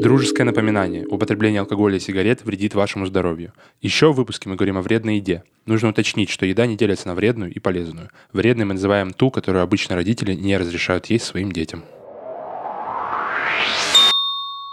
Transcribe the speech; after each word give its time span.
Дружеское 0.00 0.44
напоминание. 0.44 1.06
Употребление 1.06 1.60
алкоголя 1.60 1.98
и 1.98 2.00
сигарет 2.00 2.42
вредит 2.42 2.74
вашему 2.74 3.04
здоровью. 3.04 3.52
Еще 3.82 4.10
в 4.10 4.16
выпуске 4.16 4.48
мы 4.48 4.56
говорим 4.56 4.78
о 4.78 4.80
вредной 4.80 5.16
еде. 5.16 5.44
Нужно 5.66 5.90
уточнить, 5.90 6.30
что 6.30 6.46
еда 6.46 6.64
не 6.64 6.74
делится 6.74 7.06
на 7.06 7.14
вредную 7.14 7.52
и 7.52 7.58
полезную. 7.58 8.08
Вредной 8.32 8.64
мы 8.64 8.72
называем 8.74 9.12
ту, 9.12 9.30
которую 9.30 9.62
обычно 9.62 9.96
родители 9.96 10.32
не 10.32 10.56
разрешают 10.56 11.06
есть 11.06 11.26
своим 11.26 11.52
детям. 11.52 11.84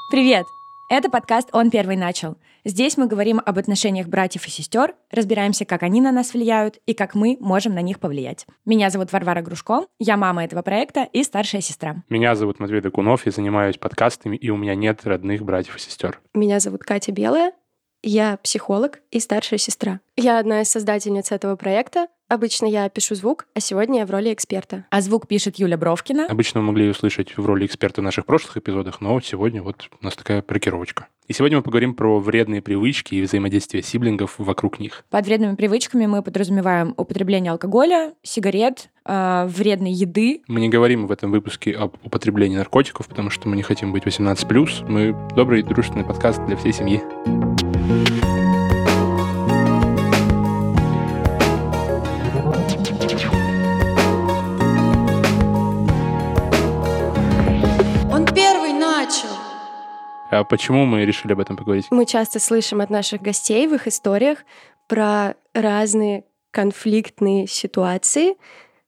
Привет! 0.10 0.46
Это 0.88 1.10
подкаст 1.10 1.50
«Он 1.52 1.70
первый 1.70 1.98
начал». 1.98 2.38
Здесь 2.68 2.98
мы 2.98 3.08
говорим 3.08 3.42
об 3.46 3.58
отношениях 3.58 4.08
братьев 4.08 4.46
и 4.46 4.50
сестер, 4.50 4.94
разбираемся, 5.10 5.64
как 5.64 5.84
они 5.84 6.02
на 6.02 6.12
нас 6.12 6.34
влияют 6.34 6.82
и 6.86 6.94
как 6.94 7.16
мы 7.16 7.38
можем 7.40 7.74
на 7.74 7.82
них 7.82 7.98
повлиять. 7.98 8.46
Меня 8.66 8.90
зовут 8.90 9.14
Варвара 9.14 9.42
Грушко, 9.42 9.86
я 10.00 10.18
мама 10.18 10.44
этого 10.44 10.62
проекта 10.64 11.08
и 11.14 11.24
старшая 11.24 11.62
сестра. 11.62 12.04
Меня 12.10 12.36
зовут 12.36 12.60
Матвей 12.60 12.82
Докунов, 12.82 13.26
я 13.26 13.32
занимаюсь 13.32 13.78
подкастами, 13.78 14.36
и 14.36 14.50
у 14.50 14.58
меня 14.58 14.76
нет 14.76 15.06
родных 15.06 15.44
братьев 15.44 15.78
и 15.78 15.80
сестер. 15.80 16.20
Меня 16.34 16.60
зовут 16.60 16.84
Катя 16.84 17.14
Белая, 17.14 17.54
я 18.04 18.36
психолог 18.36 19.00
и 19.12 19.22
старшая 19.22 19.60
сестра. 19.60 20.02
Я 20.18 20.38
одна 20.38 20.60
из 20.62 20.70
создательниц 20.70 21.32
этого 21.32 21.56
проекта, 21.56 22.08
Обычно 22.30 22.66
я 22.66 22.90
пишу 22.90 23.16
звук, 23.16 23.48
а 23.54 23.62
сегодня 23.62 24.00
я 24.00 24.06
в 24.06 24.12
роли 24.12 24.34
эксперта. 24.34 24.86
А 24.90 25.00
звук 25.00 25.28
пишет 25.28 25.60
Юля 25.60 25.78
Бровкина. 25.78 26.28
Обычно 26.28 26.60
вы 26.60 26.68
могли 26.68 26.90
услышать 26.90 27.38
в 27.38 27.46
роли 27.46 27.66
эксперта 27.66 28.02
в 28.02 28.04
наших 28.04 28.26
прошлых 28.26 28.58
эпизодах, 28.58 29.00
но 29.00 29.20
сегодня 29.22 29.64
вот 29.64 29.90
у 30.02 30.04
нас 30.04 30.16
такая 30.16 30.42
прокировочка. 30.42 31.08
И 31.28 31.34
сегодня 31.34 31.58
мы 31.58 31.64
поговорим 31.64 31.94
про 31.94 32.20
вредные 32.20 32.62
привычки 32.62 33.16
и 33.16 33.22
взаимодействие 33.22 33.82
сиблингов 33.82 34.36
вокруг 34.38 34.80
них. 34.80 35.06
Под 35.10 35.26
вредными 35.26 35.56
привычками 35.56 36.06
мы 36.06 36.22
подразумеваем 36.22 36.94
употребление 36.98 37.52
алкоголя, 37.52 38.14
сигарет, 38.24 38.90
э, 39.06 39.46
вредной 39.48 39.92
еды. 39.92 40.42
Мы 40.48 40.60
не 40.60 40.70
говорим 40.70 41.08
в 41.08 41.12
этом 41.12 41.32
выпуске 41.32 41.72
об 41.72 41.96
употреблении 42.04 42.58
наркотиков, 42.58 43.08
потому 43.08 43.30
что 43.30 43.48
мы 43.48 43.56
не 43.56 43.64
хотим 43.64 43.94
быть 43.94 44.06
18+. 44.06 44.84
Мы 44.88 45.16
добрый 45.34 45.64
дружественный 45.64 46.06
подкаст 46.06 46.46
для 46.46 46.58
всей 46.58 46.74
семьи. 46.74 47.02
Почему 60.44 60.86
мы 60.86 61.06
решили 61.06 61.34
об 61.34 61.40
этом 61.40 61.58
поговорить? 61.58 61.88
Мы 61.92 62.06
часто 62.06 62.40
слышим 62.40 62.82
от 62.82 62.90
наших 62.90 63.22
гостей 63.22 63.68
в 63.68 63.74
их 63.74 63.88
историях 63.88 64.40
про 64.88 65.36
разные 65.54 66.26
конфликтные 66.52 67.48
ситуации, 67.48 68.36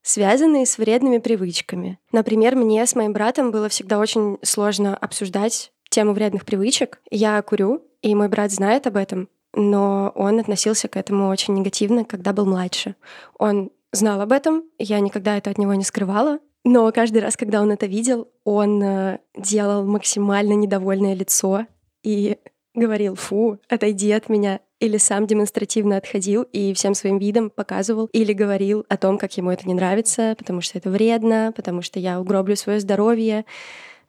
связанные 0.02 0.66
с 0.66 0.78
вредными 0.78 1.20
привычками. 1.20 2.00
Например, 2.12 2.56
мне 2.56 2.86
с 2.86 2.96
моим 2.96 3.14
братом 3.14 3.52
было 3.52 3.70
всегда 3.70 4.00
очень 4.00 4.38
сложно 4.42 4.96
обсуждать 4.96 5.72
тему 5.90 6.14
вредных 6.14 6.46
привычек. 6.46 7.00
Я 7.12 7.42
курю, 7.42 7.84
и 8.02 8.16
мой 8.16 8.28
брат 8.28 8.52
знает 8.52 8.88
об 8.88 8.96
этом, 8.96 9.30
но 9.54 10.12
он 10.16 10.40
относился 10.40 10.88
к 10.88 10.96
этому 10.96 11.28
очень 11.30 11.54
негативно, 11.54 12.06
когда 12.06 12.34
был 12.34 12.46
младше. 12.46 12.96
Он 13.38 13.72
знал 13.92 14.22
об 14.22 14.32
этом, 14.32 14.64
я 14.78 15.00
никогда 15.00 15.38
это 15.38 15.50
от 15.50 15.58
него 15.58 15.74
не 15.74 15.84
скрывала, 15.84 16.40
но 16.64 16.92
каждый 16.92 17.22
раз, 17.22 17.38
когда 17.38 17.62
он 17.62 17.72
это 17.72 17.86
видел, 17.86 18.30
он 18.44 18.82
э, 18.84 19.20
делал 19.38 19.86
максимально 19.86 20.54
недовольное 20.54 21.14
лицо 21.14 21.66
и 22.04 22.38
говорил 22.74 23.16
«фу, 23.16 23.60
отойди 23.68 24.12
от 24.12 24.30
меня», 24.30 24.60
или 24.80 24.98
сам 24.98 25.28
демонстративно 25.28 25.98
отходил 25.98 26.44
и 26.44 26.74
всем 26.74 26.94
своим 26.94 27.18
видом 27.18 27.50
показывал 27.50 28.08
или 28.14 28.32
говорил 28.32 28.86
о 28.88 28.98
том, 28.98 29.18
как 29.18 29.36
ему 29.36 29.52
это 29.52 29.68
не 29.68 29.74
нравится, 29.74 30.36
потому 30.38 30.62
что 30.62 30.78
это 30.78 30.90
вредно, 30.90 31.54
потому 31.56 31.82
что 31.82 32.00
я 32.00 32.20
угроблю 32.20 32.56
свое 32.56 32.80
здоровье. 32.80 33.46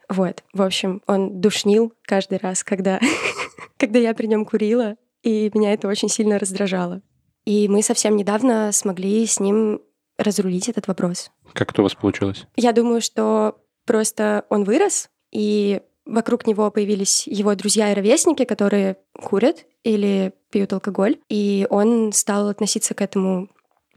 Вот, 0.08 0.44
в 0.52 0.62
общем, 0.62 1.02
он 1.06 1.40
душнил 1.40 1.92
каждый 2.02 2.38
раз, 2.38 2.62
когда, 2.62 3.00
когда 3.78 3.98
я 3.98 4.14
при 4.14 4.26
нем 4.26 4.44
курила, 4.44 4.96
и 5.22 5.50
меня 5.54 5.72
это 5.72 5.88
очень 5.88 6.08
сильно 6.08 6.38
раздражало. 6.38 7.02
И 7.44 7.68
мы 7.68 7.82
совсем 7.82 8.16
недавно 8.16 8.70
смогли 8.72 9.26
с 9.26 9.40
ним 9.40 9.80
разрулить 10.20 10.68
этот 10.68 10.86
вопрос. 10.86 11.30
Как 11.52 11.72
это 11.72 11.82
у 11.82 11.84
вас 11.84 11.94
получилось? 11.94 12.46
Я 12.56 12.72
думаю, 12.72 13.00
что 13.00 13.58
просто 13.86 14.44
он 14.48 14.64
вырос, 14.64 15.10
и 15.32 15.80
вокруг 16.04 16.46
него 16.46 16.70
появились 16.70 17.26
его 17.26 17.54
друзья 17.54 17.90
и 17.90 17.94
ровесники, 17.94 18.44
которые 18.44 18.96
курят 19.14 19.64
или 19.84 20.32
пьют 20.50 20.72
алкоголь, 20.72 21.18
и 21.28 21.66
он 21.70 22.12
стал 22.12 22.48
относиться 22.48 22.94
к 22.94 23.00
этому 23.00 23.48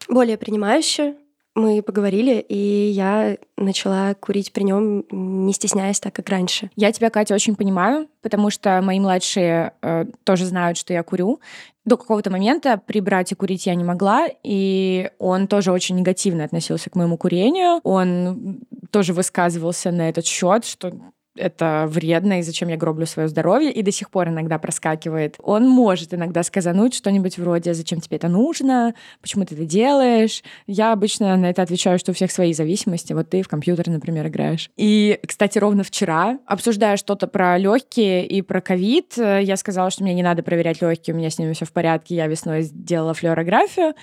более 0.07 0.37
принимающе, 0.37 1.15
мы 1.55 1.83
поговорили, 1.83 2.39
и 2.39 2.89
я 2.89 3.37
начала 3.57 4.15
курить 4.15 4.53
при 4.53 4.63
нем, 4.63 5.05
не 5.11 5.53
стесняясь 5.53 5.99
так, 5.99 6.13
как 6.13 6.29
раньше. 6.29 6.71
Я 6.75 6.91
тебя, 6.91 7.11
Катя, 7.11 7.35
очень 7.35 7.55
понимаю, 7.55 8.07
потому 8.21 8.49
что 8.49 8.81
мои 8.81 8.99
младшие 8.99 9.73
э, 9.81 10.05
тоже 10.23 10.45
знают, 10.45 10.77
что 10.77 10.93
я 10.93 11.03
курю. 11.03 11.41
До 11.85 11.97
какого-то 11.97 12.31
момента 12.31 12.77
при 12.77 13.01
брате 13.01 13.35
курить 13.35 13.65
я 13.65 13.75
не 13.75 13.83
могла, 13.83 14.27
и 14.43 15.11
он 15.19 15.47
тоже 15.47 15.71
очень 15.71 15.97
негативно 15.97 16.45
относился 16.45 16.89
к 16.89 16.95
моему 16.95 17.17
курению. 17.17 17.81
Он 17.83 18.61
тоже 18.89 19.13
высказывался 19.13 19.91
на 19.91 20.07
этот 20.09 20.25
счет, 20.25 20.63
что 20.63 20.93
это 21.35 21.85
вредно, 21.87 22.39
и 22.39 22.43
зачем 22.43 22.69
я 22.69 22.77
гроблю 22.77 23.05
свое 23.05 23.27
здоровье, 23.27 23.71
и 23.71 23.81
до 23.81 23.91
сих 23.91 24.09
пор 24.09 24.29
иногда 24.29 24.59
проскакивает. 24.59 25.35
Он 25.41 25.67
может 25.67 26.13
иногда 26.13 26.43
сказануть 26.43 26.93
что-нибудь 26.93 27.37
вроде 27.37 27.73
«Зачем 27.73 27.99
тебе 28.01 28.17
это 28.17 28.27
нужно? 28.27 28.93
Почему 29.21 29.45
ты 29.45 29.55
это 29.55 29.65
делаешь?» 29.65 30.43
Я 30.67 30.91
обычно 30.91 31.35
на 31.37 31.49
это 31.49 31.61
отвечаю, 31.61 31.99
что 31.99 32.11
у 32.11 32.13
всех 32.13 32.31
свои 32.31 32.53
зависимости. 32.53 33.13
Вот 33.13 33.29
ты 33.29 33.41
в 33.41 33.47
компьютер, 33.47 33.89
например, 33.89 34.27
играешь. 34.27 34.69
И, 34.77 35.19
кстати, 35.27 35.57
ровно 35.57 35.83
вчера, 35.83 36.39
обсуждая 36.45 36.97
что-то 36.97 37.27
про 37.27 37.57
легкие 37.57 38.25
и 38.25 38.41
про 38.41 38.61
ковид, 38.61 39.17
я 39.17 39.57
сказала, 39.57 39.89
что 39.89 40.03
мне 40.03 40.13
не 40.13 40.23
надо 40.23 40.43
проверять 40.43 40.81
легкие, 40.81 41.15
у 41.15 41.17
меня 41.17 41.29
с 41.29 41.39
ними 41.39 41.53
все 41.53 41.65
в 41.65 41.71
порядке, 41.71 42.15
я 42.15 42.27
весной 42.27 42.61
сделала 42.61 43.13
флюорографию, 43.13 43.93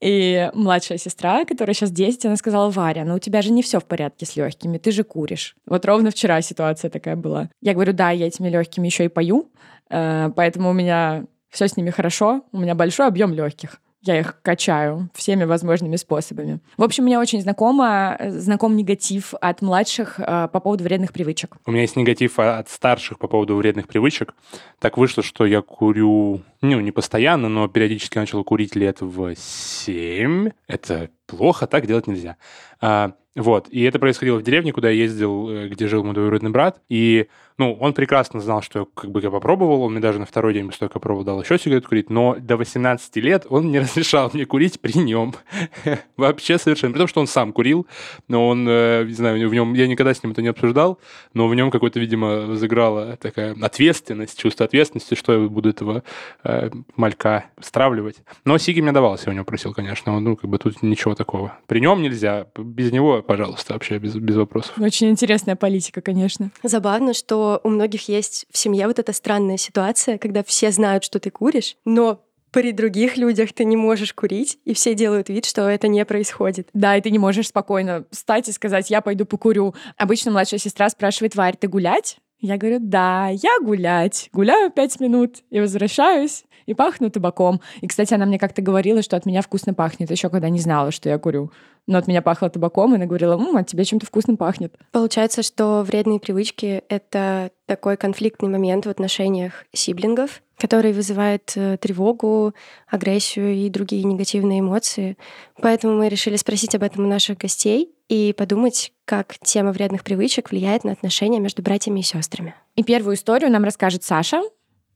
и 0.00 0.48
младшая 0.54 0.96
сестра, 0.96 1.44
которая 1.44 1.74
сейчас 1.74 1.90
10, 1.90 2.26
она 2.26 2.36
сказала, 2.36 2.70
Варя, 2.70 3.04
ну 3.04 3.16
у 3.16 3.18
тебя 3.18 3.42
же 3.42 3.50
не 3.50 3.62
все 3.62 3.80
в 3.80 3.84
порядке 3.84 4.26
с 4.26 4.36
легкими, 4.36 4.78
ты 4.78 4.92
же 4.92 5.02
куришь. 5.02 5.56
Вот 5.66 5.84
ровно 5.84 6.12
вчера 6.12 6.40
ситуация 6.40 6.67
такая 6.90 7.16
была. 7.16 7.50
Я 7.60 7.74
говорю, 7.74 7.92
да, 7.92 8.10
я 8.10 8.26
этими 8.26 8.48
легкими 8.48 8.86
еще 8.86 9.04
и 9.04 9.08
пою, 9.08 9.50
э, 9.90 10.30
поэтому 10.34 10.70
у 10.70 10.72
меня 10.72 11.24
все 11.48 11.68
с 11.68 11.76
ними 11.76 11.90
хорошо, 11.90 12.44
у 12.52 12.58
меня 12.58 12.74
большой 12.74 13.06
объем 13.06 13.32
легких 13.32 13.80
я 14.02 14.20
их 14.20 14.40
качаю 14.42 15.10
всеми 15.14 15.44
возможными 15.44 15.96
способами. 15.96 16.60
В 16.76 16.82
общем, 16.82 17.04
мне 17.04 17.18
очень 17.18 17.40
знакомо, 17.42 18.16
знаком 18.28 18.76
негатив 18.76 19.34
от 19.40 19.60
младших 19.60 20.20
э, 20.20 20.48
по 20.52 20.60
поводу 20.60 20.84
вредных 20.84 21.12
привычек. 21.12 21.56
У 21.66 21.72
меня 21.72 21.82
есть 21.82 21.96
негатив 21.96 22.38
от 22.38 22.68
старших 22.68 23.18
по 23.18 23.28
поводу 23.28 23.56
вредных 23.56 23.88
привычек. 23.88 24.34
Так 24.78 24.98
вышло, 24.98 25.22
что 25.22 25.46
я 25.46 25.62
курю, 25.62 26.42
ну, 26.60 26.80
не 26.80 26.92
постоянно, 26.92 27.48
но 27.48 27.66
периодически 27.68 28.18
начал 28.18 28.44
курить 28.44 28.76
лет 28.76 29.00
в 29.00 29.34
7. 29.34 30.50
Это 30.68 31.10
плохо, 31.26 31.66
так 31.66 31.86
делать 31.86 32.06
нельзя. 32.06 32.36
А, 32.80 33.12
вот. 33.34 33.68
И 33.68 33.82
это 33.82 33.98
происходило 33.98 34.38
в 34.38 34.42
деревне, 34.42 34.72
куда 34.72 34.90
я 34.90 35.02
ездил, 35.02 35.48
э, 35.48 35.68
где 35.68 35.86
жил 35.86 36.02
мой 36.04 36.14
двоюродный 36.14 36.50
брат. 36.50 36.80
И, 36.88 37.28
ну, 37.58 37.76
он 37.80 37.92
прекрасно 37.92 38.40
знал, 38.40 38.62
что 38.62 38.86
как 38.86 39.10
бы 39.10 39.20
я 39.20 39.30
попробовал. 39.30 39.82
Он 39.82 39.92
мне 39.92 40.00
даже 40.00 40.20
на 40.20 40.26
второй 40.26 40.54
день 40.54 40.66
после 40.66 40.80
того, 40.80 40.90
как 40.90 41.02
пробовал, 41.02 41.24
дал 41.24 41.42
еще 41.42 41.58
сигарету 41.58 41.88
курить. 41.88 42.08
Но 42.08 42.36
до 42.38 42.56
18 42.56 43.16
лет 43.16 43.46
он 43.50 43.72
не 43.72 43.80
разрешал 43.80 44.30
мне 44.32 44.46
курить 44.46 44.80
при 44.80 44.96
нем. 44.98 45.34
Вообще 46.16 46.58
совершенно. 46.58 46.92
При 46.92 46.98
том, 46.98 47.08
что 47.08 47.20
он 47.20 47.26
сам 47.26 47.52
курил. 47.52 47.86
Но 48.28 48.48
он, 48.48 48.66
э, 48.68 49.04
не 49.04 49.12
знаю, 49.12 49.48
в 49.48 49.52
нем... 49.52 49.74
Я 49.74 49.88
никогда 49.88 50.14
с 50.14 50.22
ним 50.22 50.32
это 50.32 50.42
не 50.42 50.48
обсуждал. 50.48 51.00
Но 51.34 51.48
в 51.48 51.54
нем 51.54 51.70
какой-то, 51.72 51.98
видимо, 51.98 52.46
разыграла 52.46 53.16
такая 53.16 53.56
ответственность, 53.60 54.38
чувство 54.38 54.64
ответственности, 54.64 55.14
что 55.14 55.32
я 55.32 55.48
буду 55.48 55.70
этого 55.70 56.04
э, 56.44 56.70
малька 56.94 57.46
стравливать. 57.60 58.18
Но 58.44 58.56
сиги 58.58 58.80
мне 58.80 58.92
давался, 58.92 59.24
я 59.26 59.32
у 59.32 59.34
него 59.34 59.44
просил, 59.44 59.74
конечно. 59.74 60.18
Ну, 60.20 60.36
как 60.36 60.48
бы 60.48 60.58
тут 60.58 60.82
ничего 60.82 61.16
такого. 61.16 61.58
При 61.66 61.80
нем 61.80 62.02
нельзя. 62.02 62.46
Без 62.56 62.92
него 62.92 63.20
пожалуйста, 63.22 63.72
вообще 63.72 63.98
без, 63.98 64.14
без 64.14 64.36
вопросов. 64.36 64.78
Очень 64.78 65.10
интересная 65.10 65.56
политика, 65.56 66.00
конечно. 66.00 66.50
Забавно, 66.62 67.14
что 67.14 67.47
у 67.56 67.68
многих 67.68 68.08
есть 68.08 68.46
в 68.50 68.58
семье 68.58 68.86
вот 68.86 68.98
эта 68.98 69.12
странная 69.12 69.56
ситуация, 69.56 70.18
когда 70.18 70.44
все 70.44 70.70
знают, 70.70 71.04
что 71.04 71.18
ты 71.18 71.30
куришь, 71.30 71.76
но 71.84 72.24
при 72.50 72.72
других 72.72 73.16
людях 73.16 73.52
ты 73.52 73.64
не 73.64 73.76
можешь 73.76 74.14
курить, 74.14 74.58
и 74.64 74.72
все 74.74 74.94
делают 74.94 75.28
вид, 75.28 75.44
что 75.44 75.68
это 75.68 75.88
не 75.88 76.04
происходит. 76.04 76.68
Да, 76.72 76.96
и 76.96 77.00
ты 77.00 77.10
не 77.10 77.18
можешь 77.18 77.48
спокойно 77.48 78.06
встать 78.10 78.48
и 78.48 78.52
сказать, 78.52 78.90
я 78.90 79.00
пойду 79.00 79.26
покурю. 79.26 79.74
Обычно 79.96 80.30
младшая 80.30 80.58
сестра 80.58 80.88
спрашивает, 80.88 81.34
Варь, 81.34 81.56
ты 81.56 81.68
гулять? 81.68 82.18
Я 82.40 82.56
говорю, 82.56 82.78
да, 82.80 83.28
я 83.28 83.58
гулять. 83.60 84.28
Гуляю 84.32 84.70
пять 84.70 85.00
минут 85.00 85.38
и 85.50 85.60
возвращаюсь, 85.60 86.44
и 86.66 86.74
пахну 86.74 87.10
табаком. 87.10 87.60
И, 87.80 87.88
кстати, 87.88 88.14
она 88.14 88.26
мне 88.26 88.38
как-то 88.38 88.62
говорила, 88.62 89.02
что 89.02 89.16
от 89.16 89.26
меня 89.26 89.42
вкусно 89.42 89.74
пахнет, 89.74 90.10
еще 90.10 90.28
когда 90.28 90.48
не 90.48 90.60
знала, 90.60 90.92
что 90.92 91.08
я 91.08 91.18
курю. 91.18 91.50
Но 91.88 91.98
от 91.98 92.06
меня 92.06 92.22
пахло 92.22 92.48
табаком, 92.48 92.92
и 92.92 92.96
она 92.96 93.06
говорила, 93.06 93.34
М, 93.34 93.56
от 93.56 93.66
тебя 93.66 93.84
чем-то 93.84 94.06
вкусным 94.06 94.36
пахнет. 94.36 94.76
Получается, 94.92 95.42
что 95.42 95.82
вредные 95.82 96.20
привычки— 96.20 96.82
это 96.88 97.50
такой 97.66 97.96
конфликтный 97.96 98.48
момент 98.48 98.86
в 98.86 98.90
отношениях 98.90 99.64
сиблингов, 99.72 100.42
который 100.58 100.92
вызывает 100.92 101.52
э, 101.56 101.76
тревогу, 101.78 102.52
агрессию 102.86 103.54
и 103.54 103.68
другие 103.70 104.04
негативные 104.04 104.60
эмоции. 104.60 105.16
Поэтому 105.60 105.96
мы 105.96 106.08
решили 106.08 106.36
спросить 106.36 106.74
об 106.74 106.82
этом 106.82 107.04
у 107.04 107.08
наших 107.08 107.38
гостей, 107.38 107.90
и 108.08 108.32
подумать, 108.32 108.92
как 109.04 109.38
тема 109.42 109.72
вредных 109.72 110.02
привычек 110.02 110.50
влияет 110.50 110.84
на 110.84 110.92
отношения 110.92 111.40
между 111.40 111.62
братьями 111.62 112.00
и 112.00 112.02
сестрами. 112.02 112.54
И 112.76 112.82
первую 112.82 113.16
историю 113.16 113.50
нам 113.50 113.64
расскажет 113.64 114.04
Саша. 114.04 114.42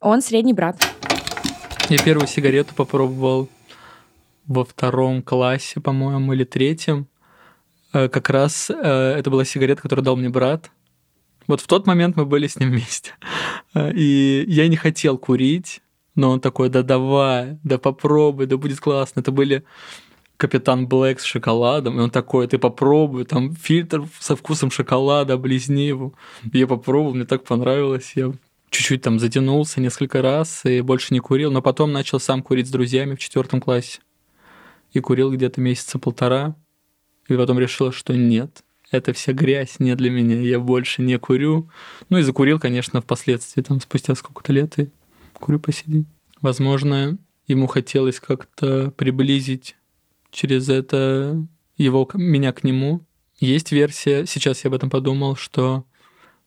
Он 0.01 0.23
средний 0.23 0.53
брат. 0.53 0.77
Я 1.89 1.99
первую 1.99 2.27
сигарету 2.27 2.75
попробовал 2.75 3.49
во 4.47 4.65
втором 4.65 5.23
классе, 5.23 5.81
по-моему, 5.81 6.33
или 6.33 6.45
третьем. 6.45 7.07
Э, 7.93 8.09
как 8.09 8.31
раз 8.31 8.71
э, 8.71 8.75
это 8.75 9.31
была 9.31 9.45
сигарета, 9.45 9.83
которую 9.83 10.05
дал 10.05 10.17
мне 10.17 10.29
брат. 10.29 10.71
Вот 11.47 11.61
в 11.61 11.67
тот 11.67 11.87
момент 11.87 12.17
мы 12.17 12.25
были 12.25 12.47
с 12.47 12.59
ним 12.59 12.71
вместе. 12.71 13.13
Э, 13.75 13.93
и 13.93 14.45
я 14.49 14.69
не 14.69 14.77
хотел 14.77 15.19
курить, 15.19 15.83
но 16.15 16.31
он 16.31 16.41
такой, 16.41 16.69
да 16.69 16.83
давай, 16.83 17.59
да 17.63 17.79
попробуй, 17.79 18.47
да 18.47 18.57
будет 18.57 18.81
классно. 18.81 19.21
Это 19.21 19.33
были 19.33 19.65
Капитан 20.43 20.89
Блэк 20.89 21.21
с 21.21 21.25
шоколадом, 21.25 22.01
и 22.01 22.03
он 22.03 22.11
такой, 22.11 22.49
ты 22.49 22.59
попробуй, 22.59 23.25
там 23.25 23.55
фильтр 23.55 24.09
со 24.19 24.35
вкусом 24.35 24.73
шоколада, 24.73 25.35
облизни 25.35 25.83
его. 25.83 26.15
Я 26.53 26.67
попробовал, 26.67 27.15
мне 27.15 27.25
так 27.25 27.45
понравилось, 27.45 28.15
я 28.17 28.33
чуть-чуть 28.69 29.03
там 29.03 29.21
затянулся 29.21 29.81
несколько 29.81 30.21
раз 30.21 30.65
и 30.65 30.81
больше 30.81 31.15
не 31.15 31.21
курил, 31.21 31.53
но 31.53 31.63
потом 31.63 31.93
начал 31.93 32.19
сам 32.19 32.43
курить 32.43 32.67
с 32.67 32.73
друзьями 32.73 33.15
в 33.15 33.21
четвертом 33.21 33.61
классе. 33.61 34.01
И 34.93 34.99
курил 34.99 35.31
где-то 35.31 35.61
месяца 35.61 36.01
полтора, 36.01 36.57
и 37.29 37.37
потом 37.37 37.61
решил, 37.61 37.93
что 37.93 38.13
нет, 38.13 38.65
это 38.91 39.13
вся 39.13 39.33
грязь 39.33 39.79
не 39.79 39.95
для 39.95 40.11
меня, 40.11 40.41
я 40.41 40.59
больше 40.59 41.03
не 41.03 41.21
курю. 41.21 41.71
Ну 42.09 42.19
и 42.19 42.23
закурил, 42.23 42.59
конечно, 42.59 43.01
впоследствии, 43.01 43.63
там 43.63 43.81
спустя 43.81 44.17
сколько-то 44.17 44.53
лет, 44.53 44.77
и 44.81 44.91
курю 45.35 45.61
по 45.61 45.71
сей 45.73 45.85
день. 45.87 46.07
Возможно, 46.41 47.17
ему 47.47 47.69
хотелось 47.69 48.19
как-то 48.19 48.91
приблизить 48.97 49.77
через 50.33 50.69
это 50.69 51.47
его, 51.77 52.09
меня 52.15 52.53
к 52.53 52.65
нему. 52.65 53.05
Есть 53.39 53.71
версия, 53.71 54.27
сейчас 54.27 54.65
я 54.65 54.69
об 54.69 54.75
этом 54.75 54.91
подумал, 54.91 55.37
что 55.37 55.85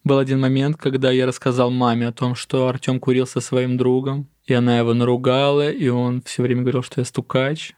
был 0.04 0.18
один 0.18 0.40
момент, 0.40 0.78
когда 0.78 1.12
я 1.12 1.26
рассказал 1.26 1.72
маме 1.72 2.08
о 2.08 2.14
том, 2.14 2.36
что 2.36 2.68
Артем 2.68 3.00
курил 3.00 3.26
со 3.26 3.40
своим 3.40 3.78
другом, 3.78 4.28
и 4.46 4.54
она 4.54 4.78
его 4.78 4.94
наругала, 4.94 5.72
и 5.72 5.88
он 5.88 6.22
все 6.22 6.44
время 6.44 6.62
говорил, 6.62 6.84
что 6.84 7.02
я 7.02 7.06
стукач, 7.06 7.74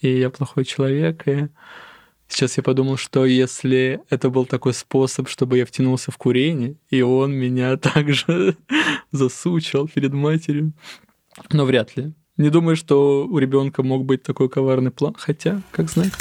и 0.00 0.18
я 0.18 0.30
плохой 0.30 0.64
человек, 0.64 1.26
и 1.26 1.48
сейчас 2.28 2.56
я 2.56 2.62
подумал, 2.62 2.96
что 2.96 3.24
если 3.24 4.00
это 4.08 4.30
был 4.30 4.46
такой 4.46 4.72
способ, 4.72 5.28
чтобы 5.28 5.58
я 5.58 5.66
втянулся 5.66 6.12
в 6.12 6.16
курение, 6.16 6.76
и 6.90 7.02
он 7.02 7.32
меня 7.32 7.76
также 7.76 8.56
засучил 9.10 9.88
перед 9.88 10.12
матерью, 10.12 10.72
но 11.50 11.64
вряд 11.64 11.96
ли. 11.96 12.12
Не 12.38 12.50
думаю, 12.50 12.76
что 12.76 13.26
у 13.26 13.38
ребенка 13.38 13.82
мог 13.82 14.04
быть 14.04 14.22
такой 14.22 14.48
коварный 14.48 14.92
план, 14.92 15.14
хотя, 15.18 15.60
как 15.72 15.90
знать. 15.90 16.12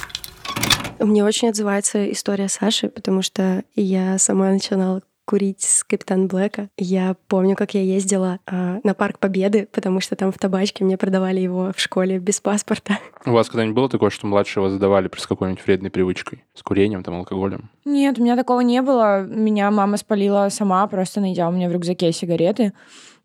Мне 0.99 1.23
очень 1.23 1.49
отзывается 1.49 2.11
история 2.11 2.47
Саши, 2.47 2.89
потому 2.89 3.21
что 3.21 3.63
я 3.75 4.17
сама 4.17 4.49
начинала 4.49 5.03
курить 5.25 5.61
с 5.61 5.83
Капитан 5.83 6.27
Блэка. 6.27 6.69
Я 6.77 7.17
помню, 7.27 7.55
как 7.55 7.75
я 7.75 7.81
ездила 7.83 8.39
э, 8.47 8.79
на 8.83 8.93
Парк 8.95 9.19
Победы, 9.19 9.67
потому 9.71 9.99
что 9.99 10.15
там 10.15 10.31
в 10.31 10.39
табачке 10.39 10.85
мне 10.85 10.97
продавали 10.97 11.39
его 11.39 11.71
в 11.75 11.79
школе 11.79 12.17
без 12.17 12.39
паспорта. 12.39 12.97
У 13.25 13.31
вас 13.31 13.49
когда-нибудь 13.49 13.75
было 13.75 13.89
такое, 13.89 14.09
что 14.09 14.25
младшего 14.25 14.63
вас 14.63 14.71
задавали 14.71 15.11
с 15.15 15.27
какой-нибудь 15.27 15.63
вредной 15.67 15.91
привычкой? 15.91 16.45
С 16.55 16.63
курением, 16.63 17.03
там, 17.03 17.15
алкоголем? 17.15 17.69
Нет, 17.85 18.17
у 18.17 18.23
меня 18.23 18.35
такого 18.37 18.61
не 18.61 18.81
было. 18.81 19.23
Меня 19.23 19.69
мама 19.69 19.97
спалила 19.97 20.47
сама, 20.49 20.87
просто 20.87 21.19
найдя 21.19 21.47
у 21.47 21.51
меня 21.51 21.69
в 21.69 21.73
рюкзаке 21.73 22.11
сигареты. 22.11 22.73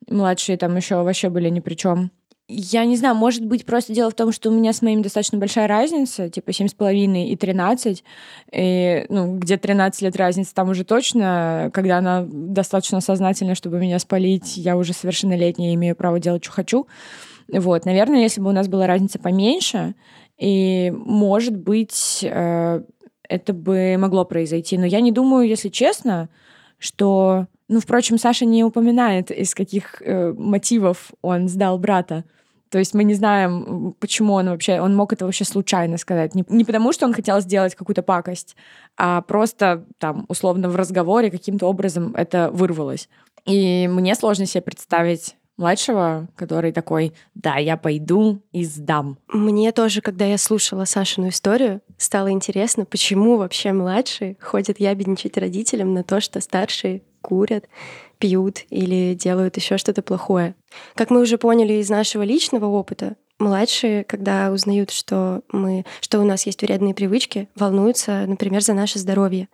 Младшие 0.09 0.59
там 0.59 0.77
еще 0.77 1.03
вообще 1.03 1.31
были 1.31 1.49
ни 1.49 1.61
при 1.61 1.75
чем. 1.75 2.11
Я 2.55 2.85
не 2.85 2.97
знаю, 2.97 3.15
может 3.15 3.45
быть, 3.47 3.65
просто 3.65 3.95
дело 3.95 4.11
в 4.11 4.15
том, 4.15 4.31
что 4.31 4.51
у 4.51 4.53
меня 4.53 4.75
с 4.75 4.83
моим 4.83 5.01
достаточно 5.01 5.39
большая 5.39 5.67
разница, 5.67 6.29
типа 6.29 6.51
7,5 6.51 7.25
и 7.25 7.37
13. 7.37 8.05
И, 8.53 9.07
ну, 9.09 9.39
где 9.39 9.57
13 9.57 10.03
лет 10.03 10.17
разница, 10.17 10.55
там 10.55 10.69
уже 10.69 10.85
точно, 10.85 11.71
когда 11.73 11.99
она 11.99 12.27
достаточно 12.27 13.01
сознательная, 13.01 13.55
чтобы 13.55 13.79
меня 13.79 13.99
спалить, 13.99 14.59
я 14.59 14.77
уже 14.77 14.93
совершеннолетняя, 14.93 15.75
имею 15.75 15.97
право 15.97 16.21
делать, 16.21 16.45
что 16.45 16.53
хочу. 16.53 16.87
Вот, 17.49 17.87
наверное, 17.87 18.21
если 18.21 18.43
бы 18.43 18.51
у 18.51 18.53
нас 18.53 18.69
была 18.69 18.87
разница 18.87 19.19
поменьше, 19.19 19.95
и, 20.37 20.93
может 20.95 21.57
быть, 21.57 22.21
э, 22.23 22.83
это 23.29 23.53
бы 23.55 23.97
могло 23.99 24.27
произойти. 24.27 24.77
Но 24.77 24.85
я 24.85 25.01
не 25.01 25.13
думаю, 25.13 25.49
если 25.49 25.71
честно, 25.71 26.29
что 26.79 27.47
ну, 27.69 27.81
впрочем, 27.81 28.19
Саша 28.19 28.45
не 28.45 28.65
упоминает, 28.65 29.31
из 29.31 29.55
каких 29.55 30.03
э, 30.03 30.35
мотивов 30.37 31.13
он 31.23 31.49
сдал 31.49 31.79
брата. 31.79 32.25
То 32.73 32.79
есть 32.79 32.95
мы 32.95 33.05
не 33.05 33.13
знаем, 33.13 33.95
почему 34.01 34.33
он 34.33 34.49
вообще, 34.49 34.81
он 34.81 34.97
мог 34.97 35.13
это 35.13 35.27
вообще 35.27 35.45
случайно 35.45 35.99
сказать. 35.99 36.35
Не, 36.35 36.43
не 36.49 36.65
потому, 36.65 36.95
что 36.95 37.05
он 37.05 37.13
хотел 37.13 37.39
сделать 37.43 37.75
какую-то 37.75 38.03
пакость, 38.03 38.57
а 38.97 39.21
просто 39.21 39.85
там, 39.99 40.25
условно, 40.29 40.71
в 40.71 40.77
разговоре 40.77 41.31
каким-то 41.31 41.67
образом 41.67 42.15
это 42.17 42.51
вырвалось. 42.51 43.11
И 43.45 43.87
мне 43.89 44.15
сложно 44.15 44.47
себе 44.47 44.63
представить 44.63 45.37
младшего, 45.59 46.29
который 46.35 46.73
такой, 46.73 47.13
да, 47.35 47.57
я 47.57 47.77
пойду 47.77 48.41
и 48.53 48.65
сдам. 48.65 49.19
Мне 49.29 49.71
тоже, 49.73 50.01
когда 50.01 50.25
я 50.25 50.39
слушала 50.39 50.87
Сашину 50.87 51.29
историю, 51.29 51.83
стало 51.99 52.31
интересно, 52.31 52.87
почему 52.87 53.37
вообще 53.37 53.75
младшие 53.75 54.39
ходят 54.41 54.81
ябедничать 54.81 55.37
родителям 55.37 55.93
на 55.93 56.05
то, 56.05 56.23
что 56.23 56.41
старшие 56.41 57.03
курят, 57.21 57.67
пьют 58.23 58.67
или 58.71 59.15
делают 59.15 59.57
еще 59.57 59.79
что-то 59.79 60.01
плохое. 60.01 60.55
Как 60.95 61.11
мы 61.11 61.21
уже 61.21 61.39
поняли 61.39 61.73
из 61.73 61.91
нашего 61.91 62.23
личного 62.23 62.67
опыта, 62.67 63.17
младшие, 63.41 64.05
когда 64.05 64.53
узнают, 64.53 64.93
что 64.93 65.43
мы, 65.51 65.85
что 66.01 66.21
у 66.21 66.25
нас 66.25 66.47
есть 66.47 66.63
вредные 66.63 66.95
привычки, 66.95 67.49
волнуются, 67.57 68.25
например, 68.29 68.63
за 68.63 68.75
наше 68.75 69.01
здоровье. 69.01 69.49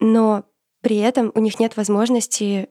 Но 0.00 0.44
при 0.82 0.98
этом 0.98 1.32
у 1.34 1.40
них 1.40 1.58
нет 1.58 1.78
возможности 1.78 2.68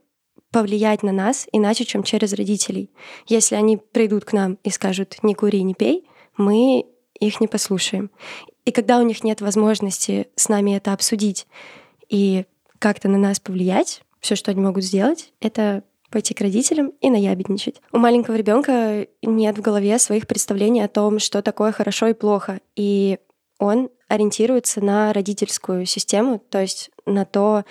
повлиять 0.52 1.02
на 1.02 1.12
нас 1.12 1.48
иначе, 1.52 1.84
чем 1.84 2.04
через 2.04 2.34
родителей. 2.34 2.92
Если 3.26 3.56
они 3.56 3.78
придут 3.78 4.26
к 4.26 4.34
нам 4.34 4.60
и 4.64 4.70
скажут 4.70 5.18
«не 5.24 5.34
кури, 5.34 5.64
не 5.64 5.74
пей», 5.74 6.08
мы 6.38 6.86
их 7.20 7.42
не 7.42 7.48
послушаем. 7.48 8.12
И 8.66 8.72
когда 8.72 9.00
у 9.00 9.02
них 9.02 9.24
нет 9.24 9.42
возможности 9.42 10.28
с 10.36 10.48
нами 10.48 10.76
это 10.76 10.94
обсудить 10.94 11.48
и 12.08 12.46
как-то 12.78 13.10
на 13.10 13.18
нас 13.18 13.40
повлиять, 13.40 14.04
все, 14.24 14.36
что 14.36 14.52
они 14.52 14.62
могут 14.62 14.84
сделать, 14.84 15.34
это 15.42 15.84
пойти 16.10 16.34
к 16.34 16.42
родителям 16.42 16.94
и 17.02 17.10
наябедничать. 17.10 17.82
У 17.92 17.98
маленького 17.98 18.36
ребенка 18.36 19.08
нет 19.22 19.58
в 19.58 19.62
голове 19.62 20.00
своих 20.00 20.28
представлений 20.28 20.82
о 20.82 20.88
том, 20.88 21.20
что 21.20 21.42
такое 21.42 21.72
хорошо 21.72 22.08
и 22.08 22.14
плохо. 22.14 22.62
И 22.76 23.20
он 23.60 23.90
ориентируется 24.08 24.80
на 24.80 25.12
родительскую 25.12 25.86
систему, 25.86 26.42
то 26.50 26.62
есть 26.62 26.90
на 27.06 27.26
то, 27.26 27.66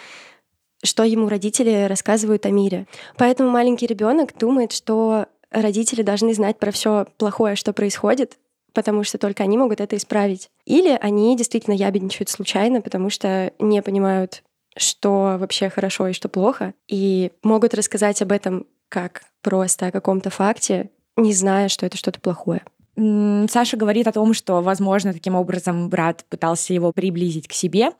что 0.85 1.05
ему 1.05 1.29
родители 1.29 1.87
рассказывают 1.89 2.45
о 2.45 2.51
мире. 2.51 2.87
Поэтому 3.17 3.49
маленький 3.49 3.87
ребенок 3.87 4.37
думает, 4.37 4.73
что 4.73 5.27
родители 5.51 6.03
должны 6.03 6.35
знать 6.35 6.59
про 6.59 6.71
все 6.71 7.07
плохое, 7.17 7.57
что 7.57 7.73
происходит, 7.73 8.39
потому 8.75 9.05
что 9.05 9.19
только 9.19 9.45
они 9.45 9.57
могут 9.57 9.81
это 9.81 9.97
исправить. 9.97 10.51
Или 10.67 10.99
они 11.01 11.37
действительно 11.37 11.75
ябедничают 11.75 12.29
случайно, 12.29 12.81
потому 12.83 13.09
что 13.09 13.53
не 13.59 13.81
понимают 13.83 14.43
что 14.77 15.37
вообще 15.39 15.69
хорошо 15.69 16.09
и 16.09 16.13
что 16.13 16.29
плохо, 16.29 16.75
и 16.89 17.33
могут 17.43 17.75
рассказать 17.75 18.23
об 18.23 18.33
этом 18.33 18.67
как 18.89 19.23
просто 19.43 19.87
о 19.87 19.91
каком-то 19.91 20.31
факте, 20.31 20.91
не 21.17 21.33
зная, 21.33 21.69
что 21.69 21.87
это 21.87 21.97
что-то 21.97 22.21
плохое. 22.21 22.63
Саша 22.97 23.77
говорит 23.77 24.07
о 24.07 24.13
том, 24.13 24.35
что, 24.35 24.61
возможно, 24.61 25.15
таким 25.15 25.35
образом 25.35 25.89
брат 25.89 26.25
пытался 26.29 26.75
его 26.75 26.93
приблизить 26.93 27.49
к 27.49 27.53
себе. 27.53 27.93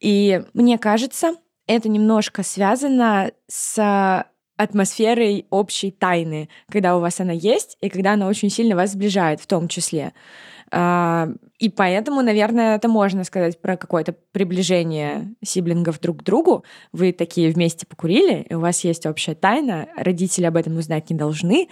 И 0.00 0.42
мне 0.52 0.78
кажется, 0.78 1.34
это 1.66 1.88
немножко 1.88 2.42
связано 2.42 3.32
с 3.48 4.26
атмосферой 4.56 5.46
общей 5.50 5.90
тайны, 5.90 6.48
когда 6.70 6.96
у 6.96 7.00
вас 7.00 7.20
она 7.20 7.32
есть, 7.32 7.76
и 7.80 7.88
когда 7.88 8.12
она 8.12 8.28
очень 8.28 8.50
сильно 8.50 8.76
вас 8.76 8.92
сближает 8.92 9.40
в 9.40 9.46
том 9.46 9.68
числе. 9.68 10.12
А, 10.70 11.28
и 11.58 11.68
поэтому, 11.68 12.22
наверное, 12.22 12.76
это 12.76 12.88
можно 12.88 13.24
сказать 13.24 13.60
про 13.60 13.76
какое-то 13.76 14.14
приближение 14.32 15.34
сиблингов 15.42 16.00
друг 16.00 16.20
к 16.20 16.22
другу. 16.24 16.64
Вы 16.92 17.12
такие 17.12 17.50
вместе 17.50 17.86
покурили, 17.86 18.46
и 18.48 18.54
у 18.54 18.60
вас 18.60 18.82
есть 18.84 19.06
общая 19.06 19.34
тайна, 19.34 19.88
родители 19.96 20.46
об 20.46 20.56
этом 20.56 20.76
узнать 20.76 21.10
не 21.10 21.16
должны, 21.16 21.68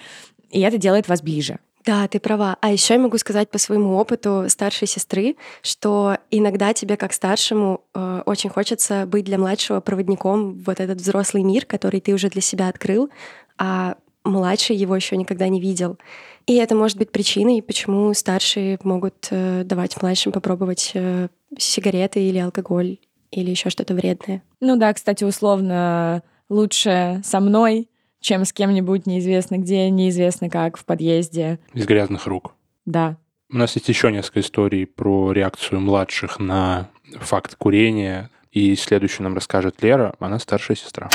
и 0.50 0.60
это 0.60 0.78
делает 0.78 1.08
вас 1.08 1.22
ближе. 1.22 1.58
Да, 1.84 2.06
ты 2.06 2.20
права. 2.20 2.56
А 2.60 2.70
еще 2.70 2.94
я 2.94 3.00
могу 3.00 3.18
сказать 3.18 3.50
по 3.50 3.58
своему 3.58 3.96
опыту 3.96 4.44
старшей 4.48 4.86
сестры, 4.86 5.36
что 5.62 6.16
иногда 6.30 6.72
тебе, 6.72 6.96
как 6.96 7.12
старшему, 7.12 7.82
э, 7.94 8.22
очень 8.24 8.50
хочется 8.50 9.04
быть 9.06 9.24
для 9.24 9.38
младшего 9.38 9.80
проводником 9.80 10.52
в 10.52 10.64
вот 10.64 10.80
этот 10.80 11.00
взрослый 11.00 11.42
мир, 11.42 11.66
который 11.66 12.00
ты 12.00 12.12
уже 12.12 12.28
для 12.28 12.40
себя 12.40 12.68
открыл, 12.68 13.10
а 13.58 13.96
младший 14.24 14.76
его 14.76 14.94
еще 14.94 15.16
никогда 15.16 15.48
не 15.48 15.60
видел. 15.60 15.98
И 16.46 16.54
это 16.54 16.74
может 16.74 16.98
быть 16.98 17.10
причиной, 17.10 17.62
почему 17.62 18.12
старшие 18.14 18.78
могут 18.84 19.28
э, 19.30 19.62
давать 19.64 20.00
младшим 20.00 20.32
попробовать 20.32 20.92
э, 20.94 21.28
сигареты 21.58 22.20
или 22.20 22.38
алкоголь 22.38 22.98
или 23.30 23.50
еще 23.50 23.70
что-то 23.70 23.94
вредное. 23.94 24.42
Ну 24.60 24.76
да, 24.76 24.92
кстати, 24.92 25.24
условно 25.24 26.22
лучше 26.48 27.22
со 27.24 27.40
мной, 27.40 27.88
чем 28.22 28.46
с 28.46 28.52
кем-нибудь 28.52 29.06
неизвестно 29.06 29.58
где, 29.58 29.90
неизвестно 29.90 30.48
как, 30.48 30.78
в 30.78 30.84
подъезде. 30.86 31.58
Из 31.74 31.84
грязных 31.84 32.26
рук. 32.26 32.54
Да. 32.86 33.16
У 33.50 33.56
нас 33.58 33.74
есть 33.74 33.88
еще 33.88 34.10
несколько 34.10 34.40
историй 34.40 34.86
про 34.86 35.32
реакцию 35.32 35.80
младших 35.80 36.38
на 36.38 36.88
факт 37.20 37.54
курения. 37.56 38.30
И 38.50 38.74
следующую 38.76 39.24
нам 39.24 39.34
расскажет 39.34 39.82
Лера, 39.82 40.14
она 40.18 40.38
старшая 40.38 40.76
сестра. 40.76 41.10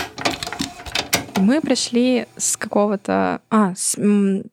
Мы 1.37 1.61
пришли 1.61 2.25
с 2.35 2.57
какого-то... 2.57 3.41
А, 3.49 3.73
с, 3.75 3.97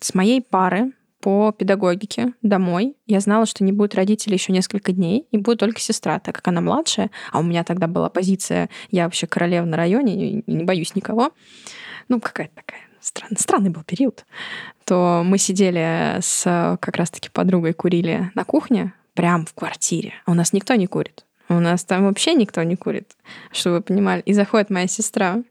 с 0.01 0.15
моей 0.15 0.41
пары 0.41 0.93
по 1.25 1.53
педагогике 1.53 2.35
домой. 2.43 2.97
Я 3.07 3.21
знала, 3.21 3.47
что 3.47 3.65
не 3.65 3.73
будет 3.73 3.95
родителей 3.95 4.35
еще 4.35 4.53
несколько 4.53 4.93
дней, 4.93 5.27
и 5.31 5.39
будет 5.39 5.59
только 5.59 5.81
сестра, 5.81 6.19
так 6.21 6.35
как 6.35 6.49
она 6.49 6.61
младшая, 6.61 7.11
а 7.33 7.39
у 7.39 7.43
меня 7.43 7.65
тогда 7.65 7.87
была 7.87 8.11
позиция, 8.11 8.69
я 8.91 9.05
вообще 9.05 9.27
королева 9.27 9.65
на 9.65 9.79
районе, 9.79 10.43
не 10.47 10.65
боюсь 10.65 10.95
никого. 10.95 11.31
Ну, 12.11 12.21
какая-то 12.21 12.57
такая 12.57 12.81
странный, 13.01 13.39
странный 13.41 13.71
был 13.71 13.83
период. 13.85 14.27
То 14.85 15.23
мы 15.25 15.39
сидели 15.39 16.19
с 16.21 16.43
как 16.79 16.95
раз-таки 16.95 17.31
подругой, 17.31 17.73
курили 17.73 18.31
на 18.35 18.45
кухне, 18.45 18.93
прям 19.15 19.47
в 19.47 19.55
квартире. 19.55 20.13
А 20.27 20.33
у 20.33 20.35
нас 20.35 20.53
никто 20.53 20.75
не 20.75 20.87
курит. 20.87 21.25
У 21.49 21.55
нас 21.55 21.87
там 21.87 22.05
вообще 22.05 22.35
никто 22.35 22.63
не 22.65 22.77
курит, 22.77 23.17
чтобы 23.51 23.77
вы 23.77 23.83
понимали. 23.83 24.21
И 24.27 24.35
заходит 24.35 24.69
моя 24.69 24.89
сестра, 24.89 25.43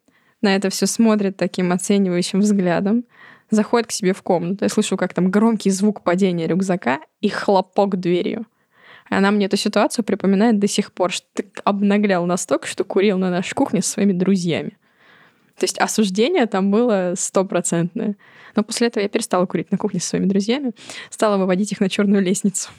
на 0.43 0.55
это 0.55 0.69
все 0.69 0.85
смотрит 0.85 1.35
таким 1.35 1.71
оценивающим 1.71 2.41
взглядом, 2.41 3.05
заходит 3.53 3.87
к 3.87 3.91
себе 3.91 4.13
в 4.13 4.21
комнату. 4.21 4.65
Я 4.65 4.69
слышу, 4.69 4.97
как 4.97 5.13
там 5.13 5.31
громкий 5.31 5.69
звук 5.69 6.03
падения 6.03 6.47
рюкзака 6.47 6.99
и 7.21 7.29
хлопок 7.29 7.99
дверью. 7.99 8.45
Она 9.09 9.31
мне 9.31 9.45
эту 9.45 9.57
ситуацию 9.57 10.05
припоминает 10.05 10.59
до 10.59 10.67
сих 10.67 10.91
пор, 10.91 11.11
что 11.11 11.27
ты 11.33 11.45
обнаглял 11.63 12.25
настолько, 12.25 12.67
что 12.67 12.83
курил 12.83 13.17
на 13.17 13.29
нашей 13.29 13.53
кухне 13.53 13.81
со 13.81 13.91
своими 13.91 14.13
друзьями. 14.13 14.77
То 15.57 15.65
есть 15.65 15.77
осуждение 15.77 16.47
там 16.47 16.71
было 16.71 17.13
стопроцентное. 17.15 18.15
Но 18.55 18.63
после 18.63 18.87
этого 18.87 19.03
я 19.03 19.09
перестала 19.09 19.45
курить 19.45 19.71
на 19.71 19.77
кухне 19.77 19.99
со 19.99 20.09
своими 20.09 20.25
друзьями, 20.25 20.73
стала 21.09 21.37
выводить 21.37 21.71
их 21.71 21.79
на 21.79 21.89
черную 21.89 22.23
лестницу. 22.23 22.69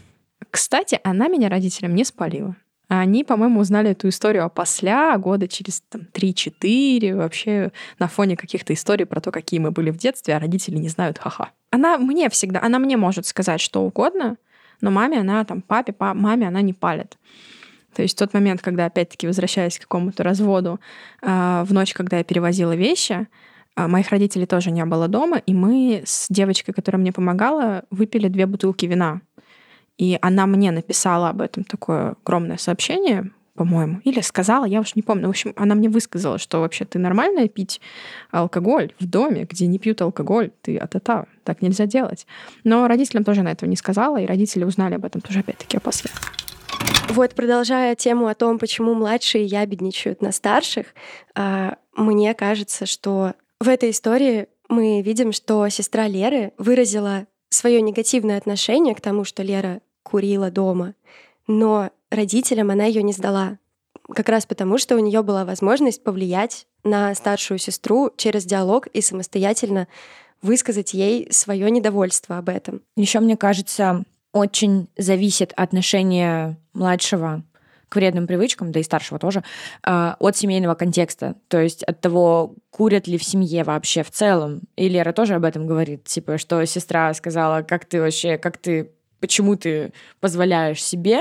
Кстати, 0.50 1.00
она 1.04 1.28
меня 1.28 1.48
родителям 1.48 1.94
не 1.94 2.04
спалила. 2.04 2.56
Они, 2.88 3.24
по-моему, 3.24 3.60
узнали 3.60 3.90
эту 3.90 4.08
историю 4.08 4.44
опосля, 4.44 5.16
года 5.16 5.48
через 5.48 5.80
там, 5.88 6.02
3-4, 6.12 7.16
вообще 7.16 7.72
на 7.98 8.08
фоне 8.08 8.36
каких-то 8.36 8.74
историй 8.74 9.06
про 9.06 9.20
то, 9.20 9.30
какие 9.30 9.58
мы 9.58 9.70
были 9.70 9.90
в 9.90 9.96
детстве, 9.96 10.36
а 10.36 10.38
родители 10.38 10.76
не 10.76 10.88
знают, 10.88 11.18
ха-ха. 11.18 11.50
Она 11.70 11.96
мне 11.98 12.28
всегда, 12.28 12.60
она 12.62 12.78
мне 12.78 12.96
может 12.96 13.26
сказать 13.26 13.60
что 13.60 13.82
угодно, 13.82 14.36
но 14.80 14.90
маме 14.90 15.20
она, 15.20 15.44
там, 15.44 15.62
папе, 15.62 15.92
па, 15.92 16.12
маме 16.12 16.46
она 16.48 16.60
не 16.60 16.74
палит. 16.74 17.16
То 17.94 18.02
есть 18.02 18.18
тот 18.18 18.34
момент, 18.34 18.60
когда, 18.60 18.86
опять-таки, 18.86 19.26
возвращаясь 19.26 19.78
к 19.78 19.82
какому-то 19.82 20.22
разводу, 20.22 20.80
а, 21.22 21.64
в 21.64 21.72
ночь, 21.72 21.94
когда 21.94 22.18
я 22.18 22.24
перевозила 22.24 22.74
вещи, 22.74 23.28
а, 23.76 23.88
моих 23.88 24.10
родителей 24.10 24.46
тоже 24.46 24.70
не 24.70 24.84
было 24.84 25.08
дома, 25.08 25.38
и 25.38 25.54
мы 25.54 26.02
с 26.04 26.26
девочкой, 26.28 26.74
которая 26.74 27.00
мне 27.00 27.12
помогала, 27.12 27.84
выпили 27.90 28.28
две 28.28 28.46
бутылки 28.46 28.86
вина. 28.86 29.20
И 29.96 30.18
она 30.20 30.46
мне 30.46 30.70
написала 30.70 31.28
об 31.28 31.40
этом 31.40 31.64
такое 31.64 32.16
огромное 32.24 32.56
сообщение, 32.56 33.30
по-моему, 33.54 34.00
или 34.02 34.20
сказала, 34.20 34.64
я 34.64 34.80
уж 34.80 34.96
не 34.96 35.02
помню. 35.02 35.28
В 35.28 35.30
общем, 35.30 35.52
она 35.56 35.76
мне 35.76 35.88
высказала, 35.88 36.38
что 36.38 36.60
вообще 36.60 36.84
ты 36.84 36.98
нормально 36.98 37.46
пить 37.48 37.80
алкоголь 38.32 38.92
в 38.98 39.06
доме, 39.06 39.46
где 39.48 39.66
не 39.66 39.78
пьют 39.78 40.02
алкоголь, 40.02 40.50
ты 40.62 40.76
а-та-та, 40.76 41.26
так 41.44 41.62
нельзя 41.62 41.86
делать. 41.86 42.26
Но 42.64 42.88
родителям 42.88 43.22
тоже 43.22 43.42
на 43.42 43.52
этого 43.52 43.70
не 43.70 43.76
сказала, 43.76 44.20
и 44.20 44.26
родители 44.26 44.64
узнали 44.64 44.94
об 44.94 45.04
этом 45.04 45.20
тоже 45.20 45.40
опять-таки 45.40 45.78
после. 45.78 46.10
Вот, 47.08 47.34
продолжая 47.34 47.94
тему 47.94 48.26
о 48.26 48.34
том, 48.34 48.58
почему 48.58 48.94
младшие 48.94 49.44
ябедничают 49.44 50.20
на 50.20 50.32
старших, 50.32 50.86
а, 51.36 51.76
мне 51.94 52.34
кажется, 52.34 52.86
что 52.86 53.34
в 53.60 53.68
этой 53.68 53.90
истории 53.90 54.48
мы 54.68 55.00
видим, 55.02 55.32
что 55.32 55.68
сестра 55.68 56.08
Леры 56.08 56.52
выразила 56.58 57.26
свое 57.54 57.80
негативное 57.80 58.36
отношение 58.36 58.94
к 58.94 59.00
тому, 59.00 59.24
что 59.24 59.42
Лера 59.42 59.80
курила 60.02 60.50
дома, 60.50 60.94
но 61.46 61.90
родителям 62.10 62.70
она 62.70 62.84
ее 62.84 63.02
не 63.02 63.12
сдала. 63.12 63.58
Как 64.14 64.28
раз 64.28 64.44
потому, 64.44 64.78
что 64.78 64.96
у 64.96 64.98
нее 64.98 65.22
была 65.22 65.44
возможность 65.44 66.02
повлиять 66.02 66.66
на 66.82 67.14
старшую 67.14 67.58
сестру 67.58 68.10
через 68.16 68.44
диалог 68.44 68.86
и 68.88 69.00
самостоятельно 69.00 69.88
высказать 70.42 70.92
ей 70.92 71.28
свое 71.30 71.70
недовольство 71.70 72.36
об 72.36 72.50
этом. 72.50 72.82
Еще 72.96 73.20
мне 73.20 73.36
кажется, 73.36 74.04
очень 74.32 74.88
зависит 74.98 75.52
отношение 75.56 76.58
младшего 76.74 77.42
к 77.88 77.96
вредным 77.96 78.26
привычкам, 78.26 78.72
да 78.72 78.80
и 78.80 78.82
старшего 78.82 79.18
тоже, 79.18 79.42
а, 79.82 80.16
от 80.18 80.36
семейного 80.36 80.74
контекста. 80.74 81.36
То 81.48 81.60
есть 81.60 81.82
от 81.84 82.00
того, 82.00 82.54
курят 82.70 83.06
ли 83.06 83.18
в 83.18 83.24
семье 83.24 83.64
вообще 83.64 84.02
в 84.02 84.10
целом. 84.10 84.62
И 84.76 84.88
Лера 84.88 85.12
тоже 85.12 85.34
об 85.34 85.44
этом 85.44 85.66
говорит, 85.66 86.04
типа, 86.04 86.38
что 86.38 86.64
сестра 86.66 87.12
сказала, 87.14 87.62
как 87.62 87.84
ты 87.84 88.00
вообще, 88.00 88.38
как 88.38 88.56
ты, 88.58 88.90
почему 89.20 89.56
ты 89.56 89.92
позволяешь 90.20 90.82
себе 90.82 91.20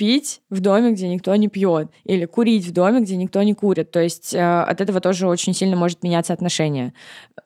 пить 0.00 0.40
в 0.48 0.60
доме, 0.60 0.92
где 0.92 1.08
никто 1.08 1.36
не 1.36 1.48
пьет, 1.48 1.90
или 2.04 2.24
курить 2.24 2.64
в 2.64 2.72
доме, 2.72 3.00
где 3.00 3.18
никто 3.18 3.42
не 3.42 3.52
курит. 3.52 3.90
То 3.90 4.00
есть 4.00 4.32
э, 4.32 4.40
от 4.40 4.80
этого 4.80 4.98
тоже 4.98 5.28
очень 5.28 5.52
сильно 5.52 5.76
может 5.76 6.02
меняться 6.02 6.32
отношение. 6.32 6.94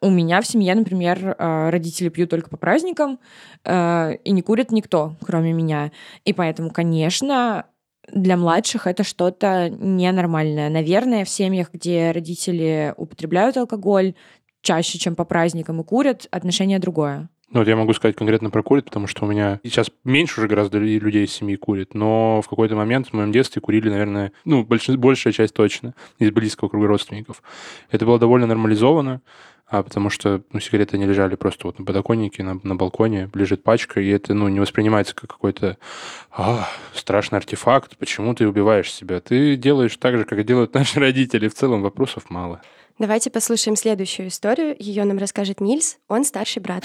У 0.00 0.08
меня 0.08 0.40
в 0.40 0.46
семье, 0.46 0.76
например, 0.76 1.34
э, 1.37 1.70
родители 1.70 2.11
пьют 2.11 2.30
только 2.30 2.49
по 2.50 2.56
праздникам, 2.56 3.18
э, 3.64 4.14
и 4.23 4.30
не 4.30 4.40
курит 4.40 4.70
никто, 4.70 5.16
кроме 5.26 5.52
меня. 5.52 5.90
И 6.25 6.32
поэтому, 6.32 6.70
конечно, 6.70 7.66
для 8.12 8.37
младших 8.37 8.87
это 8.87 9.04
что-то 9.04 9.68
ненормальное. 9.70 10.68
Наверное, 10.70 11.25
в 11.25 11.28
семьях, 11.28 11.73
где 11.73 12.11
родители 12.11 12.94
употребляют 12.96 13.56
алкоголь 13.56 14.14
чаще, 14.62 14.99
чем 14.99 15.14
по 15.14 15.25
праздникам 15.25 15.80
и 15.80 15.84
курят, 15.84 16.26
отношение 16.30 16.78
другое. 16.78 17.28
Ну, 17.54 17.61
вот 17.61 17.68
я 17.68 17.76
могу 17.76 17.92
сказать 17.92 18.16
конкретно 18.16 18.50
про 18.50 18.64
курит, 18.64 18.87
потому 18.87 19.06
что 19.06 19.25
у 19.25 19.28
меня 19.28 19.61
сейчас 19.62 19.88
меньше 20.02 20.40
уже 20.40 20.49
гораздо 20.49 20.78
людей 20.78 21.25
из 21.25 21.32
семьи 21.32 21.54
курит, 21.54 21.94
но 21.94 22.42
в 22.42 22.49
какой-то 22.49 22.75
момент 22.75 23.06
в 23.06 23.12
моем 23.12 23.30
детстве 23.30 23.62
курили, 23.62 23.88
наверное, 23.88 24.32
ну, 24.44 24.64
больш... 24.64 24.88
большая 24.88 25.32
часть 25.32 25.54
точно 25.54 25.94
из 26.18 26.32
близкого 26.32 26.68
круга 26.68 26.88
родственников. 26.88 27.44
Это 27.92 28.06
было 28.06 28.18
довольно 28.18 28.49
нормализовано, 28.49 29.20
а 29.68 29.84
потому 29.84 30.11
что 30.11 30.42
ну, 30.52 30.58
сигареты 30.58 30.99
не 30.99 31.06
лежали 31.06 31.37
просто 31.37 31.68
вот 31.68 31.78
на 31.78 31.84
подоконнике, 31.84 32.42
на, 32.42 32.58
на 32.61 32.75
балконе, 32.75 33.30
лежит 33.34 33.62
пачка, 33.62 34.00
и 34.00 34.08
это 34.08 34.34
ну, 34.34 34.49
не 34.49 34.58
воспринимается 34.58 35.14
как 35.14 35.30
какой-то 35.30 35.78
а, 36.32 36.68
страшный 36.92 37.38
артефакт, 37.38 37.96
почему 37.99 38.34
ты 38.34 38.49
убиваешь 38.49 38.92
себя. 38.92 39.20
Ты 39.20 39.54
делаешь 39.54 39.96
так 39.96 40.18
же, 40.18 40.25
как 40.25 40.44
делают 40.44 40.75
наши 40.75 40.99
родители, 40.99 41.46
в 41.46 41.54
целом 41.54 41.82
вопросов 41.82 42.30
мало. 42.30 42.62
Давайте 42.99 43.30
послушаем 43.30 43.76
следующую 43.76 44.26
историю. 44.26 44.75
Ее 44.76 45.04
нам 45.04 45.18
расскажет 45.18 45.61
Нильс, 45.61 45.99
он 46.08 46.25
старший 46.25 46.61
брат. 46.61 46.84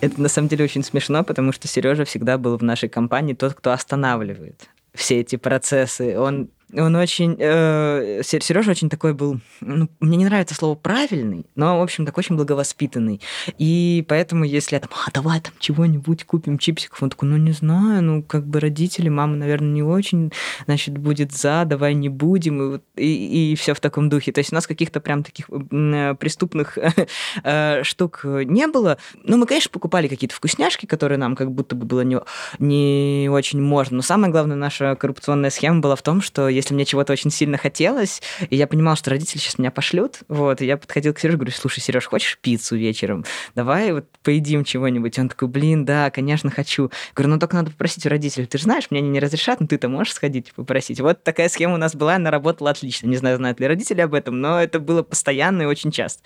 Это 0.00 0.20
на 0.20 0.28
самом 0.28 0.48
деле 0.48 0.64
очень 0.64 0.82
смешно, 0.82 1.22
потому 1.24 1.52
что 1.52 1.68
Сережа 1.68 2.04
всегда 2.04 2.38
был 2.38 2.56
в 2.56 2.62
нашей 2.62 2.88
компании 2.88 3.34
тот, 3.34 3.54
кто 3.54 3.72
останавливает 3.72 4.68
все 4.94 5.20
эти 5.20 5.36
процессы. 5.36 6.18
Он 6.18 6.48
он 6.74 6.94
очень... 6.96 7.36
Э, 7.38 8.22
Сережа 8.22 8.70
очень 8.70 8.88
такой 8.88 9.14
был... 9.14 9.40
Ну, 9.60 9.88
мне 10.00 10.16
не 10.16 10.24
нравится 10.24 10.54
слово 10.54 10.74
«правильный», 10.74 11.46
но, 11.54 11.78
в 11.78 11.82
общем, 11.82 12.06
такой 12.06 12.20
очень 12.20 12.36
благовоспитанный. 12.36 13.20
И 13.58 14.04
поэтому, 14.08 14.44
если 14.44 14.76
я 14.76 14.80
там, 14.80 14.90
а, 14.92 15.10
давай 15.10 15.40
там 15.40 15.52
чего-нибудь 15.58 16.24
купим, 16.24 16.58
чипсиков, 16.58 17.02
он 17.02 17.10
такой, 17.10 17.28
ну, 17.28 17.36
не 17.36 17.52
знаю, 17.52 18.02
ну, 18.02 18.22
как 18.22 18.46
бы 18.46 18.60
родители, 18.60 19.08
мама, 19.08 19.36
наверное, 19.36 19.70
не 19.70 19.82
очень, 19.82 20.32
значит, 20.66 20.96
будет 20.98 21.32
за, 21.32 21.64
давай 21.64 21.94
не 21.94 22.08
будем, 22.08 22.76
и, 22.76 22.80
и, 22.96 23.52
и 23.52 23.56
все 23.56 23.74
в 23.74 23.80
таком 23.80 24.08
духе. 24.08 24.32
То 24.32 24.40
есть 24.40 24.52
у 24.52 24.54
нас 24.54 24.66
каких-то 24.66 25.00
прям 25.00 25.22
таких 25.22 25.48
э, 25.50 26.14
преступных 26.18 26.78
э, 27.44 27.82
штук 27.82 28.20
не 28.24 28.66
было. 28.66 28.98
Ну, 29.24 29.38
мы, 29.38 29.46
конечно, 29.46 29.70
покупали 29.72 30.08
какие-то 30.08 30.34
вкусняшки, 30.34 30.86
которые 30.86 31.18
нам 31.18 31.36
как 31.36 31.50
будто 31.50 31.74
бы 31.74 31.86
было 31.86 32.02
не, 32.02 32.20
не 32.58 33.28
очень 33.30 33.60
можно. 33.60 33.96
Но 33.96 34.02
самое 34.02 34.30
главное, 34.30 34.56
наша 34.56 34.94
коррупционная 34.94 35.50
схема 35.50 35.80
была 35.80 35.96
в 35.96 36.02
том, 36.02 36.20
что 36.20 36.48
если 36.60 36.74
мне 36.74 36.84
чего-то 36.84 37.12
очень 37.12 37.30
сильно 37.30 37.58
хотелось, 37.58 38.22
и 38.48 38.56
я 38.56 38.66
понимал, 38.66 38.96
что 38.96 39.10
родители 39.10 39.38
сейчас 39.38 39.58
меня 39.58 39.70
пошлют, 39.70 40.20
вот, 40.28 40.60
и 40.62 40.66
я 40.66 40.76
подходил 40.76 41.14
к 41.14 41.18
Сереже, 41.18 41.36
говорю, 41.36 41.52
слушай, 41.52 41.80
Сереж, 41.80 42.06
хочешь 42.06 42.38
пиццу 42.40 42.76
вечером? 42.76 43.24
Давай 43.54 43.92
вот 43.92 44.06
поедим 44.22 44.64
чего-нибудь. 44.64 45.18
Он 45.18 45.28
такой, 45.28 45.48
блин, 45.48 45.84
да, 45.84 46.10
конечно, 46.10 46.50
хочу. 46.50 46.90
Говорю, 47.14 47.34
ну 47.34 47.38
только 47.38 47.56
надо 47.56 47.70
попросить 47.70 48.06
у 48.06 48.08
родителей. 48.08 48.46
Ты 48.46 48.58
же 48.58 48.64
знаешь, 48.64 48.86
мне 48.90 49.00
они 49.00 49.08
не 49.08 49.20
разрешат, 49.20 49.60
но 49.60 49.66
ты-то 49.66 49.88
можешь 49.88 50.14
сходить 50.14 50.52
попросить. 50.52 51.00
Вот 51.00 51.22
такая 51.24 51.48
схема 51.48 51.74
у 51.74 51.78
нас 51.78 51.94
была, 51.94 52.16
она 52.16 52.30
работала 52.30 52.70
отлично. 52.70 53.06
Не 53.06 53.16
знаю, 53.16 53.36
знают 53.36 53.60
ли 53.60 53.66
родители 53.66 54.00
об 54.00 54.14
этом, 54.14 54.40
но 54.40 54.60
это 54.60 54.78
было 54.80 55.02
постоянно 55.02 55.62
и 55.62 55.66
очень 55.66 55.90
часто. 55.90 56.22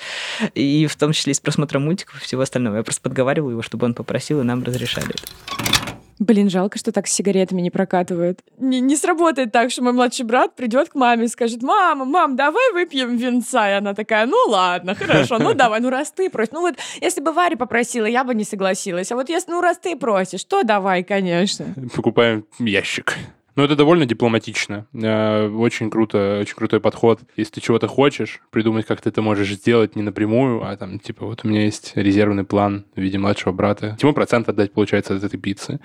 И 0.54 0.86
в 0.86 0.96
том 0.96 1.12
числе 1.12 1.32
и 1.32 1.34
с 1.34 1.40
просмотром 1.40 1.84
мультиков 1.84 2.20
и 2.20 2.24
всего 2.24 2.42
остального. 2.42 2.76
Я 2.76 2.82
просто 2.82 3.02
подговаривал 3.02 3.50
его, 3.50 3.62
чтобы 3.62 3.86
он 3.86 3.94
попросил, 3.94 4.40
и 4.40 4.44
нам 4.44 4.62
разрешали 4.62 5.10
это. 5.10 5.83
Блин, 6.18 6.49
жалко, 6.49 6.78
что 6.78 6.92
так 6.92 7.06
с 7.06 7.12
сигаретами 7.12 7.61
не 7.61 7.71
прокатывают. 7.71 8.40
Не, 8.59 8.80
не 8.80 8.97
сработает 8.97 9.52
так, 9.52 9.71
что 9.71 9.83
мой 9.83 9.92
младший 9.92 10.25
брат 10.25 10.54
придет 10.54 10.90
к 10.90 10.94
маме 10.94 11.25
и 11.25 11.28
скажет, 11.28 11.62
мама, 11.62 12.04
мам, 12.04 12.37
давай 12.37 12.73
выпьем 12.73 13.16
винца. 13.16 13.68
И 13.68 13.73
она 13.73 13.94
такая, 13.94 14.26
ну 14.26 14.37
ладно, 14.49 14.94
хорошо, 14.94 15.38
ну 15.38 15.54
давай, 15.54 15.80
ну 15.80 15.90
раз 15.90 16.12
ты 16.12 16.30
просишь. 16.30 16.52
Ну 16.52 16.61
вот, 16.61 16.76
если 17.00 17.21
бы 17.21 17.33
Варя 17.33 17.56
попросила, 17.56 18.06
я 18.06 18.25
бы 18.25 18.35
не 18.35 18.44
согласилась. 18.44 19.11
А 19.11 19.16
вот 19.16 19.28
если, 19.28 19.50
ну 19.50 19.61
раз 19.61 19.78
ты 19.78 19.97
просишь, 19.97 20.44
то 20.44 20.62
давай, 20.62 21.02
конечно. 21.02 21.66
Покупаем 21.94 22.47
ящик. 22.59 23.14
Ну, 23.56 23.62
это 23.62 23.76
довольно 23.76 24.04
дипломатично. 24.04 24.87
Э, 24.92 25.49
очень 25.49 25.90
круто, 25.90 26.38
очень 26.40 26.56
крутой 26.56 26.80
подход. 26.80 27.20
Если 27.37 27.54
ты 27.54 27.61
чего-то 27.61 27.87
хочешь, 27.87 28.40
придумать, 28.50 28.87
как 28.87 29.00
ты 29.00 29.11
это 29.11 29.23
можешь 29.23 29.52
сделать 29.54 29.94
не 29.94 30.02
напрямую, 30.02 30.64
а 30.64 30.76
там, 30.76 30.99
типа, 30.99 31.25
вот 31.26 31.44
у 31.44 31.49
меня 31.49 31.64
есть 31.64 31.92
резервный 31.94 32.44
план 32.44 32.84
в 32.96 33.00
виде 33.00 33.18
младшего 33.18 33.52
брата. 33.52 33.96
Ему 34.00 34.12
процент 34.12 34.49
отдать, 34.49 34.73
получается, 34.73 35.14
от 35.14 35.23
этой 35.23 35.38
пиццы. 35.38 35.80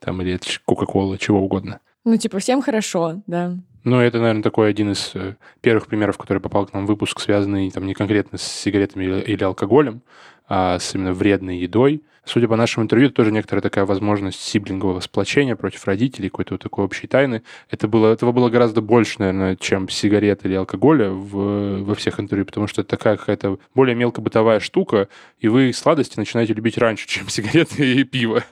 Там, 0.00 0.20
или 0.20 0.32
от 0.32 0.44
Кока-Колы, 0.66 1.16
чего 1.16 1.40
угодно. 1.40 1.80
Ну, 2.04 2.16
типа, 2.18 2.38
всем 2.38 2.60
хорошо, 2.60 3.22
да. 3.26 3.56
Ну, 3.84 4.00
это, 4.00 4.18
наверное, 4.18 4.42
такой 4.42 4.68
один 4.68 4.92
из 4.92 5.10
э, 5.14 5.36
первых 5.62 5.86
примеров, 5.86 6.18
который 6.18 6.40
попал 6.40 6.66
к 6.66 6.74
нам 6.74 6.84
в 6.84 6.88
выпуск, 6.88 7.20
связанный 7.20 7.70
там 7.70 7.86
не 7.86 7.94
конкретно 7.94 8.36
с 8.36 8.42
сигаретами 8.42 9.04
или, 9.04 9.20
или 9.20 9.44
алкоголем, 9.44 10.02
а 10.46 10.78
с 10.78 10.94
именно 10.94 11.12
вредной 11.12 11.56
едой. 11.56 12.02
Судя 12.26 12.48
по 12.48 12.56
нашему 12.56 12.84
интервью, 12.84 13.08
это 13.08 13.16
тоже 13.16 13.32
некоторая 13.32 13.62
такая 13.62 13.84
возможность 13.84 14.40
сиблингового 14.40 15.00
сплочения 15.00 15.56
против 15.56 15.84
родителей, 15.86 16.30
какой-то 16.30 16.54
вот 16.54 16.62
такой 16.62 16.84
общей 16.84 17.06
тайны. 17.06 17.42
Это 17.70 17.86
было, 17.86 18.12
этого 18.12 18.32
было 18.32 18.48
гораздо 18.48 18.80
больше, 18.80 19.16
наверное, 19.18 19.56
чем 19.56 19.88
сигарет 19.88 20.44
или 20.46 20.54
алкоголя 20.54 21.10
в, 21.10 21.84
во 21.84 21.94
всех 21.94 22.20
интервью, 22.20 22.46
потому 22.46 22.66
что 22.66 22.80
это 22.80 22.90
такая 22.90 23.16
какая-то 23.16 23.58
более 23.74 23.94
мелкобытовая 23.94 24.60
штука, 24.60 25.08
и 25.38 25.48
вы 25.48 25.72
сладости 25.72 26.18
начинаете 26.18 26.54
любить 26.54 26.78
раньше, 26.78 27.06
чем 27.08 27.28
сигареты 27.28 27.94
и 27.94 28.04
пиво. 28.04 28.42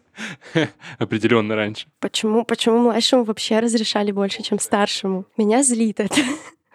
Определенно 0.99 1.57
раньше. 1.57 1.87
Почему, 2.01 2.45
почему 2.45 2.79
младшему 2.79 3.25
вообще 3.25 3.61
разрешали 3.61 4.13
больше, 4.13 4.43
чем 4.43 4.59
старшему? 4.59 5.25
Меня 5.39 5.63
злит 5.63 6.01
это. 6.01 6.21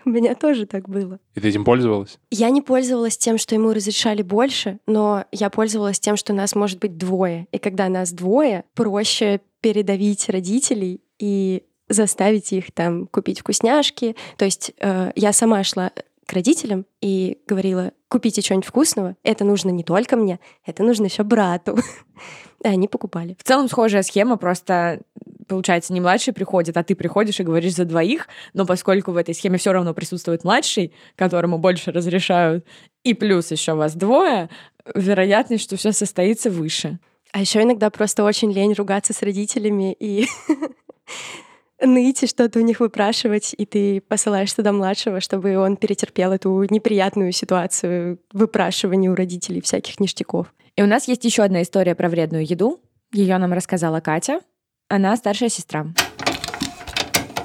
У 0.07 0.09
меня 0.09 0.35
тоже 0.35 0.65
так 0.65 0.87
было. 0.87 1.19
И 1.35 1.41
ты 1.41 1.49
этим 1.49 1.65
пользовалась? 1.65 2.17
Я 2.31 2.49
не 2.49 2.61
пользовалась 2.61 3.17
тем, 3.17 3.37
что 3.37 3.55
ему 3.55 3.73
разрешали 3.73 4.21
больше, 4.21 4.79
но 4.87 5.25
я 5.33 5.49
пользовалась 5.49 5.99
тем, 5.99 6.15
что 6.15 6.31
нас 6.31 6.55
может 6.55 6.79
быть 6.79 6.95
двое. 6.95 7.47
И 7.51 7.57
когда 7.57 7.89
нас 7.89 8.13
двое, 8.13 8.63
проще 8.73 9.41
передавить 9.59 10.29
родителей 10.29 11.01
и 11.19 11.63
заставить 11.89 12.53
их 12.53 12.71
там 12.71 13.07
купить 13.07 13.41
вкусняшки. 13.41 14.15
То 14.37 14.45
есть 14.45 14.71
э, 14.79 15.11
я 15.15 15.33
сама 15.33 15.61
шла 15.65 15.91
к 16.25 16.31
родителям 16.31 16.85
и 17.01 17.39
говорила, 17.45 17.91
купите 18.07 18.41
что-нибудь 18.41 18.67
вкусного, 18.67 19.17
это 19.23 19.43
нужно 19.43 19.71
не 19.71 19.83
только 19.83 20.15
мне, 20.15 20.39
это 20.65 20.83
нужно 20.83 21.05
еще 21.05 21.23
брату. 21.23 21.77
И 22.63 22.67
они 22.67 22.87
покупали. 22.87 23.35
В 23.37 23.43
целом 23.43 23.67
схожая 23.67 24.03
схема, 24.03 24.37
просто 24.37 25.01
получается, 25.47 25.93
не 25.93 26.01
младший 26.01 26.33
приходит, 26.33 26.77
а 26.77 26.83
ты 26.83 26.95
приходишь 26.95 27.39
и 27.39 27.43
говоришь 27.43 27.75
за 27.75 27.85
двоих, 27.85 28.27
но 28.53 28.65
поскольку 28.65 29.11
в 29.11 29.17
этой 29.17 29.33
схеме 29.33 29.57
все 29.57 29.71
равно 29.71 29.93
присутствует 29.93 30.43
младший, 30.43 30.93
которому 31.15 31.57
больше 31.57 31.91
разрешают, 31.91 32.65
и 33.03 33.13
плюс 33.13 33.51
еще 33.51 33.73
вас 33.73 33.95
двое, 33.95 34.49
вероятность, 34.95 35.63
что 35.63 35.77
все 35.77 35.91
состоится 35.91 36.49
выше. 36.49 36.99
А 37.33 37.41
еще 37.41 37.61
иногда 37.61 37.89
просто 37.89 38.23
очень 38.23 38.51
лень 38.51 38.73
ругаться 38.73 39.13
с 39.13 39.21
родителями 39.21 39.93
и 39.99 40.27
ныть 41.81 42.23
и 42.23 42.27
что-то 42.27 42.59
у 42.59 42.61
них 42.61 42.79
выпрашивать, 42.79 43.53
и 43.57 43.65
ты 43.65 44.01
посылаешь 44.01 44.53
туда 44.53 44.71
младшего, 44.71 45.19
чтобы 45.19 45.57
он 45.57 45.77
перетерпел 45.77 46.31
эту 46.31 46.65
неприятную 46.69 47.31
ситуацию 47.31 48.19
выпрашивания 48.31 49.11
у 49.11 49.15
родителей 49.15 49.61
всяких 49.61 49.99
ништяков. 49.99 50.53
И 50.75 50.83
у 50.83 50.87
нас 50.87 51.07
есть 51.07 51.25
еще 51.25 51.43
одна 51.43 51.61
история 51.61 51.95
про 51.95 52.09
вредную 52.09 52.45
еду. 52.45 52.79
Ее 53.11 53.37
нам 53.37 53.53
рассказала 53.53 53.99
Катя. 53.99 54.41
Она 54.89 55.17
старшая 55.17 55.49
сестра. 55.49 55.85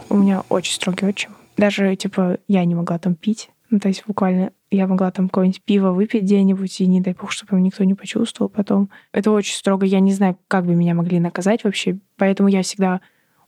У 0.09 0.17
меня 0.17 0.45
очень 0.49 0.75
строгий 0.75 1.07
отчим. 1.07 1.35
Даже, 1.57 1.97
типа, 1.97 2.39
я 2.47 2.65
не 2.65 2.77
могла 2.77 2.99
там 2.99 3.17
пить. 3.17 3.51
Ну, 3.69 3.81
то 3.81 3.89
есть 3.89 4.05
буквально 4.07 4.53
я 4.71 4.87
могла 4.87 5.11
там 5.11 5.29
какое-нибудь 5.29 5.63
пиво 5.63 5.91
выпить 5.91 6.23
где-нибудь, 6.23 6.81
и 6.81 6.87
не 6.87 7.01
дай 7.01 7.15
бог, 7.15 7.33
чтобы 7.33 7.61
никто 7.61 7.83
не 7.83 7.95
почувствовал 7.95 8.49
потом. 8.49 8.91
Это 9.11 9.33
очень 9.33 9.57
строго. 9.57 9.85
Я 9.85 9.99
не 9.99 10.13
знаю, 10.13 10.39
как 10.47 10.67
бы 10.67 10.75
меня 10.77 10.95
могли 10.95 11.19
наказать 11.19 11.65
вообще. 11.65 11.99
Поэтому 12.17 12.49
я 12.49 12.63
всегда 12.63 13.01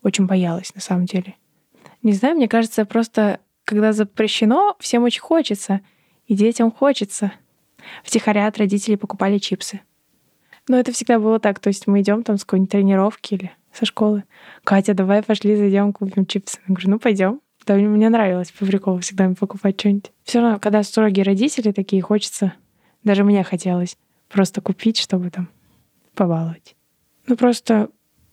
очень 0.03 0.27
боялась, 0.27 0.75
на 0.75 0.81
самом 0.81 1.05
деле. 1.05 1.37
Не 2.03 2.15
знаю, 2.15 2.35
мне 2.35 2.49
кажется, 2.49 2.85
просто 2.85 3.39
когда 3.65 3.93
запрещено, 3.93 4.77
всем 4.81 5.05
очень 5.05 5.23
хочется. 5.23 5.83
И 6.27 6.35
детям 6.35 6.73
хочется. 6.73 7.33
Втихаря 8.03 8.49
от 8.49 8.59
родителей 8.59 8.97
покупали 8.97 9.39
чипсы. 9.39 9.81
Но 10.67 10.79
это 10.79 10.91
всегда 10.91 11.21
было 11.21 11.39
так. 11.39 11.61
То 11.61 11.69
есть 11.69 11.87
мы 11.87 12.01
идем 12.01 12.25
там 12.25 12.39
с 12.39 12.45
какой-нибудь 12.45 12.73
тренировки 12.73 13.35
или 13.35 13.53
со 13.75 13.85
школы. 13.85 14.25
Катя, 14.63 14.95
давай 14.95 15.23
пошли 15.23 15.57
зайдем, 15.57 15.93
купим 15.93 16.27
чипсы. 16.27 16.59
Я 16.67 16.75
говорю, 16.75 16.91
ну 16.91 16.99
пойдем. 16.99 17.41
Да, 17.67 17.75
мне 17.75 18.09
нравилось 18.09 18.53
по 18.53 18.67
приколу 18.67 18.99
всегда 19.01 19.29
покупать 19.31 19.81
что-нибудь. 19.81 20.13
Все 20.25 20.41
равно, 20.41 20.59
когда 20.59 20.83
строгие 20.83 21.25
родители 21.25 21.73
такие, 21.73 22.03
хочется, 22.03 22.53
даже 23.03 23.25
мне 23.25 23.43
хотелось 23.43 23.97
просто 24.29 24.61
купить, 24.61 24.99
чтобы 24.99 25.31
там 25.31 25.49
побаловать. 26.15 26.77
Ну 27.27 27.37
просто 27.37 27.89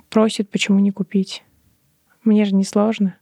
просит, 0.09 0.49
почему 0.49 0.79
не 0.79 0.91
купить. 0.91 1.43
Мне 2.23 2.45
же 2.45 2.53
не 2.53 2.65
сложно. 2.65 3.15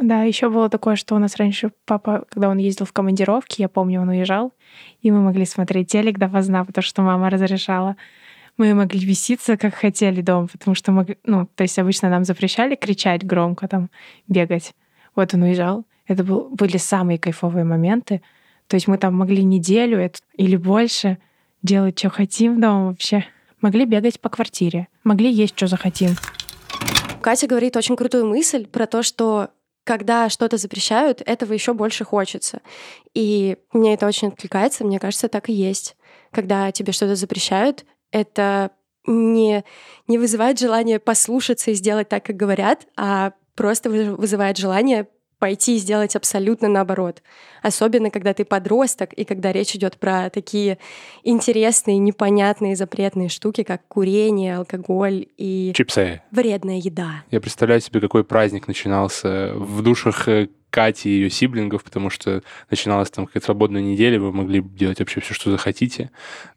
Да, 0.00 0.22
еще 0.22 0.48
было 0.48 0.68
такое, 0.68 0.96
что 0.96 1.14
у 1.14 1.18
нас 1.18 1.36
раньше 1.36 1.70
папа, 1.84 2.24
когда 2.28 2.48
он 2.48 2.58
ездил 2.58 2.84
в 2.84 2.92
командировки, 2.92 3.60
я 3.60 3.68
помню, 3.68 4.00
он 4.00 4.08
уезжал, 4.08 4.52
и 5.02 5.10
мы 5.12 5.20
могли 5.20 5.44
смотреть 5.44 5.92
телек 5.92 6.18
допоздна, 6.18 6.64
потому 6.64 6.82
что 6.82 7.02
мама 7.02 7.30
разрешала. 7.30 7.96
Мы 8.56 8.74
могли 8.74 9.04
беситься, 9.06 9.56
как 9.56 9.74
хотели 9.74 10.20
дома, 10.20 10.46
потому 10.46 10.74
что 10.74 10.92
мы, 10.92 11.16
ну, 11.24 11.46
то 11.54 11.62
есть 11.62 11.78
обычно 11.78 12.08
нам 12.08 12.24
запрещали 12.24 12.76
кричать 12.76 13.24
громко, 13.24 13.66
там, 13.66 13.90
бегать. 14.28 14.74
Вот 15.16 15.34
он 15.34 15.42
уезжал. 15.42 15.84
Это 16.06 16.22
был, 16.22 16.48
были 16.50 16.76
самые 16.76 17.18
кайфовые 17.18 17.64
моменты. 17.64 18.22
То 18.68 18.76
есть 18.76 18.86
мы 18.86 18.98
там 18.98 19.14
могли 19.14 19.42
неделю 19.42 20.10
или 20.34 20.56
больше 20.56 21.18
делать, 21.62 21.98
что 21.98 22.10
хотим 22.10 22.60
дома 22.60 22.88
вообще. 22.88 23.24
Могли 23.60 23.86
бегать 23.86 24.20
по 24.20 24.28
квартире, 24.28 24.88
могли 25.04 25.32
есть, 25.32 25.56
что 25.56 25.66
захотим. 25.66 26.10
Катя 27.22 27.46
говорит 27.46 27.76
очень 27.76 27.96
крутую 27.96 28.26
мысль 28.26 28.66
про 28.66 28.86
то, 28.86 29.02
что 29.02 29.48
когда 29.84 30.28
что-то 30.28 30.56
запрещают, 30.58 31.22
этого 31.24 31.52
еще 31.52 31.72
больше 31.72 32.04
хочется. 32.04 32.60
И 33.14 33.56
мне 33.72 33.94
это 33.94 34.06
очень 34.06 34.28
откликается, 34.28 34.84
мне 34.84 34.98
кажется, 34.98 35.28
так 35.28 35.48
и 35.48 35.52
есть. 35.52 35.96
Когда 36.30 36.72
тебе 36.72 36.92
что-то 36.92 37.16
запрещают, 37.16 37.84
это 38.14 38.70
не, 39.06 39.64
не 40.06 40.18
вызывает 40.18 40.58
желание 40.58 40.98
послушаться 40.98 41.72
и 41.72 41.74
сделать 41.74 42.08
так, 42.08 42.24
как 42.24 42.36
говорят, 42.36 42.86
а 42.96 43.32
просто 43.54 43.90
вызывает 43.90 44.56
желание 44.56 45.08
пойти 45.40 45.76
и 45.76 45.78
сделать 45.78 46.16
абсолютно 46.16 46.68
наоборот. 46.68 47.22
Особенно, 47.60 48.10
когда 48.10 48.32
ты 48.32 48.44
подросток, 48.44 49.12
и 49.12 49.24
когда 49.24 49.52
речь 49.52 49.74
идет 49.74 49.98
про 49.98 50.30
такие 50.30 50.78
интересные, 51.24 51.98
непонятные, 51.98 52.76
запретные 52.76 53.28
штуки, 53.28 53.62
как 53.62 53.86
курение, 53.88 54.56
алкоголь 54.56 55.26
и... 55.36 55.72
Чипсы. 55.74 56.22
Вредная 56.30 56.78
еда. 56.78 57.24
Я 57.30 57.40
представляю 57.40 57.80
себе, 57.80 58.00
какой 58.00 58.24
праздник 58.24 58.68
начинался 58.68 59.52
в 59.54 59.82
душах 59.82 60.28
э, 60.28 60.48
Кати 60.74 61.08
и 61.08 61.12
ее 61.12 61.30
сиблингов, 61.30 61.84
потому 61.84 62.10
что 62.10 62.42
начиналась 62.68 63.08
там 63.08 63.26
какая-то 63.26 63.44
свободная 63.44 63.80
неделя, 63.80 64.18
вы 64.18 64.32
могли 64.32 64.60
делать 64.60 64.98
вообще 64.98 65.20
все, 65.20 65.32
что 65.32 65.52
захотите. 65.52 66.10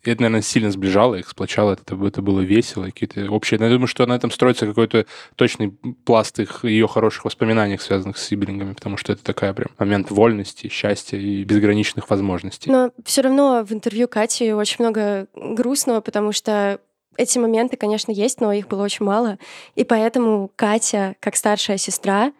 И 0.03 0.09
это, 0.09 0.23
наверное, 0.23 0.41
сильно 0.41 0.71
сближало 0.71 1.13
их, 1.13 1.29
сплочало, 1.29 1.73
это, 1.73 1.95
это 2.03 2.23
было 2.23 2.41
весело, 2.41 2.85
какие-то 2.85 3.29
общие... 3.29 3.59
Я 3.61 3.69
думаю, 3.69 3.85
что 3.85 4.07
на 4.07 4.13
этом 4.13 4.31
строится 4.31 4.65
какой-то 4.65 5.05
точный 5.35 5.69
пласт 6.03 6.39
их, 6.39 6.63
ее 6.63 6.87
хороших 6.87 7.25
воспоминаний, 7.25 7.77
связанных 7.77 8.17
с 8.17 8.25
сиблингами, 8.25 8.73
потому 8.73 8.97
что 8.97 9.13
это 9.13 9.23
такая 9.23 9.53
прям 9.53 9.69
момент 9.77 10.09
вольности, 10.09 10.67
счастья 10.67 11.19
и 11.19 11.43
безграничных 11.43 12.09
возможностей. 12.09 12.71
Но 12.71 12.89
все 13.05 13.21
равно 13.21 13.63
в 13.63 13.71
интервью 13.71 14.07
Кати 14.07 14.51
очень 14.51 14.77
много 14.79 15.27
грустного, 15.35 16.01
потому 16.01 16.31
что 16.31 16.79
эти 17.17 17.37
моменты, 17.37 17.77
конечно, 17.77 18.11
есть, 18.11 18.41
но 18.41 18.51
их 18.51 18.67
было 18.67 18.83
очень 18.83 19.05
мало. 19.05 19.37
И 19.75 19.83
поэтому 19.83 20.49
Катя, 20.55 21.15
как 21.19 21.35
старшая 21.35 21.77
сестра, 21.77 22.31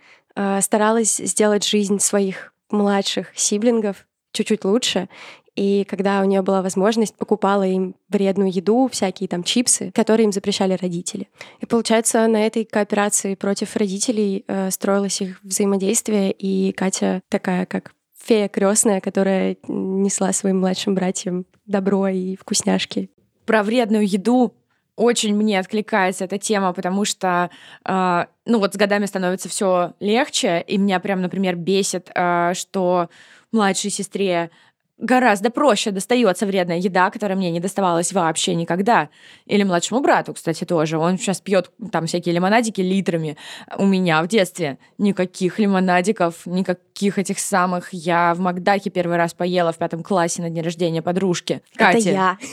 старалась 0.62 1.17
сделать 1.17 1.65
жизнь 1.65 2.00
своих 2.00 2.54
младших 2.69 3.28
сиблингов 3.36 4.06
чуть-чуть 4.32 4.65
лучше. 4.65 5.10
И 5.56 5.86
когда 5.86 6.21
у 6.21 6.26
нее 6.26 6.43
была 6.43 6.62
возможность, 6.62 7.15
покупала 7.15 7.63
им 7.63 7.95
вредную 8.10 8.54
еду, 8.54 8.88
всякие 8.91 9.28
там 9.28 9.43
чипсы, 9.43 9.91
которые 9.91 10.26
им 10.26 10.32
запрещали 10.32 10.78
родители. 10.80 11.30
И 11.60 11.65
получается, 11.65 12.28
на 12.28 12.45
этой 12.45 12.63
кооперации 12.63 13.34
против 13.34 13.76
родителей 13.76 14.45
э, 14.47 14.69
строилось 14.69 15.19
их 15.19 15.39
взаимодействие, 15.41 16.32
и 16.32 16.71
Катя 16.73 17.23
такая, 17.30 17.65
как 17.65 17.93
фея 18.15 18.50
крестная, 18.50 19.02
которая 19.02 19.58
несла 19.67 20.32
своим 20.32 20.60
младшим 20.60 20.93
братьям 20.93 21.47
добро 21.65 22.08
и 22.08 22.36
вкусняшки. 22.36 23.10
Про 23.45 23.63
вредную 23.63 24.08
еду 24.08 24.54
очень 24.98 25.36
мне 25.36 25.60
откликается 25.60 26.26
эта 26.26 26.38
тема, 26.38 26.74
потому 26.74 27.06
что, 27.06 27.50
э, 27.86 28.26
ну 28.46 28.60
вот 28.60 28.74
с 28.74 28.78
годами 28.78 29.06
становится 29.06 29.48
все 29.48 29.94
легче, 30.00 30.64
и 30.68 30.78
меня 30.78 31.00
прям, 31.00 31.22
например, 31.22 31.56
бесит, 31.56 32.10
э, 32.14 32.54
что 32.56 33.10
младшей 33.54 33.92
сестре 33.92 34.50
гораздо 34.98 35.50
проще 35.50 35.92
достается 35.92 36.46
вредная 36.46 36.80
еда, 36.80 37.10
которая 37.12 37.38
мне 37.38 37.52
не 37.52 37.60
доставалась 37.60 38.14
вообще 38.14 38.56
никогда. 38.56 39.10
Или 39.46 39.64
младшему 39.64 40.02
брату, 40.02 40.34
кстати, 40.34 40.64
тоже. 40.64 40.98
Он 40.98 41.18
сейчас 41.18 41.42
пьет 41.42 41.72
там 41.92 42.08
всякие 42.08 42.34
лимонадики 42.34 42.82
литрами. 42.82 43.38
У 43.78 43.86
меня 43.86 44.22
в 44.24 44.28
детстве 44.28 44.78
никаких 44.98 45.60
лимонадиков, 45.60 46.46
никаких 46.46 47.18
этих 47.20 47.40
самых. 47.40 47.90
Я 47.92 48.34
в 48.34 48.40
Макдаке 48.40 48.90
первый 48.90 49.18
раз 49.18 49.34
поела 49.34 49.72
в 49.72 49.78
пятом 49.78 50.04
классе 50.04 50.42
на 50.42 50.50
день 50.50 50.64
рождения 50.64 51.02
подружки. 51.02 51.62
Это 51.78 51.98
я. 51.98 52.38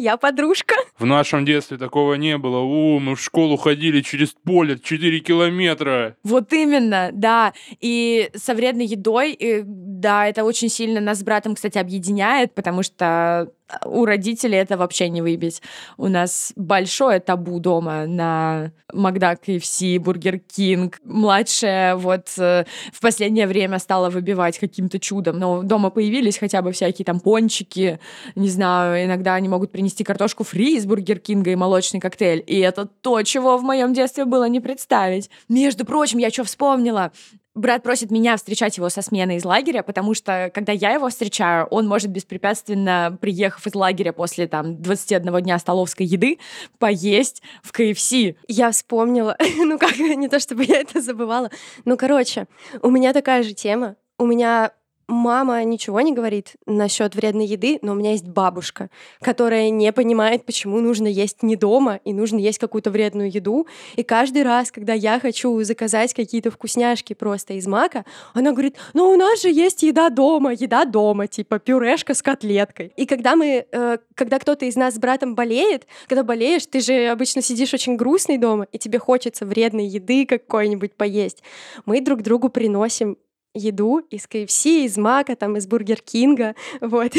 Я 0.00 0.16
подружка. 0.16 0.76
В 0.98 1.04
нашем 1.04 1.44
детстве 1.44 1.76
такого 1.76 2.14
не 2.14 2.38
было. 2.38 2.58
О, 2.58 2.98
мы 2.98 3.16
в 3.16 3.20
школу 3.20 3.58
ходили 3.58 4.00
через 4.00 4.30
поле 4.30 4.78
4 4.78 5.20
километра. 5.20 6.16
Вот 6.24 6.52
именно, 6.54 7.10
да. 7.12 7.52
И 7.80 8.30
со 8.34 8.54
вредной 8.54 8.86
едой, 8.86 9.32
и, 9.32 9.62
да, 9.66 10.26
это 10.26 10.44
очень 10.44 10.70
сильно 10.70 11.00
нас 11.00 11.18
с 11.18 11.22
братом, 11.22 11.54
кстати, 11.54 11.76
объединяет, 11.90 12.54
потому 12.54 12.84
что 12.84 13.50
у 13.84 14.04
родителей 14.04 14.56
это 14.56 14.76
вообще 14.76 15.08
не 15.08 15.22
выбить. 15.22 15.62
У 15.96 16.08
нас 16.08 16.52
большое 16.56 17.20
табу 17.20 17.58
дома 17.60 18.06
на 18.06 18.72
Макдак, 18.92 19.40
KFC, 19.46 19.98
Бургер 19.98 20.38
Кинг. 20.38 20.98
Младшая 21.04 21.96
вот 21.96 22.28
э, 22.38 22.64
в 22.92 23.00
последнее 23.00 23.46
время 23.46 23.78
стала 23.78 24.10
выбивать 24.10 24.58
каким-то 24.58 24.98
чудом. 24.98 25.38
Но 25.38 25.62
дома 25.62 25.90
появились 25.90 26.38
хотя 26.38 26.62
бы 26.62 26.72
всякие 26.72 27.04
там 27.04 27.20
пончики, 27.20 28.00
не 28.34 28.48
знаю, 28.48 29.04
иногда 29.04 29.34
они 29.34 29.48
могут 29.48 29.70
принести 29.70 30.04
картошку 30.04 30.44
фри 30.44 30.76
из 30.76 30.86
Бургер 30.86 31.18
Кинга 31.18 31.50
и 31.50 31.56
молочный 31.56 32.00
коктейль. 32.00 32.42
И 32.46 32.58
это 32.58 32.86
то, 32.86 33.22
чего 33.22 33.56
в 33.56 33.62
моем 33.62 33.92
детстве 33.92 34.24
было 34.24 34.48
не 34.48 34.60
представить. 34.60 35.30
Между 35.48 35.84
прочим, 35.84 36.18
я 36.18 36.30
что 36.30 36.44
вспомнила? 36.44 37.12
Брат 37.54 37.82
просит 37.82 38.10
меня 38.10 38.36
встречать 38.36 38.76
его 38.76 38.88
со 38.88 39.02
смены 39.02 39.36
из 39.36 39.44
лагеря, 39.44 39.82
потому 39.82 40.14
что, 40.14 40.50
когда 40.54 40.72
я 40.72 40.92
его 40.92 41.08
встречаю, 41.08 41.66
он 41.66 41.88
может 41.88 42.10
беспрепятственно, 42.10 43.16
приехав 43.20 43.66
из 43.66 43.74
лагеря 43.74 44.12
после 44.12 44.46
там 44.46 44.80
21 44.80 45.42
дня 45.42 45.58
столовской 45.58 46.06
еды, 46.06 46.38
поесть 46.78 47.42
в 47.62 47.72
KFC. 47.72 48.12
Я 48.48 48.70
вспомнила, 48.70 49.36
ну 49.56 49.78
как, 49.78 49.98
не 49.98 50.28
то 50.28 50.38
чтобы 50.38 50.64
я 50.64 50.80
это 50.80 51.00
забывала. 51.00 51.50
Ну, 51.84 51.96
короче, 51.96 52.46
у 52.82 52.90
меня 52.90 53.12
такая 53.12 53.42
же 53.42 53.52
тема. 53.52 53.96
У 54.18 54.26
меня 54.26 54.72
мама 55.10 55.62
ничего 55.64 56.00
не 56.00 56.12
говорит 56.12 56.54
насчет 56.66 57.14
вредной 57.14 57.46
еды, 57.46 57.78
но 57.82 57.92
у 57.92 57.94
меня 57.94 58.12
есть 58.12 58.26
бабушка, 58.26 58.90
которая 59.20 59.70
не 59.70 59.92
понимает, 59.92 60.46
почему 60.46 60.80
нужно 60.80 61.06
есть 61.06 61.42
не 61.42 61.56
дома 61.56 62.00
и 62.04 62.12
нужно 62.12 62.38
есть 62.38 62.58
какую-то 62.58 62.90
вредную 62.90 63.30
еду. 63.30 63.66
И 63.96 64.02
каждый 64.02 64.42
раз, 64.42 64.70
когда 64.70 64.94
я 64.94 65.18
хочу 65.20 65.62
заказать 65.62 66.14
какие-то 66.14 66.50
вкусняшки 66.50 67.14
просто 67.14 67.54
из 67.54 67.66
мака, 67.66 68.04
она 68.32 68.52
говорит, 68.52 68.76
ну 68.94 69.10
у 69.10 69.16
нас 69.16 69.42
же 69.42 69.50
есть 69.50 69.82
еда 69.82 70.08
дома, 70.08 70.52
еда 70.52 70.84
дома, 70.84 71.26
типа 71.26 71.58
пюрешка 71.58 72.14
с 72.14 72.22
котлеткой. 72.22 72.92
И 72.96 73.06
когда 73.06 73.36
мы, 73.36 73.66
э, 73.70 73.98
когда 74.14 74.38
кто-то 74.38 74.64
из 74.64 74.76
нас 74.76 74.94
с 74.94 74.98
братом 74.98 75.34
болеет, 75.34 75.86
когда 76.08 76.22
болеешь, 76.22 76.66
ты 76.66 76.80
же 76.80 77.08
обычно 77.08 77.42
сидишь 77.42 77.74
очень 77.74 77.96
грустный 77.96 78.38
дома, 78.38 78.66
и 78.70 78.78
тебе 78.78 78.98
хочется 78.98 79.44
вредной 79.44 79.86
еды 79.86 80.24
какой-нибудь 80.24 80.94
поесть. 80.94 81.42
Мы 81.84 82.00
друг 82.00 82.22
другу 82.22 82.48
приносим 82.48 83.16
еду 83.54 83.98
из 84.10 84.26
KFC, 84.26 84.66
из 84.66 84.96
Мака, 84.96 85.36
там, 85.36 85.56
из 85.56 85.66
Burger 85.66 86.00
King'а, 86.00 86.54
вот. 86.80 87.12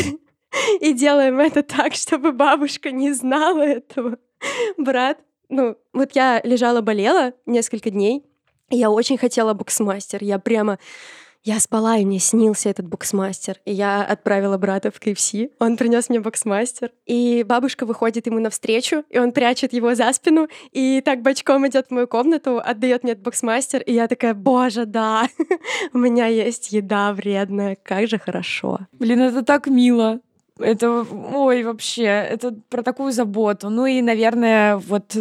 И 0.81 0.93
делаем 0.93 1.39
это 1.39 1.63
так, 1.63 1.93
чтобы 1.93 2.33
бабушка 2.33 2.91
не 2.91 3.13
знала 3.13 3.61
этого. 3.61 4.17
Брат, 4.77 5.19
ну, 5.49 5.77
вот 5.93 6.11
я 6.13 6.41
лежала, 6.43 6.81
болела 6.81 7.33
несколько 7.45 7.89
дней, 7.89 8.25
я 8.71 8.89
очень 8.89 9.17
хотела 9.17 9.53
боксмастер. 9.53 10.23
Я 10.23 10.39
прямо 10.39 10.79
я 11.43 11.59
спала, 11.59 11.97
и 11.97 12.05
мне 12.05 12.19
снился 12.19 12.69
этот 12.69 12.87
боксмастер. 12.87 13.59
И 13.65 13.73
я 13.73 14.03
отправила 14.03 14.57
брата 14.57 14.91
в 14.91 14.99
KFC. 14.99 15.33
Он 15.59 15.75
принес 15.75 16.09
мне 16.09 16.19
боксмастер. 16.19 16.91
И 17.05 17.43
бабушка 17.47 17.85
выходит 17.85 18.27
ему 18.27 18.39
навстречу, 18.39 19.03
и 19.09 19.17
он 19.17 19.31
прячет 19.31 19.73
его 19.73 19.95
за 19.95 20.11
спину, 20.13 20.47
и 20.71 21.01
так 21.01 21.21
бочком 21.21 21.67
идет 21.67 21.87
в 21.87 21.91
мою 21.91 22.07
комнату, 22.07 22.61
отдает 22.63 23.03
мне 23.03 23.13
этот 23.13 23.23
боксмастер, 23.23 23.81
и 23.81 23.93
я 23.93 24.07
такая, 24.07 24.33
боже, 24.33 24.85
да, 24.85 25.27
у 25.93 25.97
меня 25.97 26.27
есть 26.27 26.71
еда 26.71 27.13
вредная, 27.13 27.77
как 27.81 28.07
же 28.07 28.19
хорошо. 28.19 28.79
Блин, 28.93 29.21
это 29.21 29.43
так 29.43 29.67
мило. 29.67 30.19
Это, 30.59 31.05
ой, 31.33 31.63
вообще, 31.63 32.03
это 32.03 32.53
про 32.69 32.83
такую 32.83 33.11
заботу. 33.11 33.69
Ну 33.69 33.85
и, 33.87 34.01
наверное, 34.01 34.77
вот 34.77 35.15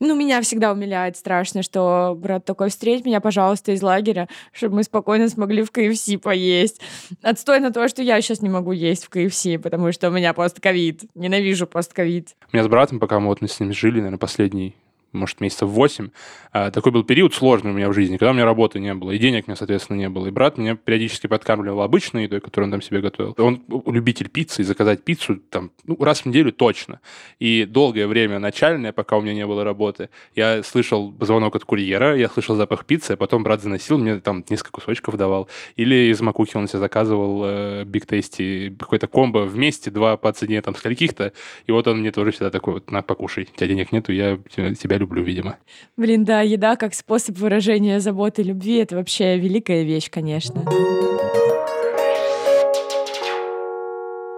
ну, 0.00 0.16
меня 0.16 0.40
всегда 0.40 0.72
умиляет 0.72 1.16
страшно, 1.16 1.62
что 1.62 2.16
брат 2.16 2.44
такой, 2.44 2.70
встреть 2.70 3.04
меня, 3.04 3.20
пожалуйста, 3.20 3.72
из 3.72 3.82
лагеря, 3.82 4.28
чтобы 4.52 4.76
мы 4.76 4.82
спокойно 4.82 5.28
смогли 5.28 5.62
в 5.62 5.70
КФС 5.70 6.10
поесть. 6.22 6.80
Отстой 7.22 7.60
на 7.60 7.70
то, 7.70 7.86
что 7.88 8.02
я 8.02 8.20
сейчас 8.20 8.40
не 8.40 8.48
могу 8.48 8.72
есть 8.72 9.04
в 9.04 9.10
КФС, 9.10 9.46
потому 9.62 9.92
что 9.92 10.08
у 10.08 10.12
меня 10.12 10.32
постковид. 10.32 11.04
Ненавижу 11.14 11.66
постковид. 11.66 12.34
У 12.52 12.56
меня 12.56 12.64
с 12.64 12.68
братом, 12.68 12.98
пока 12.98 13.20
мы 13.20 13.26
вот 13.26 13.42
с 13.42 13.60
ним 13.60 13.72
жили, 13.72 13.96
наверное, 13.96 14.18
последний 14.18 14.74
может, 15.12 15.40
месяцев 15.40 15.68
8. 15.68 16.10
А, 16.52 16.70
такой 16.70 16.92
был 16.92 17.04
период 17.04 17.34
сложный 17.34 17.70
у 17.70 17.74
меня 17.74 17.88
в 17.88 17.92
жизни, 17.92 18.16
когда 18.16 18.30
у 18.30 18.34
меня 18.34 18.44
работы 18.44 18.80
не 18.80 18.94
было, 18.94 19.10
и 19.10 19.18
денег 19.18 19.44
у 19.46 19.50
меня, 19.50 19.56
соответственно, 19.56 19.96
не 19.96 20.08
было. 20.08 20.26
И 20.26 20.30
брат 20.30 20.58
меня 20.58 20.76
периодически 20.76 21.26
подкармливал 21.26 21.82
обычной 21.82 22.24
едой, 22.24 22.40
которую 22.40 22.68
он 22.68 22.72
там 22.72 22.82
себе 22.82 23.00
готовил. 23.00 23.34
Он 23.38 23.62
любитель 23.86 24.28
пиццы, 24.28 24.62
и 24.62 24.64
заказать 24.64 25.04
пиццу 25.04 25.36
там 25.36 25.70
ну, 25.84 25.96
раз 26.00 26.20
в 26.20 26.26
неделю 26.26 26.52
точно. 26.52 27.00
И 27.38 27.64
долгое 27.64 28.06
время 28.06 28.38
начальное, 28.38 28.92
пока 28.92 29.16
у 29.16 29.20
меня 29.20 29.34
не 29.34 29.46
было 29.46 29.64
работы, 29.64 30.10
я 30.34 30.62
слышал 30.62 31.14
звонок 31.20 31.56
от 31.56 31.64
курьера, 31.64 32.16
я 32.16 32.28
слышал 32.28 32.56
запах 32.56 32.84
пиццы, 32.84 33.12
а 33.12 33.16
потом 33.16 33.42
брат 33.42 33.62
заносил, 33.62 33.98
мне 33.98 34.20
там 34.20 34.44
несколько 34.48 34.72
кусочков 34.72 35.16
давал. 35.16 35.48
Или 35.76 36.10
из 36.10 36.20
макухи 36.20 36.56
он 36.56 36.68
себе 36.68 36.78
заказывал 36.78 37.42
э, 37.44 37.84
Big 37.84 38.06
Tasty 38.06 38.76
какой-то 38.76 39.06
комбо 39.06 39.40
вместе, 39.40 39.90
два 39.90 40.16
по 40.16 40.32
цене 40.32 40.62
там 40.62 40.74
скольких-то, 40.74 41.32
и 41.66 41.72
вот 41.72 41.88
он 41.88 42.00
мне 42.00 42.12
тоже 42.12 42.30
всегда 42.30 42.50
такой 42.50 42.74
вот, 42.74 42.90
на, 42.90 43.02
покушай, 43.02 43.48
у 43.52 43.56
тебя 43.56 43.66
денег 43.66 43.92
нету, 43.92 44.12
я 44.12 44.38
тебя 44.54 44.99
люблю, 45.00 45.22
видимо. 45.22 45.58
Блин, 45.96 46.24
да, 46.24 46.42
еда 46.42 46.76
как 46.76 46.94
способ 46.94 47.36
выражения 47.38 47.98
заботы 48.00 48.42
и 48.42 48.44
любви— 48.44 48.76
это 48.78 48.96
вообще 48.96 49.38
великая 49.38 49.82
вещь, 49.82 50.10
конечно. 50.10 50.64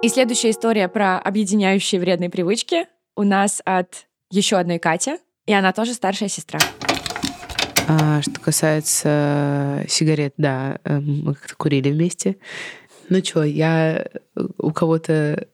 И 0.03 0.09
следующая 0.09 0.51
история 0.51 0.89
про 0.89 1.19
объединяющие 1.19 2.01
вредные 2.01 2.31
привычки 2.31 2.87
у 3.15 3.23
нас 3.23 3.63
от 3.65 4.07
еще 4.31 4.57
одной 4.57 4.79
Кати, 4.79 5.19
и 5.47 5.53
она 5.53 5.73
тоже 5.73 5.95
старшая 5.95 6.29
сестра. 6.29 6.59
А, 7.89 8.23
что 8.23 8.41
касается 8.41 9.85
сигарет, 9.89 10.35
да, 10.39 10.79
э, 10.85 10.99
мы 10.99 11.35
как-то 11.35 11.55
курили 11.57 11.91
вместе. 11.91 12.37
Ну 13.09 13.23
что, 13.23 13.43
я 13.43 14.07
у 14.59 14.73
кого-то 14.73 15.47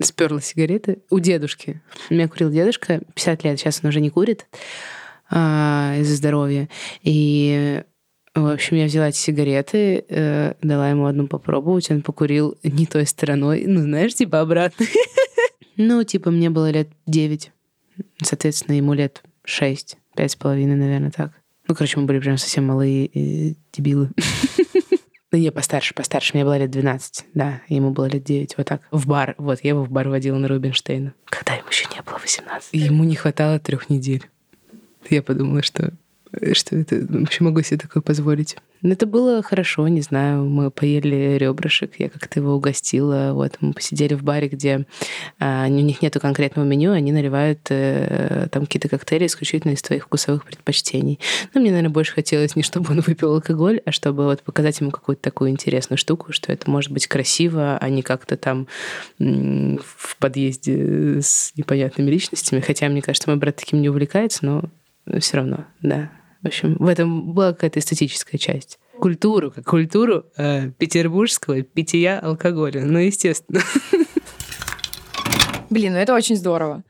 сперла 0.00 0.40
сигареты 0.40 0.98
у 1.10 1.18
дедушки. 1.18 1.80
У 2.10 2.14
меня 2.14 2.28
курил 2.28 2.50
дедушка 2.50 3.00
50 3.14 3.44
лет, 3.44 3.58
сейчас 3.58 3.80
он 3.82 3.90
уже 3.90 4.00
не 4.00 4.10
курит 4.10 4.46
а, 5.30 5.94
из-за 5.98 6.16
здоровья. 6.16 6.68
И 7.02 7.82
в 8.34 8.46
общем, 8.46 8.76
я 8.76 8.84
взяла 8.84 9.08
эти 9.08 9.16
сигареты, 9.16 10.04
э, 10.08 10.54
дала 10.62 10.90
ему 10.90 11.06
одну 11.06 11.26
попробовать, 11.26 11.90
он 11.90 12.02
покурил 12.02 12.56
не 12.62 12.86
той 12.86 13.06
стороной, 13.06 13.64
ну, 13.66 13.80
знаешь, 13.80 14.14
типа 14.14 14.40
обратно. 14.40 14.86
Ну, 15.80 16.02
типа, 16.02 16.32
мне 16.32 16.50
было 16.50 16.70
лет 16.72 16.88
9, 17.06 17.52
соответственно, 18.24 18.74
ему 18.74 18.94
лет 18.94 19.22
6, 19.44 19.96
пять 20.16 20.32
с 20.32 20.34
половиной, 20.34 20.74
наверное, 20.74 21.12
так. 21.12 21.30
Ну, 21.68 21.76
короче, 21.76 22.00
мы 22.00 22.06
были 22.06 22.18
прям 22.18 22.36
совсем 22.36 22.66
малые 22.66 23.06
э, 23.06 23.54
дебилы. 23.72 24.10
Ну, 25.30 25.38
не, 25.38 25.52
постарше, 25.52 25.94
постарше. 25.94 26.32
Мне 26.34 26.44
было 26.44 26.56
лет 26.56 26.70
12, 26.70 27.26
да. 27.34 27.60
Ему 27.68 27.90
было 27.90 28.06
лет 28.06 28.24
9, 28.24 28.56
вот 28.56 28.66
так. 28.66 28.82
В 28.90 29.06
бар. 29.06 29.34
Вот, 29.36 29.60
я 29.62 29.70
его 29.70 29.84
в 29.84 29.90
бар 29.90 30.08
водила 30.08 30.38
на 30.38 30.48
Рубинштейна. 30.48 31.12
Когда 31.26 31.54
ему 31.54 31.68
еще 31.68 31.86
не 31.94 32.00
было 32.02 32.18
18. 32.18 32.70
Ему 32.72 33.04
не 33.04 33.14
хватало 33.14 33.58
трех 33.58 33.90
недель. 33.90 34.28
Я 35.10 35.22
подумала, 35.22 35.62
что 35.62 35.92
что 36.52 36.76
это 36.76 37.06
вообще 37.08 37.44
могу 37.44 37.62
себе 37.62 37.78
такое 37.78 38.02
позволить. 38.02 38.56
Но 38.82 38.92
это 38.92 39.06
было 39.06 39.42
хорошо, 39.42 39.88
не 39.88 40.02
знаю, 40.02 40.44
мы 40.44 40.70
поели 40.70 41.36
ребрышек, 41.36 41.98
я 41.98 42.08
как-то 42.08 42.38
его 42.38 42.54
угостила, 42.54 43.32
вот, 43.32 43.56
мы 43.60 43.72
посидели 43.72 44.14
в 44.14 44.22
баре, 44.22 44.48
где 44.48 44.86
а, 45.40 45.66
у 45.66 45.70
них 45.70 46.00
нету 46.00 46.20
конкретного 46.20 46.64
меню, 46.64 46.92
они 46.92 47.10
наливают 47.10 47.58
э, 47.70 48.46
там 48.52 48.66
какие-то 48.66 48.88
коктейли 48.88 49.26
исключительно 49.26 49.72
из 49.72 49.82
твоих 49.82 50.04
вкусовых 50.04 50.44
предпочтений. 50.44 51.18
Но 51.54 51.60
мне, 51.60 51.70
наверное, 51.70 51.90
больше 51.90 52.12
хотелось 52.12 52.54
не 52.54 52.62
чтобы 52.62 52.92
он 52.92 53.00
выпил 53.06 53.34
алкоголь, 53.34 53.80
а 53.84 53.90
чтобы 53.90 54.24
вот 54.24 54.42
показать 54.42 54.80
ему 54.80 54.90
какую-то 54.90 55.22
такую 55.22 55.50
интересную 55.50 55.98
штуку, 55.98 56.32
что 56.32 56.52
это 56.52 56.70
может 56.70 56.92
быть 56.92 57.08
красиво, 57.08 57.78
а 57.78 57.88
не 57.88 58.02
как-то 58.02 58.36
там 58.36 58.68
в 59.18 60.16
подъезде 60.18 61.20
с 61.20 61.52
непонятными 61.56 62.10
личностями. 62.10 62.60
Хотя, 62.60 62.88
мне 62.88 63.02
кажется, 63.02 63.28
мой 63.28 63.38
брат 63.38 63.56
таким 63.56 63.80
не 63.80 63.88
увлекается, 63.88 64.44
но 64.44 64.64
все 65.18 65.38
равно, 65.38 65.64
да. 65.82 66.10
В 66.42 66.46
общем, 66.46 66.76
в 66.78 66.86
этом 66.86 67.32
была 67.32 67.52
какая-то 67.52 67.80
эстетическая 67.80 68.38
часть. 68.38 68.78
Культуру, 69.00 69.50
как 69.50 69.64
культуру 69.64 70.26
э, 70.36 70.70
петербургского 70.70 71.62
питья 71.62 72.18
алкоголя. 72.20 72.84
Ну, 72.84 72.98
естественно. 72.98 73.60
Блин, 75.70 75.92
ну 75.92 75.98
это 75.98 76.14
очень 76.14 76.36
здорово. 76.36 76.84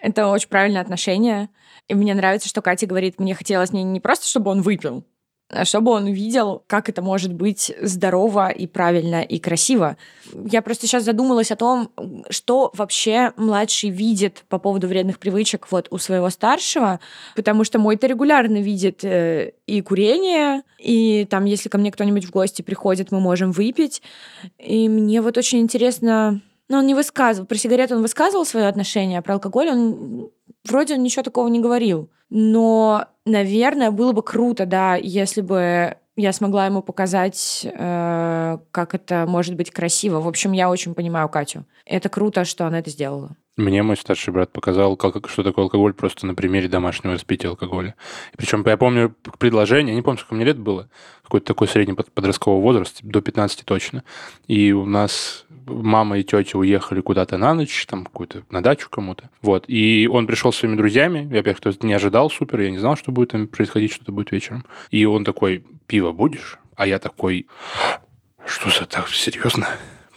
Это 0.00 0.28
очень 0.28 0.48
правильное 0.48 0.80
отношение. 0.80 1.48
И 1.88 1.94
мне 1.94 2.14
нравится, 2.14 2.48
что 2.48 2.62
Катя 2.62 2.86
говорит, 2.86 3.18
мне 3.18 3.34
хотелось 3.34 3.72
не, 3.72 3.82
не 3.82 4.00
просто, 4.00 4.26
чтобы 4.26 4.50
он 4.50 4.62
выпил, 4.62 5.04
чтобы 5.64 5.92
он 5.92 6.04
увидел, 6.04 6.62
как 6.66 6.88
это 6.88 7.02
может 7.02 7.32
быть 7.32 7.72
здорово 7.80 8.48
и 8.50 8.66
правильно 8.66 9.22
и 9.22 9.38
красиво. 9.38 9.96
Я 10.50 10.62
просто 10.62 10.86
сейчас 10.86 11.04
задумалась 11.04 11.50
о 11.50 11.56
том, 11.56 11.90
что 12.30 12.70
вообще 12.74 13.32
младший 13.36 13.90
видит 13.90 14.44
по 14.48 14.58
поводу 14.58 14.86
вредных 14.86 15.18
привычек 15.18 15.68
вот 15.70 15.88
у 15.90 15.98
своего 15.98 16.30
старшего, 16.30 17.00
потому 17.36 17.64
что 17.64 17.78
мой-то 17.78 18.06
регулярно 18.06 18.58
видит 18.58 19.04
э, 19.04 19.52
и 19.66 19.80
курение, 19.82 20.62
и 20.78 21.26
там, 21.28 21.44
если 21.44 21.68
ко 21.68 21.78
мне 21.78 21.92
кто-нибудь 21.92 22.24
в 22.24 22.30
гости 22.30 22.62
приходит, 22.62 23.12
мы 23.12 23.20
можем 23.20 23.52
выпить. 23.52 24.02
И 24.58 24.88
мне 24.88 25.20
вот 25.20 25.36
очень 25.36 25.60
интересно, 25.60 26.40
но 26.68 26.78
он 26.78 26.86
не 26.86 26.94
высказывал. 26.94 27.46
Про 27.46 27.58
сигареты 27.58 27.94
он 27.94 28.02
высказывал 28.02 28.46
свое 28.46 28.66
отношение, 28.66 29.18
а 29.18 29.22
про 29.22 29.34
алкоголь 29.34 29.68
он 29.68 30.30
вроде 30.64 30.94
он 30.94 31.02
ничего 31.02 31.22
такого 31.22 31.48
не 31.48 31.60
говорил. 31.60 32.08
Но, 32.30 33.06
наверное, 33.26 33.90
было 33.90 34.12
бы 34.12 34.22
круто, 34.22 34.66
да, 34.66 34.96
если 34.96 35.40
бы 35.40 35.96
я 36.16 36.32
смогла 36.32 36.66
ему 36.66 36.82
показать, 36.82 37.66
э, 37.66 38.58
как 38.70 38.94
это 38.94 39.24
может 39.26 39.54
быть 39.56 39.70
красиво. 39.70 40.20
В 40.20 40.28
общем, 40.28 40.52
я 40.52 40.68
очень 40.68 40.94
понимаю 40.94 41.28
Катю. 41.28 41.64
Это 41.86 42.08
круто, 42.08 42.44
что 42.44 42.66
она 42.66 42.80
это 42.80 42.90
сделала. 42.90 43.36
Мне 43.56 43.82
мой 43.82 43.96
старший 43.98 44.32
брат 44.32 44.50
показал, 44.50 44.96
как, 44.96 45.28
что 45.28 45.42
такое 45.42 45.66
алкоголь 45.66 45.92
просто 45.92 46.26
на 46.26 46.34
примере 46.34 46.68
домашнего 46.68 47.14
распития 47.14 47.50
алкоголя. 47.50 47.94
Причем 48.36 48.64
я 48.66 48.76
помню 48.78 49.14
предложение, 49.38 49.92
я 49.92 49.96
не 49.96 50.02
помню, 50.02 50.18
сколько 50.18 50.34
мне 50.34 50.44
лет 50.46 50.58
было, 50.58 50.88
какой-то 51.22 51.46
такой 51.46 51.68
средний 51.68 51.94
подростковый 51.94 52.62
возраст, 52.62 53.00
до 53.02 53.20
15 53.20 53.64
точно. 53.66 54.04
И 54.46 54.72
у 54.72 54.86
нас 54.86 55.44
мама 55.66 56.18
и 56.18 56.22
тетя 56.22 56.58
уехали 56.58 57.00
куда-то 57.00 57.38
на 57.38 57.54
ночь, 57.54 57.86
там 57.86 58.04
какую-то 58.04 58.44
на 58.50 58.62
дачу 58.62 58.88
кому-то. 58.90 59.30
Вот. 59.42 59.64
И 59.68 60.08
он 60.10 60.26
пришел 60.26 60.52
с 60.52 60.56
своими 60.56 60.76
друзьями. 60.76 61.28
Я, 61.30 61.42
во-первых, 61.42 61.82
не 61.82 61.92
ожидал 61.92 62.30
супер, 62.30 62.60
я 62.60 62.70
не 62.70 62.78
знал, 62.78 62.96
что 62.96 63.12
будет 63.12 63.30
там 63.30 63.46
происходить, 63.46 63.92
что-то 63.92 64.12
будет 64.12 64.32
вечером. 64.32 64.64
И 64.90 65.04
он 65.04 65.24
такой, 65.24 65.64
пиво 65.86 66.12
будешь? 66.12 66.58
А 66.76 66.86
я 66.86 66.98
такой, 66.98 67.46
что 68.44 68.70
за 68.70 68.86
так, 68.86 69.08
серьезно? 69.08 69.68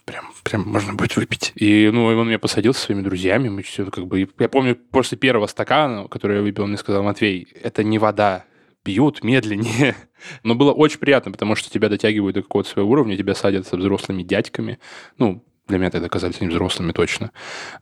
прям, 0.05 0.31
прям 0.43 0.62
можно 0.67 0.93
будет 0.93 1.15
выпить. 1.15 1.51
И, 1.55 1.89
ну, 1.91 2.05
он 2.05 2.27
меня 2.27 2.39
посадил 2.39 2.73
со 2.73 2.81
своими 2.81 3.01
друзьями, 3.01 3.49
мы 3.49 3.62
все 3.63 3.86
как 3.86 4.08
бы... 4.08 4.29
Я 4.39 4.49
помню, 4.49 4.75
после 4.75 5.17
первого 5.17 5.47
стакана, 5.47 6.08
который 6.08 6.38
я 6.38 6.41
выпил, 6.43 6.63
он 6.63 6.69
мне 6.69 6.77
сказал, 6.77 7.03
Матвей, 7.03 7.47
это 7.62 7.84
не 7.84 7.99
вода, 7.99 8.45
пьют 8.86 9.24
медленнее. 9.24 9.95
Но 10.43 10.56
было 10.56 10.71
очень 10.71 11.00
приятно, 11.00 11.32
потому 11.32 11.56
что 11.56 11.69
тебя 11.69 11.89
дотягивают 11.89 12.36
до 12.36 12.43
какого-то 12.43 12.69
своего 12.69 12.91
уровня, 12.91 13.17
тебя 13.17 13.36
садят 13.36 13.67
со 13.67 13.76
взрослыми 13.76 14.24
дядьками. 14.24 14.80
Ну, 15.17 15.43
для 15.67 15.80
меня 15.80 15.89
тогда 15.89 16.08
казались 16.08 16.38
они 16.39 16.52
взрослыми 16.52 16.91
точно. 16.91 17.32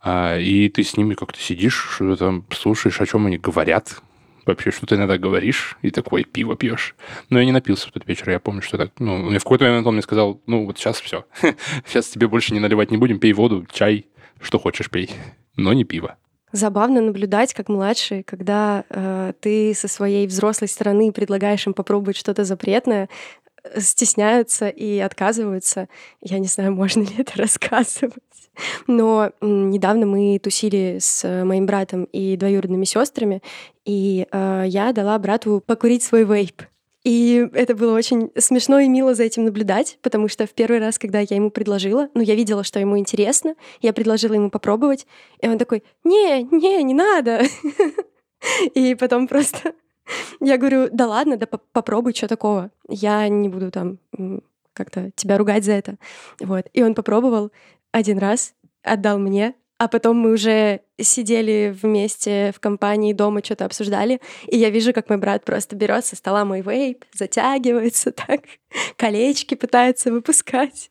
А, 0.01 0.39
и 0.39 0.69
ты 0.69 0.83
с 0.83 0.95
ними 0.97 1.13
как-то 1.13 1.39
сидишь, 1.39 1.89
что-то 1.95 2.25
там 2.25 2.45
слушаешь, 2.51 3.01
о 3.01 3.05
чем 3.05 3.27
они 3.27 3.37
говорят, 3.37 4.01
вообще, 4.45 4.71
что 4.71 4.85
ты 4.85 4.95
иногда 4.95 5.17
говоришь, 5.17 5.77
и 5.81 5.91
такое 5.91 6.23
пиво 6.23 6.55
пьешь. 6.55 6.95
Но 7.29 7.37
я 7.37 7.45
не 7.45 7.51
напился 7.51 7.89
в 7.89 7.91
тот 7.91 8.07
вечер, 8.07 8.29
я 8.29 8.39
помню, 8.39 8.61
что 8.61 8.77
так, 8.77 8.91
ну, 8.99 9.29
в 9.29 9.43
какой-то 9.43 9.65
момент 9.65 9.85
он 9.85 9.95
мне 9.95 10.03
сказал, 10.03 10.41
ну, 10.47 10.65
вот 10.65 10.77
сейчас 10.77 11.01
все, 11.01 11.25
сейчас 11.85 12.07
тебе 12.09 12.27
больше 12.27 12.53
не 12.53 12.61
наливать 12.61 12.91
не 12.91 12.97
будем, 12.97 13.19
пей 13.19 13.33
воду, 13.33 13.67
чай, 13.71 14.07
что 14.41 14.57
хочешь 14.57 14.89
пей, 14.89 15.09
но 15.57 15.73
не 15.73 15.83
пиво. 15.83 16.17
Забавно 16.53 17.01
наблюдать, 17.01 17.55
как 17.55 17.67
младший, 17.67 18.21
когда 18.21 18.85
э, 18.87 19.33
ты 19.39 19.73
со 19.73 19.87
своей 19.87 20.27
взрослой 20.27 20.67
стороны 20.67 21.11
предлагаешь 21.11 21.65
им 21.65 21.73
попробовать 21.73 22.15
что-то 22.15 22.43
запретное, 22.43 23.09
стесняются 23.75 24.69
и 24.69 24.99
отказываются. 24.99 25.89
Я 26.21 26.37
не 26.37 26.45
знаю, 26.45 26.71
можно 26.75 27.01
ли 27.01 27.15
это 27.17 27.39
рассказывать. 27.39 28.13
Но 28.85 29.31
недавно 29.41 30.05
мы 30.05 30.37
тусили 30.37 30.97
с 30.99 31.43
моим 31.43 31.65
братом 31.65 32.03
и 32.03 32.37
двоюродными 32.37 32.85
сестрами, 32.85 33.41
и 33.83 34.27
э, 34.31 34.63
я 34.67 34.93
дала 34.93 35.17
брату 35.17 35.63
покурить 35.65 36.03
свой 36.03 36.23
вейп. 36.23 36.61
И 37.03 37.49
это 37.53 37.75
было 37.75 37.95
очень 37.95 38.31
смешно 38.37 38.79
и 38.79 38.87
мило 38.87 39.13
за 39.13 39.23
этим 39.23 39.43
наблюдать, 39.43 39.97
потому 40.01 40.29
что 40.29 40.45
в 40.45 40.53
первый 40.53 40.79
раз, 40.79 40.97
когда 40.97 41.19
я 41.19 41.35
ему 41.35 41.51
предложила, 41.51 42.09
ну, 42.13 42.21
я 42.21 42.35
видела, 42.35 42.63
что 42.63 42.79
ему 42.79 42.97
интересно, 42.97 43.55
я 43.81 43.91
предложила 43.91 44.33
ему 44.33 44.49
попробовать, 44.49 45.05
и 45.41 45.47
он 45.49 45.57
такой, 45.57 45.83
не, 46.03 46.43
не, 46.43 46.81
не 46.83 46.93
надо. 46.93 47.43
И 48.73 48.95
потом 48.95 49.27
просто 49.27 49.73
я 50.39 50.57
говорю, 50.57 50.89
да 50.91 51.07
ладно, 51.07 51.37
да 51.37 51.47
попробуй, 51.47 52.13
что 52.13 52.27
такого. 52.27 52.71
Я 52.87 53.27
не 53.27 53.49
буду 53.49 53.71
там 53.71 53.99
как-то 54.73 55.11
тебя 55.15 55.37
ругать 55.37 55.63
за 55.63 55.73
это. 55.73 55.97
Вот. 56.39 56.65
И 56.73 56.83
он 56.83 56.95
попробовал 56.95 57.51
один 57.91 58.17
раз, 58.17 58.53
отдал 58.81 59.19
мне, 59.19 59.55
а 59.83 59.89
потом 59.89 60.15
мы 60.15 60.31
уже 60.31 60.79
сидели 60.97 61.75
вместе 61.81 62.53
в 62.55 62.61
компании 62.61 63.11
дома, 63.11 63.43
что-то 63.43 63.65
обсуждали, 63.65 64.21
и 64.47 64.57
я 64.57 64.69
вижу, 64.69 64.93
как 64.93 65.09
мой 65.09 65.17
брат 65.17 65.43
просто 65.43 65.75
берет 65.75 66.05
со 66.05 66.15
стола 66.15 66.45
мой 66.45 66.61
вейп, 66.61 67.03
затягивается 67.13 68.11
так, 68.13 68.43
колечки 68.95 69.55
пытается 69.55 70.09
выпускать. 70.09 70.89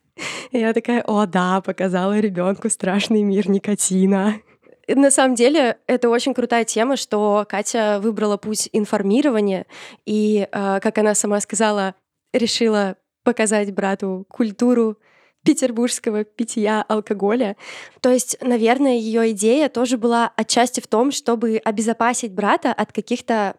И 0.51 0.59
я 0.59 0.73
такая, 0.73 1.01
о 1.07 1.25
да, 1.25 1.59
показала 1.61 2.19
ребенку 2.19 2.69
страшный 2.69 3.23
мир 3.23 3.49
никотина. 3.49 4.35
На 4.87 5.09
самом 5.09 5.33
деле, 5.33 5.79
это 5.87 6.09
очень 6.09 6.35
крутая 6.35 6.63
тема, 6.63 6.95
что 6.95 7.47
Катя 7.49 7.99
выбрала 7.99 8.37
путь 8.37 8.69
информирования, 8.73 9.65
и, 10.05 10.47
э, 10.51 10.79
как 10.83 10.99
она 10.99 11.15
сама 11.15 11.39
сказала, 11.39 11.95
решила 12.31 12.97
показать 13.23 13.73
брату 13.73 14.27
культуру 14.29 14.99
петербургского 15.43 16.23
питья 16.23 16.83
алкоголя. 16.87 17.55
То 18.01 18.09
есть, 18.09 18.37
наверное, 18.41 18.93
ее 18.95 19.31
идея 19.31 19.69
тоже 19.69 19.97
была 19.97 20.31
отчасти 20.35 20.79
в 20.79 20.87
том, 20.87 21.11
чтобы 21.11 21.61
обезопасить 21.63 22.33
брата 22.33 22.71
от 22.73 22.91
каких-то 22.91 23.55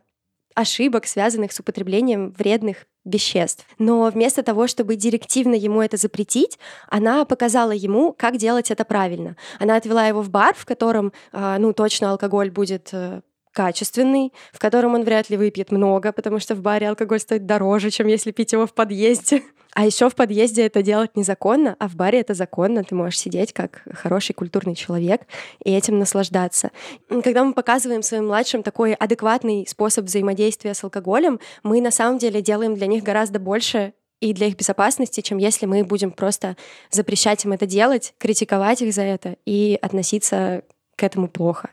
ошибок, 0.54 1.06
связанных 1.06 1.52
с 1.52 1.60
употреблением 1.60 2.32
вредных 2.32 2.86
веществ. 3.04 3.66
Но 3.78 4.04
вместо 4.06 4.42
того, 4.42 4.66
чтобы 4.66 4.96
директивно 4.96 5.54
ему 5.54 5.82
это 5.82 5.96
запретить, 5.96 6.58
она 6.88 7.24
показала 7.24 7.72
ему, 7.72 8.12
как 8.12 8.36
делать 8.36 8.70
это 8.70 8.84
правильно. 8.84 9.36
Она 9.58 9.76
отвела 9.76 10.06
его 10.06 10.22
в 10.22 10.30
бар, 10.30 10.54
в 10.56 10.64
котором, 10.64 11.12
а, 11.32 11.58
ну, 11.58 11.72
точно 11.72 12.12
алкоголь 12.12 12.50
будет 12.50 12.90
э, 12.92 13.20
качественный, 13.52 14.32
в 14.52 14.58
котором 14.58 14.94
он 14.94 15.04
вряд 15.04 15.28
ли 15.28 15.36
выпьет 15.36 15.70
много, 15.70 16.12
потому 16.12 16.38
что 16.38 16.54
в 16.54 16.62
баре 16.62 16.88
алкоголь 16.88 17.20
стоит 17.20 17.44
дороже, 17.46 17.90
чем 17.90 18.06
если 18.06 18.30
пить 18.30 18.52
его 18.52 18.66
в 18.66 18.72
подъезде. 18.72 19.42
А 19.74 19.84
еще 19.84 20.08
в 20.08 20.14
подъезде 20.14 20.66
это 20.66 20.82
делать 20.82 21.16
незаконно, 21.16 21.76
а 21.78 21.88
в 21.88 21.96
баре 21.96 22.20
это 22.20 22.34
законно. 22.34 22.84
Ты 22.84 22.94
можешь 22.94 23.18
сидеть 23.18 23.52
как 23.52 23.82
хороший 23.92 24.32
культурный 24.32 24.74
человек 24.74 25.22
и 25.64 25.72
этим 25.72 25.98
наслаждаться. 25.98 26.70
Когда 27.08 27.44
мы 27.44 27.52
показываем 27.52 28.02
своим 28.02 28.26
младшим 28.26 28.62
такой 28.62 28.94
адекватный 28.94 29.66
способ 29.66 30.06
взаимодействия 30.06 30.74
с 30.74 30.84
алкоголем, 30.84 31.40
мы 31.64 31.80
на 31.80 31.90
самом 31.90 32.18
деле 32.18 32.40
делаем 32.40 32.74
для 32.74 32.86
них 32.86 33.02
гораздо 33.02 33.40
больше 33.40 33.94
и 34.20 34.32
для 34.32 34.46
их 34.46 34.56
безопасности, 34.56 35.20
чем 35.20 35.38
если 35.38 35.66
мы 35.66 35.84
будем 35.84 36.12
просто 36.12 36.56
запрещать 36.90 37.44
им 37.44 37.52
это 37.52 37.66
делать, 37.66 38.14
критиковать 38.18 38.80
их 38.80 38.94
за 38.94 39.02
это 39.02 39.36
и 39.44 39.78
относиться 39.82 40.62
к 40.96 41.02
этому 41.02 41.28
плохо, 41.28 41.70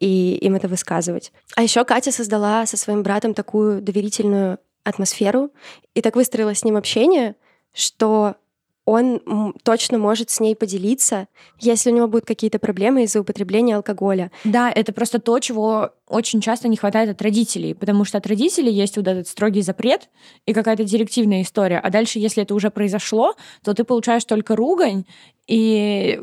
и 0.00 0.36
им 0.36 0.54
это 0.54 0.68
высказывать. 0.68 1.32
А 1.54 1.62
еще 1.62 1.84
Катя 1.84 2.10
создала 2.10 2.64
со 2.64 2.78
своим 2.78 3.02
братом 3.02 3.34
такую 3.34 3.82
доверительную 3.82 4.58
атмосферу 4.84 5.50
и 5.94 6.00
так 6.00 6.16
выстроила 6.16 6.54
с 6.54 6.64
ним 6.64 6.76
общение, 6.76 7.36
что 7.72 8.36
он 8.84 9.54
точно 9.62 9.98
может 9.98 10.30
с 10.30 10.40
ней 10.40 10.56
поделиться, 10.56 11.28
если 11.60 11.92
у 11.92 11.94
него 11.94 12.08
будут 12.08 12.26
какие-то 12.26 12.58
проблемы 12.58 13.04
из-за 13.04 13.20
употребления 13.20 13.76
алкоголя. 13.76 14.32
Да, 14.42 14.72
это 14.72 14.92
просто 14.92 15.20
то, 15.20 15.38
чего 15.38 15.90
очень 16.08 16.40
часто 16.40 16.66
не 16.66 16.76
хватает 16.76 17.08
от 17.08 17.22
родителей, 17.22 17.74
потому 17.74 18.04
что 18.04 18.18
от 18.18 18.26
родителей 18.26 18.72
есть 18.72 18.96
вот 18.96 19.06
этот 19.06 19.28
строгий 19.28 19.62
запрет 19.62 20.08
и 20.46 20.52
какая-то 20.52 20.82
директивная 20.82 21.42
история. 21.42 21.78
А 21.78 21.90
дальше, 21.90 22.18
если 22.18 22.42
это 22.42 22.56
уже 22.56 22.70
произошло, 22.70 23.34
то 23.62 23.72
ты 23.72 23.84
получаешь 23.84 24.24
только 24.24 24.56
ругань, 24.56 25.04
и 25.46 26.20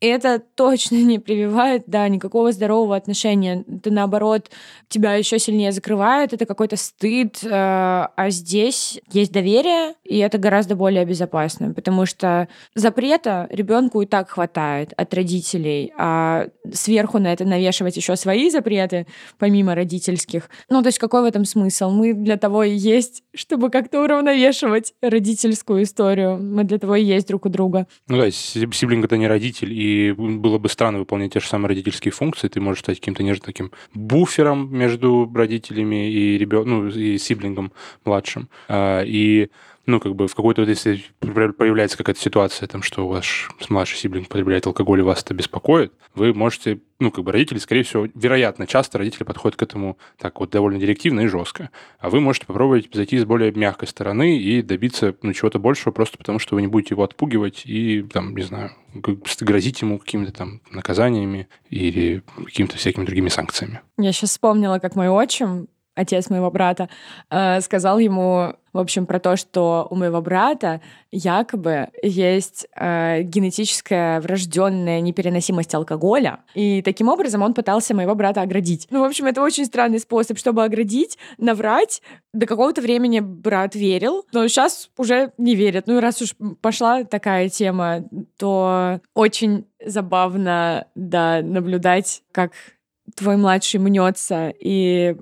это 0.00 0.42
точно 0.54 0.96
не 0.96 1.18
прививает, 1.18 1.84
да, 1.86 2.08
никакого 2.08 2.52
здорового 2.52 2.96
отношения. 2.96 3.64
Это 3.68 3.90
наоборот 3.90 4.50
тебя 4.88 5.14
еще 5.14 5.38
сильнее 5.38 5.72
закрывает, 5.72 6.32
это 6.32 6.46
какой-то 6.46 6.76
стыд, 6.76 7.38
э, 7.44 7.48
а 7.50 8.26
здесь 8.30 9.00
есть 9.12 9.32
доверие, 9.32 9.94
и 10.04 10.18
это 10.18 10.38
гораздо 10.38 10.74
более 10.74 11.04
безопасно, 11.04 11.72
потому 11.72 12.06
что 12.06 12.48
запрета 12.74 13.46
ребенку 13.50 14.00
и 14.00 14.06
так 14.06 14.30
хватает 14.30 14.92
от 14.96 15.12
родителей, 15.14 15.92
а 15.98 16.48
сверху 16.72 17.18
на 17.18 17.32
это 17.32 17.44
навешивать 17.44 17.96
еще 17.96 18.16
свои 18.16 18.50
запреты, 18.50 19.06
помимо 19.38 19.74
родительских. 19.74 20.48
Ну, 20.70 20.82
то 20.82 20.88
есть 20.88 20.98
какой 20.98 21.22
в 21.22 21.26
этом 21.26 21.44
смысл? 21.44 21.90
Мы 21.90 22.14
для 22.14 22.36
того 22.36 22.64
и 22.64 22.74
есть, 22.74 23.22
чтобы 23.34 23.70
как-то 23.70 24.02
уравновешивать 24.02 24.94
родительскую 25.02 25.82
историю. 25.82 26.38
Мы 26.38 26.64
для 26.64 26.78
того 26.78 26.96
и 26.96 27.04
есть 27.04 27.28
друг 27.28 27.46
у 27.46 27.48
друга. 27.48 27.86
Ну 28.08 28.16
да, 28.16 28.30
сиблинг 28.30 29.04
это 29.04 29.16
не 29.16 29.28
родитель, 29.28 29.72
и 29.72 29.89
было 30.16 30.58
бы 30.58 30.68
странно 30.68 30.98
выполнять 30.98 31.32
те 31.32 31.40
же 31.40 31.46
самые 31.46 31.68
родительские 31.68 32.12
функции. 32.12 32.48
Ты 32.48 32.60
можешь 32.60 32.82
стать 32.82 33.00
каким-то 33.00 33.22
нежно 33.22 33.44
таким 33.46 33.72
буфером 33.94 34.74
между 34.74 35.30
родителями 35.34 36.10
и 36.10 36.38
ребенком, 36.38 36.70
ну, 36.70 36.88
и 36.88 37.18
сиблингом 37.18 37.72
младшим. 38.04 38.48
А, 38.68 39.02
и 39.02 39.50
ну, 39.90 40.00
как 40.00 40.14
бы 40.14 40.28
в 40.28 40.34
какой-то, 40.34 40.62
если 40.62 41.04
появляется 41.20 41.96
какая-то 41.96 42.20
ситуация, 42.20 42.66
там, 42.68 42.82
что 42.82 43.08
ваш 43.08 43.50
младший 43.68 43.98
сиблинг 43.98 44.28
потребляет 44.28 44.66
алкоголь, 44.66 45.00
и 45.00 45.02
вас 45.02 45.22
это 45.22 45.34
беспокоит, 45.34 45.92
вы 46.14 46.32
можете, 46.32 46.80
ну, 46.98 47.10
как 47.10 47.24
бы 47.24 47.32
родители, 47.32 47.58
скорее 47.58 47.82
всего, 47.82 48.06
вероятно, 48.14 48.66
часто 48.66 48.98
родители 48.98 49.24
подходят 49.24 49.56
к 49.56 49.62
этому 49.62 49.98
так 50.18 50.40
вот 50.40 50.50
довольно 50.50 50.78
директивно 50.78 51.20
и 51.20 51.26
жестко. 51.26 51.70
А 51.98 52.10
вы 52.10 52.20
можете 52.20 52.46
попробовать 52.46 52.88
зайти 52.92 53.18
с 53.18 53.24
более 53.24 53.52
мягкой 53.52 53.88
стороны 53.88 54.38
и 54.38 54.62
добиться, 54.62 55.14
ну, 55.22 55.32
чего-то 55.32 55.58
большего, 55.58 55.92
просто 55.92 56.18
потому 56.18 56.38
что 56.38 56.54
вы 56.54 56.62
не 56.62 56.68
будете 56.68 56.94
его 56.94 57.02
отпугивать 57.02 57.62
и, 57.66 58.02
там, 58.02 58.36
не 58.36 58.42
знаю, 58.42 58.70
грозить 59.40 59.82
ему 59.82 59.98
какими-то 59.98 60.32
там 60.32 60.60
наказаниями 60.70 61.48
или 61.68 62.22
какими-то 62.36 62.76
всякими 62.76 63.04
другими 63.04 63.28
санкциями. 63.28 63.80
Я 63.98 64.12
сейчас 64.12 64.30
вспомнила, 64.30 64.78
как 64.78 64.96
мой 64.96 65.08
отчим 65.08 65.68
отец 66.00 66.30
моего 66.30 66.50
брата, 66.50 66.88
э, 67.30 67.60
сказал 67.60 67.98
ему, 67.98 68.54
в 68.72 68.78
общем, 68.78 69.06
про 69.06 69.18
то, 69.18 69.36
что 69.36 69.86
у 69.90 69.96
моего 69.96 70.20
брата 70.22 70.80
якобы 71.10 71.88
есть 72.02 72.66
э, 72.76 73.22
генетическая 73.22 74.20
врожденная 74.20 75.00
непереносимость 75.00 75.74
алкоголя, 75.74 76.40
и 76.54 76.82
таким 76.82 77.08
образом 77.08 77.42
он 77.42 77.54
пытался 77.54 77.94
моего 77.94 78.14
брата 78.14 78.42
оградить. 78.42 78.86
Ну, 78.90 79.00
в 79.00 79.04
общем, 79.04 79.26
это 79.26 79.42
очень 79.42 79.66
странный 79.66 79.98
способ, 79.98 80.38
чтобы 80.38 80.64
оградить, 80.64 81.18
наврать. 81.38 82.02
До 82.32 82.46
какого-то 82.46 82.80
времени 82.80 83.20
брат 83.20 83.74
верил, 83.74 84.24
но 84.32 84.46
сейчас 84.46 84.90
уже 84.96 85.32
не 85.36 85.56
верит. 85.56 85.86
Ну 85.86 86.00
раз 86.00 86.22
уж 86.22 86.34
пошла 86.60 87.02
такая 87.02 87.48
тема, 87.48 88.04
то 88.38 89.00
очень 89.14 89.66
забавно, 89.84 90.86
да, 90.94 91.42
наблюдать, 91.42 92.22
как 92.30 92.52
твой 93.16 93.36
младший 93.36 93.80
мнется 93.80 94.52
и 94.60 95.16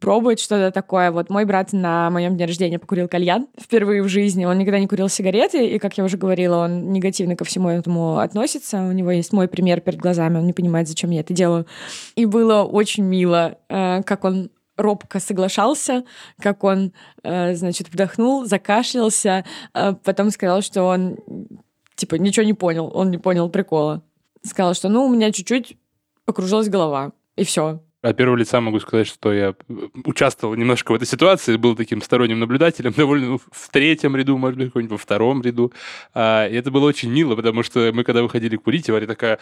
пробовать 0.00 0.40
что-то 0.40 0.72
такое. 0.72 1.12
Вот 1.12 1.30
мой 1.30 1.44
брат 1.44 1.72
на 1.72 2.10
моем 2.10 2.36
дне 2.36 2.46
рождения 2.46 2.78
покурил 2.78 3.06
кальян 3.06 3.46
впервые 3.60 4.02
в 4.02 4.08
жизни. 4.08 4.46
Он 4.46 4.58
никогда 4.58 4.80
не 4.80 4.88
курил 4.88 5.08
сигареты, 5.08 5.66
и, 5.66 5.78
как 5.78 5.98
я 5.98 6.04
уже 6.04 6.16
говорила, 6.16 6.64
он 6.64 6.92
негативно 6.92 7.36
ко 7.36 7.44
всему 7.44 7.68
этому 7.68 8.18
относится. 8.18 8.82
У 8.82 8.92
него 8.92 9.10
есть 9.10 9.32
мой 9.32 9.46
пример 9.46 9.80
перед 9.80 10.00
глазами, 10.00 10.38
он 10.38 10.46
не 10.46 10.52
понимает, 10.52 10.88
зачем 10.88 11.10
я 11.10 11.20
это 11.20 11.34
делаю. 11.34 11.66
И 12.16 12.24
было 12.24 12.62
очень 12.62 13.04
мило, 13.04 13.58
э, 13.68 14.02
как 14.02 14.24
он 14.24 14.50
робко 14.76 15.20
соглашался, 15.20 16.04
как 16.40 16.64
он, 16.64 16.92
э, 17.22 17.54
значит, 17.54 17.88
вдохнул, 17.92 18.46
закашлялся, 18.46 19.44
э, 19.74 19.92
потом 20.02 20.30
сказал, 20.30 20.62
что 20.62 20.84
он, 20.84 21.18
типа, 21.96 22.14
ничего 22.14 22.46
не 22.46 22.54
понял, 22.54 22.90
он 22.92 23.10
не 23.10 23.18
понял 23.18 23.50
прикола. 23.50 24.02
Сказал, 24.42 24.72
что, 24.72 24.88
ну, 24.88 25.04
у 25.04 25.14
меня 25.14 25.30
чуть-чуть 25.32 25.76
покружилась 26.24 26.70
голова, 26.70 27.12
и 27.36 27.44
все. 27.44 27.82
От 28.02 28.16
первого 28.16 28.36
лица 28.36 28.60
могу 28.62 28.80
сказать, 28.80 29.06
что 29.06 29.30
я 29.30 29.54
участвовал 30.04 30.54
немножко 30.54 30.92
в 30.92 30.94
этой 30.94 31.06
ситуации, 31.06 31.56
был 31.56 31.76
таким 31.76 32.00
сторонним 32.00 32.40
наблюдателем, 32.40 32.92
довольно 32.96 33.26
ну, 33.26 33.40
в 33.50 33.68
третьем 33.70 34.16
ряду, 34.16 34.38
может 34.38 34.58
быть, 34.58 34.68
какой-нибудь 34.68 34.92
во 34.92 34.98
втором 34.98 35.42
ряду. 35.42 35.72
А, 36.14 36.46
и 36.46 36.54
это 36.54 36.70
было 36.70 36.86
очень 36.86 37.10
мило, 37.10 37.36
потому 37.36 37.62
что 37.62 37.90
мы, 37.92 38.04
когда 38.04 38.22
выходили 38.22 38.56
курить, 38.56 38.88
Варя 38.88 39.06
такая, 39.06 39.38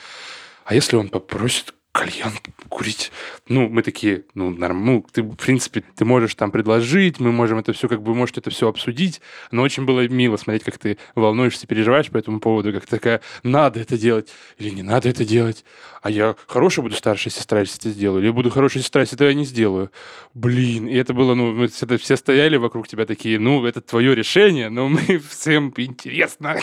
а 0.64 0.74
если 0.74 0.96
он 0.96 1.08
попросит 1.08 1.72
кальян 1.98 2.32
курить. 2.68 3.10
Ну, 3.48 3.68
мы 3.68 3.82
такие, 3.82 4.24
ну, 4.34 4.50
норм, 4.50 4.84
ну, 4.84 5.04
ты, 5.10 5.22
в 5.22 5.34
принципе, 5.34 5.82
ты 5.96 6.04
можешь 6.04 6.36
там 6.36 6.52
предложить, 6.52 7.18
мы 7.18 7.32
можем 7.32 7.58
это 7.58 7.72
все, 7.72 7.88
как 7.88 8.02
бы, 8.02 8.14
можете 8.14 8.40
это 8.40 8.50
все 8.50 8.68
обсудить, 8.68 9.20
но 9.50 9.62
очень 9.62 9.84
было 9.84 10.06
мило 10.06 10.36
смотреть, 10.36 10.62
как 10.62 10.78
ты 10.78 10.96
волнуешься, 11.16 11.66
переживаешь 11.66 12.08
по 12.08 12.18
этому 12.18 12.38
поводу, 12.38 12.72
как 12.72 12.86
такая, 12.86 13.20
надо 13.42 13.80
это 13.80 13.98
делать 13.98 14.28
или 14.58 14.70
не 14.70 14.82
надо 14.82 15.08
это 15.08 15.24
делать, 15.24 15.64
а 16.00 16.10
я 16.10 16.36
хорошая 16.46 16.84
буду 16.84 16.94
старшая 16.94 17.32
сестра, 17.32 17.60
если 17.60 17.80
это 17.80 17.90
сделаю, 17.90 18.22
или 18.22 18.30
буду 18.30 18.50
хорошая 18.50 18.82
сестра, 18.84 19.00
если 19.00 19.16
это 19.16 19.24
я 19.24 19.34
не 19.34 19.44
сделаю. 19.44 19.90
Блин, 20.34 20.86
и 20.86 20.94
это 20.94 21.14
было, 21.14 21.34
ну, 21.34 21.52
мы 21.52 21.68
все 21.68 22.16
стояли 22.16 22.56
вокруг 22.58 22.86
тебя 22.86 23.06
такие, 23.06 23.40
ну, 23.40 23.66
это 23.66 23.80
твое 23.80 24.14
решение, 24.14 24.68
но 24.68 24.88
мы 24.88 25.00
всем 25.30 25.74
интересно. 25.76 26.60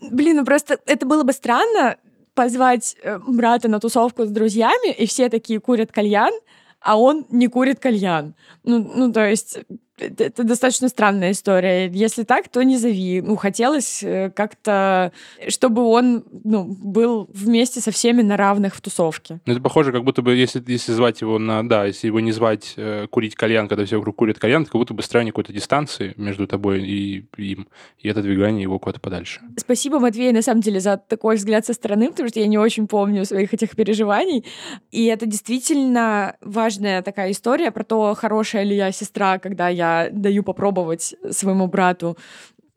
Блин, 0.00 0.36
ну 0.36 0.44
просто 0.44 0.78
это 0.86 1.06
было 1.06 1.22
бы 1.24 1.32
странно, 1.32 1.96
позвать 2.40 2.96
э, 3.02 3.18
брата 3.18 3.68
на 3.68 3.80
тусовку 3.80 4.24
с 4.24 4.30
друзьями, 4.30 4.94
и 5.02 5.04
все 5.06 5.28
такие 5.28 5.60
курят 5.60 5.92
кальян, 5.92 6.32
а 6.80 6.98
он 6.98 7.26
не 7.28 7.48
курит 7.48 7.78
кальян. 7.80 8.34
Ну, 8.64 8.90
ну 8.96 9.12
то 9.12 9.28
есть 9.28 9.58
это 10.00 10.44
достаточно 10.44 10.88
странная 10.88 11.32
история. 11.32 11.88
Если 11.88 12.24
так, 12.24 12.48
то 12.48 12.62
не 12.62 12.76
зови. 12.76 13.20
Ну, 13.20 13.36
хотелось 13.36 14.02
э, 14.02 14.30
как-то, 14.34 15.12
чтобы 15.48 15.82
он 15.82 16.24
ну, 16.44 16.64
был 16.64 17.28
вместе 17.32 17.80
со 17.80 17.90
всеми 17.90 18.22
на 18.22 18.36
равных 18.36 18.74
в 18.74 18.80
тусовке. 18.80 19.40
Ну, 19.46 19.52
это 19.52 19.62
похоже, 19.62 19.92
как 19.92 20.04
будто 20.04 20.22
бы, 20.22 20.34
если, 20.34 20.62
если 20.66 20.92
звать 20.92 21.20
его 21.20 21.38
на... 21.38 21.66
Да, 21.68 21.84
если 21.84 22.06
его 22.06 22.20
не 22.20 22.32
звать 22.32 22.74
э, 22.76 23.06
курить 23.10 23.34
кальян, 23.34 23.68
когда 23.68 23.84
все 23.84 23.96
вокруг 23.96 24.16
курят 24.16 24.38
кальян, 24.38 24.64
как 24.64 24.74
будто 24.74 24.94
бы 24.94 25.02
строение 25.02 25.32
какой-то 25.32 25.52
дистанции 25.52 26.14
между 26.16 26.46
тобой 26.46 26.82
и 26.82 27.24
им. 27.36 27.68
И 27.98 28.08
это 28.08 28.22
двигание 28.22 28.62
его 28.62 28.78
куда-то 28.78 29.00
подальше. 29.00 29.40
Спасибо, 29.56 29.98
Матвей, 29.98 30.32
на 30.32 30.42
самом 30.42 30.60
деле, 30.60 30.80
за 30.80 30.96
такой 30.96 31.36
взгляд 31.36 31.66
со 31.66 31.72
стороны, 31.72 32.10
потому 32.10 32.28
что 32.28 32.40
я 32.40 32.46
не 32.46 32.58
очень 32.58 32.86
помню 32.86 33.24
своих 33.24 33.54
этих 33.54 33.76
переживаний. 33.76 34.44
И 34.90 35.06
это 35.06 35.26
действительно 35.26 36.36
важная 36.40 37.02
такая 37.02 37.30
история 37.32 37.70
про 37.70 37.84
то, 37.84 38.14
хорошая 38.14 38.64
ли 38.64 38.76
я 38.76 38.92
сестра, 38.92 39.38
когда 39.38 39.68
я 39.68 39.89
даю 40.10 40.42
попробовать 40.42 41.14
своему 41.30 41.66
брату 41.66 42.16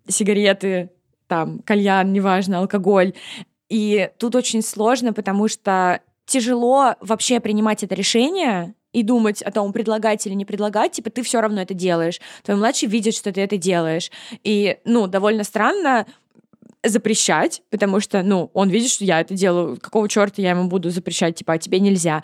сигареты, 0.08 0.90
там, 1.28 1.60
кальян, 1.60 2.12
неважно, 2.12 2.60
алкоголь. 2.60 3.14
И 3.70 4.10
тут 4.18 4.36
очень 4.36 4.62
сложно, 4.62 5.14
потому 5.14 5.48
что 5.48 6.02
тяжело 6.26 6.96
вообще 7.02 7.40
принимать 7.40 7.84
это 7.84 7.96
решение 7.96 8.76
и 8.92 9.02
думать 9.02 9.42
о 9.42 9.52
том, 9.52 9.74
предлагать 9.74 10.26
или 10.28 10.36
не 10.36 10.46
предлагать, 10.46 10.92
типа 10.94 11.10
ты 11.10 11.24
все 11.24 11.42
равно 11.42 11.62
это 11.62 11.74
делаешь. 11.74 12.22
Твой 12.44 12.58
младший 12.58 12.88
видит, 12.88 13.16
что 13.16 13.32
ты 13.32 13.42
это 13.42 13.58
делаешь. 13.58 14.12
И, 14.44 14.78
ну, 14.86 15.08
довольно 15.08 15.44
странно 15.44 16.06
запрещать, 16.84 17.64
потому 17.70 18.00
что, 18.00 18.22
ну, 18.24 18.52
он 18.54 18.70
видит, 18.70 18.92
что 18.92 19.06
я 19.06 19.22
это 19.22 19.34
делаю, 19.34 19.80
какого 19.80 20.08
черта 20.08 20.42
я 20.42 20.52
ему 20.52 20.66
буду 20.66 20.90
запрещать, 20.90 21.36
типа, 21.36 21.54
а 21.54 21.58
тебе 21.58 21.80
нельзя. 21.80 22.24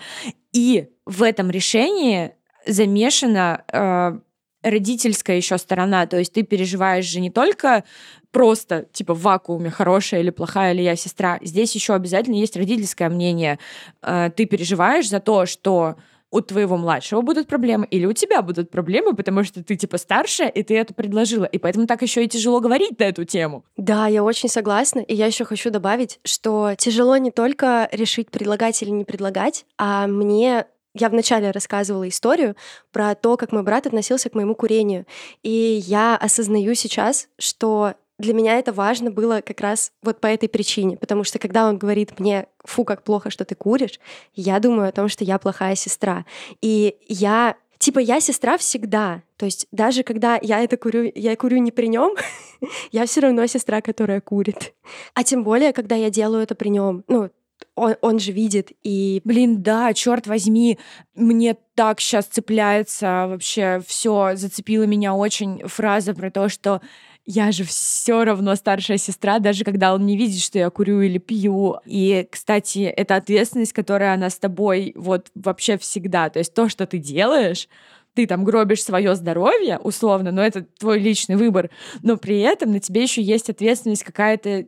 И 0.54 0.90
в 1.06 1.24
этом 1.24 1.50
решении 1.50 2.34
замешана 2.68 3.64
э, 3.72 4.20
родительская 4.64 5.38
еще 5.38 5.58
сторона, 5.58 6.06
то 6.06 6.18
есть 6.18 6.34
ты 6.34 6.44
переживаешь 6.44 7.06
же 7.06 7.20
не 7.20 7.30
только 7.30 7.84
просто 8.32 8.86
типа 8.92 9.14
в 9.14 9.22
вакууме 9.22 9.70
хорошая 9.70 10.22
или 10.22 10.30
плохая 10.30 10.74
или 10.74 10.82
я 10.82 10.96
сестра. 10.96 11.40
Здесь 11.42 11.74
еще 11.76 11.94
обязательно 11.94 12.36
есть 12.36 12.56
родительское 12.56 13.10
мнение. 13.10 13.60
Э, 14.02 14.30
ты 14.36 14.46
переживаешь 14.46 15.10
за 15.10 15.20
то, 15.20 15.46
что 15.46 15.96
у 16.32 16.42
твоего 16.42 16.78
младшего 16.78 17.22
будут 17.22 17.48
проблемы 17.48 17.88
или 17.90 18.06
у 18.06 18.14
тебя 18.14 18.42
будут 18.42 18.70
проблемы, 18.70 19.16
потому 19.16 19.44
что 19.44 19.64
ты 19.64 19.76
типа 19.76 19.98
старшая, 19.98 20.50
и 20.50 20.64
ты 20.64 20.78
это 20.78 20.94
предложила. 20.94 21.46
И 21.46 21.58
поэтому 21.58 21.88
так 21.88 22.02
еще 22.02 22.24
и 22.24 22.28
тяжело 22.28 22.60
говорить 22.60 23.00
на 23.00 23.06
эту 23.06 23.26
тему. 23.26 23.66
Да, 23.78 24.08
я 24.08 24.24
очень 24.24 24.50
согласна. 24.50 25.00
И 25.00 25.16
я 25.16 25.26
еще 25.26 25.46
хочу 25.46 25.72
добавить, 25.72 26.20
что 26.24 26.76
тяжело 26.78 27.18
не 27.18 27.32
только 27.32 27.90
решить, 27.92 28.30
предлагать 28.30 28.82
или 28.84 28.92
не 28.92 29.06
предлагать, 29.06 29.66
а 29.78 30.06
мне 30.08 30.66
я 30.94 31.10
вначале 31.10 31.52
рассказывала 31.52 32.08
историю 32.08 32.56
про 32.92 33.16
то, 33.16 33.38
как 33.38 33.52
мой 33.52 33.64
брат 33.64 33.88
относился 33.88 34.30
к 34.30 34.36
моему 34.36 34.56
курению. 34.56 35.06
И 35.44 35.82
я 35.86 36.16
осознаю 36.18 36.74
сейчас, 36.76 37.28
что 37.38 37.94
для 38.18 38.34
меня 38.34 38.60
это 38.60 38.74
важно 38.74 39.12
было 39.12 39.42
как 39.42 39.62
раз 39.62 39.92
вот 40.04 40.20
по 40.20 40.28
этой 40.28 40.50
причине, 40.50 40.98
потому 40.98 41.24
что 41.24 41.40
когда 41.40 41.68
он 41.68 41.78
говорит 41.78 42.20
мне, 42.20 42.48
фу, 42.66 42.84
как 42.84 43.04
плохо, 43.04 43.30
что 43.30 43.46
ты 43.46 43.56
куришь, 43.56 44.00
я 44.34 44.60
думаю 44.60 44.90
о 44.90 44.92
том, 44.92 45.08
что 45.08 45.24
я 45.24 45.40
плохая 45.40 45.76
сестра. 45.76 46.26
И 46.62 46.98
я 47.08 47.56
Типа 47.80 48.00
я 48.00 48.20
сестра 48.20 48.58
всегда. 48.58 49.24
То 49.38 49.46
есть 49.46 49.66
даже 49.72 50.04
когда 50.04 50.38
я 50.42 50.60
это 50.60 50.76
курю, 50.76 51.10
я 51.16 51.38
курю 51.38 51.60
не 51.60 51.72
при 51.72 51.88
нем, 51.88 52.14
я 52.92 53.06
все 53.06 53.22
равно 53.22 53.48
сестра, 53.48 53.80
которая 53.80 54.20
курит. 54.20 54.74
А 55.14 55.24
тем 55.24 55.46
более, 55.46 55.72
когда 55.72 55.96
я 55.96 56.10
делаю 56.10 56.44
это 56.44 56.56
при 56.56 56.68
нем. 56.68 57.06
Ну, 57.08 57.30
он, 57.76 57.96
он 58.02 58.20
же 58.20 58.32
видит. 58.32 58.72
И, 58.84 59.22
блин, 59.24 59.62
да, 59.62 59.94
черт 59.94 60.28
возьми, 60.28 60.80
мне 61.16 61.56
так 61.76 62.00
сейчас 62.00 62.26
цепляется 62.26 63.28
вообще 63.28 63.82
все, 63.86 64.32
зацепила 64.36 64.84
меня 64.84 65.14
очень 65.14 65.68
фраза 65.68 66.14
про 66.14 66.30
то, 66.30 66.50
что 66.50 66.82
я 67.26 67.52
же 67.52 67.64
все 67.64 68.24
равно 68.24 68.56
старшая 68.56 68.98
сестра, 68.98 69.38
даже 69.38 69.64
когда 69.64 69.94
он 69.94 70.06
не 70.06 70.18
видит, 70.18 70.42
что 70.42 70.58
я 70.58 70.70
курю 70.72 71.02
или 71.02 71.20
пью. 71.20 71.76
И, 71.86 72.28
кстати, 72.32 72.80
это 72.80 73.16
ответственность, 73.16 73.72
которая 73.72 74.16
она 74.16 74.32
с 74.32 74.40
тобой 74.40 74.94
вот 74.96 75.28
вообще 75.36 75.78
всегда. 75.78 76.30
То 76.30 76.40
есть 76.40 76.56
то, 76.56 76.70
что 76.70 76.88
ты 76.88 76.98
делаешь, 76.98 77.70
ты 78.16 78.26
там 78.26 78.44
гробишь 78.44 78.84
свое 78.84 79.16
здоровье, 79.16 79.78
условно, 79.78 80.32
но 80.32 80.42
это 80.42 80.64
твой 80.80 81.00
личный 81.00 81.36
выбор, 81.36 81.70
но 82.02 82.18
при 82.18 82.40
этом 82.40 82.72
на 82.72 82.80
тебе 82.80 83.04
еще 83.04 83.22
есть 83.22 83.50
ответственность 83.50 84.04
какая-то 84.04 84.66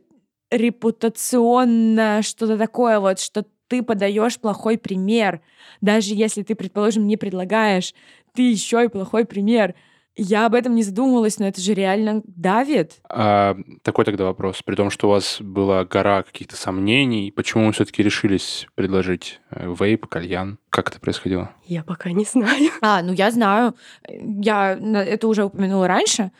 репутационно 0.52 2.20
что-то 2.22 2.58
такое 2.58 3.00
вот, 3.00 3.18
что 3.18 3.44
ты 3.68 3.82
подаешь 3.82 4.38
плохой 4.38 4.76
пример. 4.76 5.40
Даже 5.80 6.14
если 6.14 6.42
ты, 6.42 6.54
предположим, 6.54 7.06
не 7.06 7.16
предлагаешь, 7.16 7.94
ты 8.34 8.50
еще 8.50 8.84
и 8.84 8.88
плохой 8.88 9.24
пример. 9.24 9.74
Я 10.14 10.44
об 10.44 10.54
этом 10.54 10.74
не 10.74 10.82
задумывалась, 10.82 11.38
но 11.38 11.46
это 11.46 11.58
же 11.62 11.72
реально 11.72 12.20
давит. 12.26 13.00
А, 13.08 13.56
такой 13.80 14.04
тогда 14.04 14.24
вопрос. 14.24 14.60
При 14.62 14.74
том, 14.74 14.90
что 14.90 15.08
у 15.08 15.10
вас 15.10 15.38
была 15.40 15.86
гора 15.86 16.22
каких-то 16.22 16.54
сомнений, 16.54 17.32
почему 17.34 17.66
вы 17.66 17.72
все-таки 17.72 18.02
решились 18.02 18.66
предложить 18.74 19.40
э, 19.50 19.74
вейп, 19.74 20.06
кальян? 20.06 20.58
Как 20.68 20.90
это 20.90 21.00
происходило? 21.00 21.50
Я 21.64 21.82
пока 21.82 22.10
не 22.10 22.24
знаю. 22.24 22.70
А, 22.82 23.00
ну 23.02 23.14
я 23.14 23.30
знаю. 23.30 23.74
Я 24.06 24.74
это 24.74 25.28
уже 25.28 25.44
упомянула 25.44 25.88
раньше. 25.88 26.30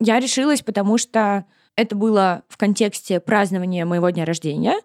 Я 0.00 0.20
решилась, 0.20 0.62
потому 0.62 0.96
что 0.96 1.44
это 1.78 1.94
было 1.94 2.42
в 2.48 2.56
контексте 2.56 3.20
празднования 3.20 3.86
моего 3.86 4.10
дня 4.10 4.24
рождения, 4.24 4.80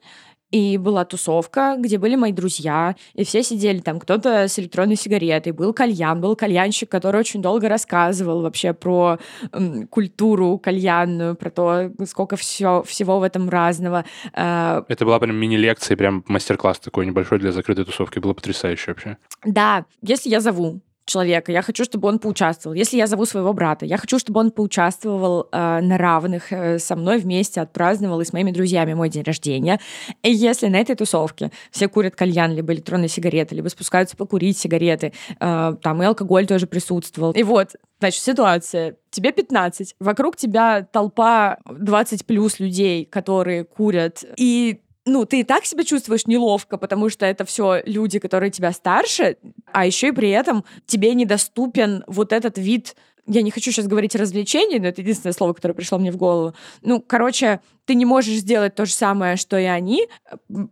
и 0.51 0.77
была 0.77 1.03
тусовка, 1.03 1.75
где 1.79 1.97
были 1.97 2.15
мои 2.15 2.31
друзья, 2.31 2.95
и 3.15 3.23
все 3.23 3.41
сидели 3.41 3.79
там, 3.79 3.99
кто-то 3.99 4.47
с 4.47 4.59
электронной 4.59 4.95
сигаретой, 4.95 5.51
был 5.51 5.73
кальян, 5.73 6.21
был 6.21 6.35
кальянщик, 6.35 6.89
который 6.89 7.19
очень 7.19 7.41
долго 7.41 7.67
рассказывал 7.67 8.43
вообще 8.43 8.73
про 8.73 9.17
м, 9.51 9.87
культуру 9.87 10.59
кальянную, 10.59 11.35
про 11.35 11.49
то, 11.49 11.91
сколько 12.05 12.35
все, 12.35 12.83
всего 12.83 13.17
в 13.17 13.23
этом 13.23 13.49
разного. 13.49 14.05
Э, 14.33 14.83
Это 14.87 15.05
была 15.05 15.17
прям 15.19 15.35
мини-лекция, 15.35 15.97
прям 15.97 16.23
мастер-класс 16.27 16.77
такой 16.77 17.07
небольшой 17.07 17.39
для 17.39 17.51
закрытой 17.51 17.85
тусовки. 17.85 18.19
Было 18.19 18.33
потрясающе 18.33 18.91
вообще. 18.91 19.17
Да, 19.43 19.85
если 20.03 20.29
я 20.29 20.39
зову 20.39 20.81
человека, 21.05 21.51
я 21.51 21.61
хочу, 21.61 21.83
чтобы 21.83 22.07
он 22.07 22.19
поучаствовал. 22.19 22.75
Если 22.75 22.97
я 22.97 23.07
зову 23.07 23.25
своего 23.25 23.53
брата, 23.53 23.85
я 23.85 23.97
хочу, 23.97 24.19
чтобы 24.19 24.39
он 24.39 24.51
поучаствовал 24.51 25.47
э, 25.51 25.79
на 25.81 25.97
равных 25.97 26.51
э, 26.51 26.79
со 26.79 26.95
мной 26.95 27.17
вместе, 27.17 27.61
отпраздновал 27.61 28.21
и 28.21 28.25
с 28.25 28.33
моими 28.33 28.51
друзьями 28.51 28.93
мой 28.93 29.09
день 29.09 29.23
рождения. 29.23 29.79
И 30.23 30.31
если 30.31 30.67
на 30.67 30.77
этой 30.77 30.95
тусовке 30.95 31.51
все 31.71 31.87
курят 31.87 32.15
кальян, 32.15 32.53
либо 32.53 32.73
электронные 32.73 33.09
сигареты, 33.09 33.55
либо 33.55 33.67
спускаются 33.67 34.15
покурить 34.15 34.57
сигареты, 34.57 35.13
э, 35.39 35.75
там 35.81 36.03
и 36.03 36.05
алкоголь 36.05 36.47
тоже 36.47 36.67
присутствовал. 36.67 37.31
И 37.31 37.43
вот, 37.43 37.75
значит, 37.99 38.21
ситуация. 38.21 38.95
Тебе 39.11 39.31
15, 39.31 39.95
вокруг 39.99 40.37
тебя 40.37 40.87
толпа 40.91 41.57
20 41.69 42.25
плюс 42.25 42.59
людей, 42.59 43.05
которые 43.05 43.63
курят, 43.63 44.23
и 44.37 44.79
ну, 45.05 45.25
ты 45.25 45.41
и 45.41 45.43
так 45.43 45.65
себя 45.65 45.83
чувствуешь 45.83 46.27
неловко, 46.27 46.77
потому 46.77 47.09
что 47.09 47.25
это 47.25 47.45
все 47.45 47.81
люди, 47.85 48.19
которые 48.19 48.51
тебя 48.51 48.71
старше, 48.71 49.37
а 49.71 49.85
еще 49.85 50.09
и 50.09 50.11
при 50.11 50.29
этом 50.29 50.63
тебе 50.85 51.13
недоступен 51.13 52.03
вот 52.07 52.31
этот 52.31 52.57
вид 52.57 52.95
я 53.25 53.41
не 53.41 53.51
хочу 53.51 53.71
сейчас 53.71 53.87
говорить 53.87 54.15
развлечений, 54.15 54.79
но 54.79 54.87
это 54.87 55.01
единственное 55.01 55.33
слово, 55.33 55.53
которое 55.53 55.73
пришло 55.73 55.97
мне 55.97 56.11
в 56.11 56.17
голову. 56.17 56.53
Ну, 56.81 57.01
короче, 57.01 57.61
ты 57.85 57.95
не 57.95 58.05
можешь 58.05 58.35
сделать 58.35 58.75
то 58.75 58.85
же 58.85 58.91
самое, 58.91 59.37
что 59.37 59.57
и 59.57 59.63
они, 59.63 60.07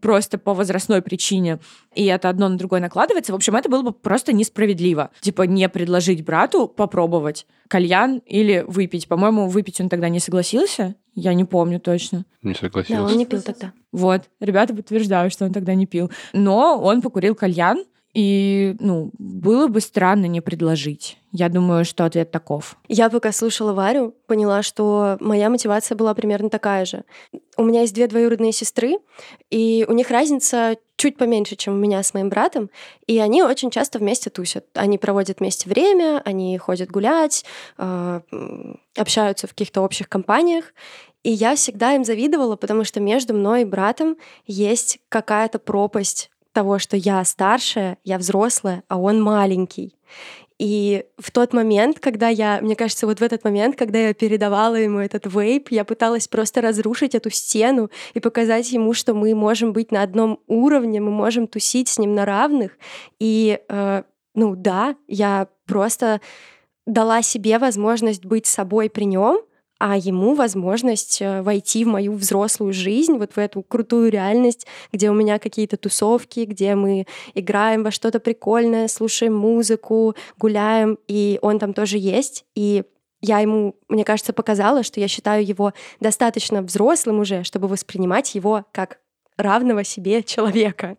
просто 0.01 0.37
по 0.37 0.53
возрастной 0.53 1.01
причине, 1.01 1.59
и 1.95 2.05
это 2.05 2.29
одно 2.29 2.49
на 2.49 2.57
другое 2.57 2.81
накладывается. 2.81 3.31
В 3.31 3.35
общем, 3.35 3.55
это 3.55 3.69
было 3.69 3.83
бы 3.83 3.93
просто 3.93 4.33
несправедливо. 4.33 5.11
Типа 5.21 5.43
не 5.43 5.67
предложить 5.69 6.25
брату 6.25 6.67
попробовать 6.67 7.47
кальян 7.69 8.17
или 8.25 8.65
выпить. 8.67 9.07
По-моему, 9.07 9.47
выпить 9.47 9.79
он 9.79 9.87
тогда 9.87 10.09
не 10.09 10.19
согласился. 10.19 10.95
Я 11.13 11.33
не 11.33 11.45
помню 11.45 11.79
точно. 11.79 12.25
Не 12.41 12.53
согласился. 12.53 13.01
Да, 13.01 13.09
он 13.09 13.17
не 13.17 13.25
пил 13.25 13.41
тогда. 13.41 13.73
Вот, 13.91 14.23
ребята 14.39 14.73
подтверждают, 14.73 15.33
что 15.33 15.45
он 15.45 15.53
тогда 15.53 15.73
не 15.73 15.85
пил. 15.85 16.09
Но 16.33 16.79
он 16.81 17.01
покурил 17.01 17.35
кальян, 17.35 17.83
и, 18.13 18.75
ну, 18.79 19.11
было 19.17 19.67
бы 19.67 19.79
странно 19.79 20.25
не 20.25 20.41
предложить. 20.41 21.17
Я 21.31 21.47
думаю, 21.47 21.85
что 21.85 22.03
ответ 22.03 22.29
таков. 22.29 22.77
Я 22.89 23.09
пока 23.09 23.31
слушала 23.31 23.71
Варю, 23.73 24.13
поняла, 24.27 24.63
что 24.63 25.17
моя 25.21 25.49
мотивация 25.49 25.95
была 25.95 26.13
примерно 26.13 26.49
такая 26.49 26.85
же. 26.85 27.03
У 27.55 27.63
меня 27.63 27.81
есть 27.81 27.93
две 27.93 28.07
двоюродные 28.07 28.51
сестры, 28.51 28.97
и 29.49 29.85
у 29.87 29.93
них 29.93 30.09
разница 30.09 30.75
чуть 31.01 31.17
поменьше, 31.17 31.55
чем 31.55 31.73
у 31.73 31.77
меня 31.77 32.03
с 32.03 32.13
моим 32.13 32.29
братом, 32.29 32.69
и 33.07 33.17
они 33.17 33.41
очень 33.41 33.71
часто 33.71 33.97
вместе 33.97 34.29
тусят. 34.29 34.65
Они 34.75 34.99
проводят 34.99 35.39
вместе 35.39 35.67
время, 35.67 36.21
они 36.25 36.55
ходят 36.59 36.91
гулять, 36.91 37.43
э, 37.79 38.21
общаются 38.95 39.47
в 39.47 39.49
каких-то 39.49 39.81
общих 39.81 40.07
компаниях, 40.07 40.75
и 41.23 41.31
я 41.31 41.55
всегда 41.55 41.95
им 41.95 42.05
завидовала, 42.05 42.55
потому 42.55 42.83
что 42.83 42.99
между 42.99 43.33
мной 43.33 43.63
и 43.63 43.65
братом 43.65 44.15
есть 44.45 44.99
какая-то 45.09 45.57
пропасть 45.57 46.29
того, 46.51 46.77
что 46.77 46.95
я 46.95 47.23
старшая, 47.23 47.97
я 48.03 48.19
взрослая, 48.19 48.83
а 48.87 48.99
он 48.99 49.23
маленький. 49.23 49.95
И 50.61 51.05
в 51.17 51.31
тот 51.31 51.53
момент, 51.53 51.99
когда 51.99 52.27
я, 52.27 52.59
мне 52.61 52.75
кажется, 52.75 53.07
вот 53.07 53.19
в 53.19 53.23
этот 53.23 53.43
момент, 53.43 53.75
когда 53.75 53.97
я 53.97 54.13
передавала 54.13 54.75
ему 54.75 54.99
этот 54.99 55.25
вейп, 55.25 55.69
я 55.71 55.83
пыталась 55.83 56.27
просто 56.27 56.61
разрушить 56.61 57.15
эту 57.15 57.31
стену 57.31 57.89
и 58.13 58.19
показать 58.19 58.71
ему, 58.71 58.93
что 58.93 59.15
мы 59.15 59.33
можем 59.33 59.73
быть 59.73 59.91
на 59.91 60.03
одном 60.03 60.39
уровне, 60.45 61.01
мы 61.01 61.09
можем 61.09 61.47
тусить 61.47 61.87
с 61.87 61.97
ним 61.97 62.13
на 62.13 62.25
равных. 62.25 62.77
И, 63.17 63.59
э, 63.69 64.03
ну 64.35 64.55
да, 64.55 64.95
я 65.07 65.47
просто 65.65 66.21
дала 66.85 67.23
себе 67.23 67.57
возможность 67.57 68.23
быть 68.23 68.45
собой 68.45 68.91
при 68.91 69.05
нем, 69.05 69.41
а 69.83 69.97
ему 69.97 70.35
возможность 70.35 71.23
э, 71.23 71.41
войти 71.41 71.83
в 71.83 71.87
мою 71.87 72.13
взрослую 72.13 72.71
жизнь, 72.71 73.17
вот 73.17 73.31
в 73.35 73.39
эту 73.39 73.63
крутую 73.63 74.11
реальность, 74.11 74.67
где 74.93 75.09
у 75.09 75.13
меня 75.15 75.39
какие-то 75.39 75.75
тусовки, 75.75 76.41
где 76.41 76.75
мы 76.75 77.07
играем 77.33 77.81
во 77.81 77.89
что-то 77.89 78.19
прикольное, 78.19 78.87
слушаем 78.87 79.33
музыку, 79.33 80.15
гуляем, 80.37 80.99
и 81.07 81.39
он 81.41 81.57
там 81.57 81.73
тоже 81.73 81.97
есть. 81.97 82.45
И 82.53 82.83
я 83.21 83.39
ему, 83.39 83.75
мне 83.89 84.05
кажется, 84.05 84.33
показала, 84.33 84.83
что 84.83 84.99
я 84.99 85.07
считаю 85.07 85.43
его 85.43 85.73
достаточно 85.99 86.61
взрослым 86.61 87.19
уже, 87.19 87.43
чтобы 87.43 87.67
воспринимать 87.67 88.35
его 88.35 88.65
как 88.71 88.99
равного 89.35 89.83
себе 89.83 90.21
человека. 90.21 90.97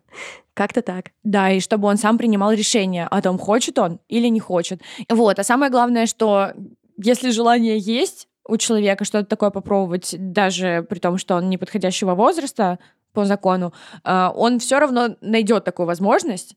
Как-то 0.53 0.81
так. 0.81 1.11
Да, 1.23 1.49
и 1.51 1.61
чтобы 1.61 1.87
он 1.87 1.95
сам 1.95 2.17
принимал 2.17 2.51
решение 2.51 3.07
о 3.07 3.21
том, 3.21 3.37
хочет 3.37 3.79
он 3.79 4.01
или 4.09 4.27
не 4.27 4.41
хочет. 4.41 4.81
Вот, 5.07 5.39
а 5.39 5.43
самое 5.45 5.71
главное, 5.71 6.05
что 6.05 6.51
если 6.97 7.29
желание 7.29 7.77
есть, 7.77 8.27
у 8.45 8.57
человека 8.57 9.05
что-то 9.05 9.25
такое 9.25 9.49
попробовать, 9.49 10.15
даже 10.17 10.85
при 10.89 10.99
том, 10.99 11.17
что 11.17 11.35
он 11.35 11.49
не 11.49 11.57
подходящего 11.57 12.15
возраста 12.15 12.79
по 13.13 13.25
закону, 13.25 13.73
э, 14.03 14.29
он 14.35 14.59
все 14.59 14.79
равно 14.79 15.15
найдет 15.21 15.63
такую 15.63 15.85
возможность. 15.87 16.55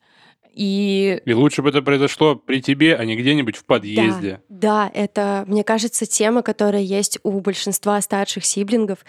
И... 0.56 1.20
и 1.26 1.34
лучше 1.34 1.60
бы 1.60 1.68
это 1.68 1.82
произошло 1.82 2.34
при 2.34 2.62
тебе, 2.62 2.96
а 2.96 3.04
не 3.04 3.14
где-нибудь 3.14 3.56
в 3.56 3.66
подъезде. 3.66 4.40
Да, 4.48 4.88
да, 4.88 4.90
это, 4.94 5.44
мне 5.46 5.62
кажется, 5.62 6.06
тема, 6.06 6.40
которая 6.40 6.80
есть 6.80 7.18
у 7.24 7.40
большинства 7.40 8.00
старших 8.00 8.46
сиблингов. 8.46 9.00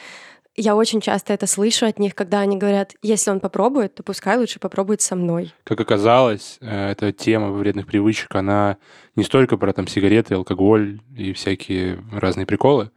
Я 0.60 0.76
очень 0.76 1.02
часто 1.02 1.34
это 1.34 1.46
слышу 1.46 1.86
от 1.86 2.00
них, 2.00 2.16
когда 2.16 2.40
они 2.40 2.58
говорят, 2.58 2.96
если 3.04 3.30
он 3.30 3.40
попробует, 3.40 3.94
то 3.94 4.02
пускай 4.02 4.38
лучше 4.38 4.60
попробует 4.60 5.02
со 5.02 5.16
мной. 5.16 5.54
Как 5.64 5.80
оказалось, 5.80 6.58
э, 6.62 6.92
эта 6.92 7.14
тема 7.14 7.52
вредных 7.52 7.86
привычек, 7.86 8.34
она 8.34 8.78
не 9.16 9.24
столько 9.24 9.58
про 9.58 9.72
там 9.72 9.88
сигареты, 9.88 10.34
алкоголь 10.34 11.00
и 11.16 11.32
всякие 11.34 12.04
разные 12.12 12.48
приколы, 12.48 12.90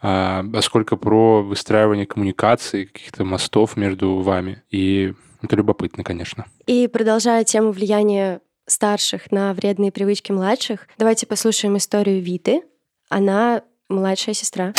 а, 0.00 0.42
а 0.54 0.62
сколько 0.62 0.96
про 0.96 1.42
выстраивание 1.42 2.06
коммуникации, 2.06 2.86
каких-то 2.86 3.24
мостов 3.24 3.76
между 3.76 4.20
вами. 4.20 4.62
И 4.70 5.12
это 5.42 5.54
любопытно, 5.54 6.04
конечно. 6.04 6.46
И 6.66 6.88
продолжая 6.88 7.44
тему 7.44 7.72
влияния 7.72 8.40
старших 8.66 9.30
на 9.30 9.52
вредные 9.52 9.92
привычки 9.92 10.32
младших, 10.32 10.88
давайте 10.96 11.26
послушаем 11.26 11.76
историю 11.76 12.22
Виты. 12.22 12.62
Она 13.10 13.64
младшая 13.90 14.34
сестра. 14.34 14.72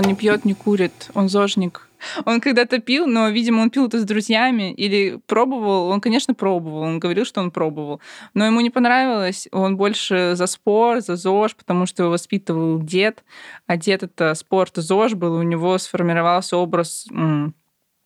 Он 0.00 0.06
не 0.06 0.14
пьет, 0.14 0.46
не 0.46 0.54
курит, 0.54 1.10
он 1.12 1.28
зожник. 1.28 1.86
Он 2.24 2.40
когда-то 2.40 2.78
пил, 2.78 3.06
но, 3.06 3.28
видимо, 3.28 3.60
он 3.60 3.68
пил 3.68 3.86
это 3.86 4.00
с 4.00 4.04
друзьями 4.04 4.72
или 4.72 5.20
пробовал. 5.26 5.90
Он, 5.90 6.00
конечно, 6.00 6.32
пробовал. 6.32 6.80
Он 6.80 6.98
говорил, 6.98 7.26
что 7.26 7.42
он 7.42 7.50
пробовал. 7.50 8.00
Но 8.32 8.46
ему 8.46 8.62
не 8.62 8.70
понравилось. 8.70 9.46
Он 9.52 9.76
больше 9.76 10.32
за 10.36 10.46
спор, 10.46 11.02
за 11.02 11.16
ЗОЖ, 11.16 11.54
потому 11.54 11.84
что 11.84 12.04
его 12.04 12.12
воспитывал 12.12 12.80
дед. 12.80 13.22
А 13.66 13.76
дед 13.76 14.02
это 14.02 14.34
спорт 14.34 14.72
ЗОЖ 14.76 15.12
был. 15.12 15.34
У 15.34 15.42
него 15.42 15.76
сформировался 15.76 16.56
образ 16.56 17.06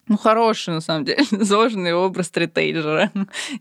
ну, 0.06 0.18
хороший, 0.18 0.74
на 0.74 0.80
самом 0.80 1.04
деле, 1.04 1.22
зожный 1.30 1.94
образ 1.94 2.26
стритейджера. 2.26 3.10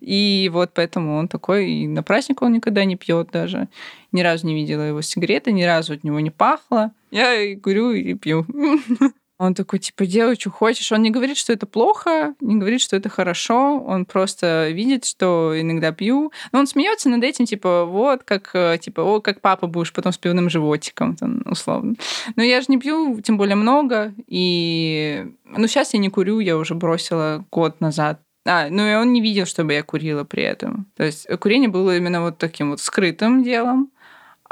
И 0.01 0.49
вот 0.51 0.71
поэтому 0.73 1.17
он 1.17 1.27
такой, 1.27 1.69
и 1.69 1.87
на 1.87 2.03
праздник 2.03 2.41
он 2.41 2.53
никогда 2.53 2.83
не 2.83 2.95
пьет 2.95 3.29
даже. 3.31 3.69
Ни 4.11 4.21
разу 4.21 4.47
не 4.47 4.55
видела 4.55 4.81
его 4.81 5.01
сигареты, 5.01 5.51
ни 5.51 5.63
разу 5.63 5.93
от 5.93 6.03
него 6.03 6.19
не 6.19 6.31
пахло. 6.31 6.91
Я 7.13 7.39
и 7.39 7.55
курю, 7.55 7.91
и 7.91 8.15
пью. 8.15 8.43
Он 9.37 9.53
такой, 9.53 9.77
типа, 9.79 10.05
делай, 10.07 10.35
что 10.35 10.49
хочешь. 10.49 10.91
Он 10.91 11.01
не 11.03 11.11
говорит, 11.11 11.37
что 11.37 11.53
это 11.53 11.67
плохо, 11.67 12.33
не 12.39 12.55
говорит, 12.55 12.81
что 12.81 12.95
это 12.95 13.09
хорошо. 13.09 13.79
Он 13.85 14.05
просто 14.05 14.69
видит, 14.71 15.05
что 15.05 15.53
иногда 15.55 15.91
пью. 15.91 16.31
Но 16.51 16.59
он 16.59 16.67
смеется 16.67 17.09
над 17.09 17.23
этим, 17.23 17.45
типа, 17.45 17.85
вот, 17.85 18.23
как, 18.23 18.51
э, 18.53 18.77
типа, 18.79 19.01
о, 19.01 19.21
как 19.21 19.41
папа 19.41 19.67
будешь 19.67 19.91
потом 19.91 20.11
с 20.11 20.17
пивным 20.17 20.49
животиком, 20.49 21.15
там, 21.15 21.41
условно. 21.45 21.95
Но 22.35 22.43
я 22.43 22.61
же 22.61 22.67
не 22.69 22.79
пью, 22.79 23.21
тем 23.21 23.37
более 23.37 23.55
много. 23.55 24.13
И, 24.27 25.25
ну, 25.45 25.67
сейчас 25.67 25.93
я 25.93 25.99
не 25.99 26.09
курю, 26.09 26.39
я 26.39 26.57
уже 26.57 26.73
бросила 26.73 27.45
год 27.51 27.81
назад. 27.81 28.21
А, 28.45 28.69
ну 28.69 28.87
и 28.87 28.95
он 28.95 29.13
не 29.13 29.21
видел, 29.21 29.45
чтобы 29.45 29.73
я 29.73 29.83
курила 29.83 30.23
при 30.23 30.43
этом. 30.43 30.87
То 30.95 31.03
есть 31.03 31.27
курение 31.39 31.69
было 31.69 31.95
именно 31.97 32.21
вот 32.21 32.37
таким 32.37 32.71
вот 32.71 32.79
скрытым 32.79 33.43
делом. 33.43 33.91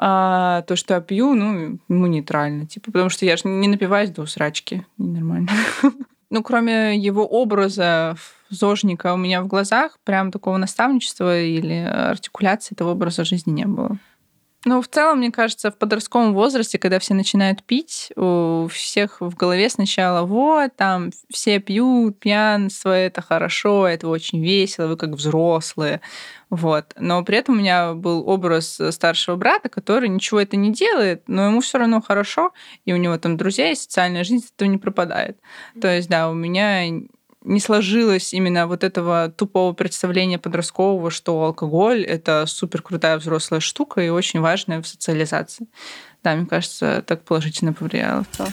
А 0.03 0.63
то, 0.63 0.75
что 0.75 0.95
я 0.95 1.01
пью, 1.01 1.35
ну, 1.35 1.77
ему 1.87 2.07
нейтрально. 2.07 2.65
Типа, 2.65 2.91
потому 2.91 3.11
что 3.11 3.23
я 3.23 3.37
же 3.37 3.43
не 3.47 3.67
напиваюсь 3.67 4.09
до 4.09 4.25
срачки. 4.25 4.85
Нормально. 4.97 5.49
Ну, 6.33 6.43
кроме 6.43 6.95
его 6.97 7.27
образа 7.27 8.15
зожника 8.49 9.13
у 9.13 9.17
меня 9.17 9.41
в 9.41 9.47
глазах, 9.47 9.99
прям 10.05 10.31
такого 10.31 10.55
наставничества 10.55 11.41
или 11.41 11.73
артикуляции 11.73 12.73
этого 12.73 12.91
образа 12.91 13.25
жизни 13.25 13.51
не 13.51 13.65
было. 13.65 13.97
Ну, 14.63 14.79
в 14.81 14.87
целом, 14.87 15.17
мне 15.17 15.31
кажется, 15.31 15.71
в 15.71 15.77
подростковом 15.77 16.33
возрасте, 16.33 16.77
когда 16.77 16.99
все 16.99 17.15
начинают 17.15 17.63
пить, 17.63 18.11
у 18.15 18.67
всех 18.71 19.19
в 19.19 19.35
голове 19.35 19.69
сначала 19.69 20.23
вот, 20.23 20.75
там, 20.75 21.09
все 21.31 21.59
пьют, 21.59 22.19
пьянство, 22.19 22.89
это 22.89 23.23
хорошо, 23.23 23.87
это 23.87 24.07
очень 24.07 24.43
весело, 24.43 24.85
вы 24.85 24.97
как 24.97 25.11
взрослые. 25.11 26.01
Вот. 26.51 26.93
Но 26.99 27.23
при 27.23 27.37
этом 27.37 27.55
у 27.55 27.57
меня 27.57 27.93
был 27.93 28.27
образ 28.29 28.79
старшего 28.91 29.35
брата, 29.35 29.67
который 29.67 30.09
ничего 30.09 30.39
это 30.39 30.57
не 30.57 30.71
делает, 30.71 31.23
но 31.27 31.47
ему 31.47 31.61
все 31.61 31.79
равно 31.79 31.99
хорошо, 31.99 32.51
и 32.85 32.93
у 32.93 32.97
него 32.97 33.17
там 33.17 33.37
друзья 33.37 33.71
и 33.71 33.75
социальная 33.75 34.23
жизнь 34.23 34.45
от 34.45 34.53
этого 34.53 34.69
не 34.69 34.77
пропадает. 34.77 35.39
То 35.81 35.87
есть, 35.87 36.07
да, 36.07 36.29
у 36.29 36.33
меня 36.33 36.87
не 37.43 37.59
сложилось 37.59 38.33
именно 38.33 38.67
вот 38.67 38.83
этого 38.83 39.29
тупого 39.29 39.73
представления 39.73 40.37
подросткового, 40.37 41.09
что 41.09 41.43
алкоголь— 41.43 42.03
это 42.05 42.45
супер 42.45 42.81
крутая 42.81 43.17
взрослая 43.17 43.59
штука 43.59 44.01
и 44.01 44.09
очень 44.09 44.39
важная 44.39 44.81
в 44.81 44.87
социализации. 44.87 45.67
Да, 46.23 46.35
мне 46.35 46.45
кажется, 46.45 47.03
так 47.05 47.23
положительно 47.23 47.73
повлияло 47.73 48.25
в. 48.31 48.47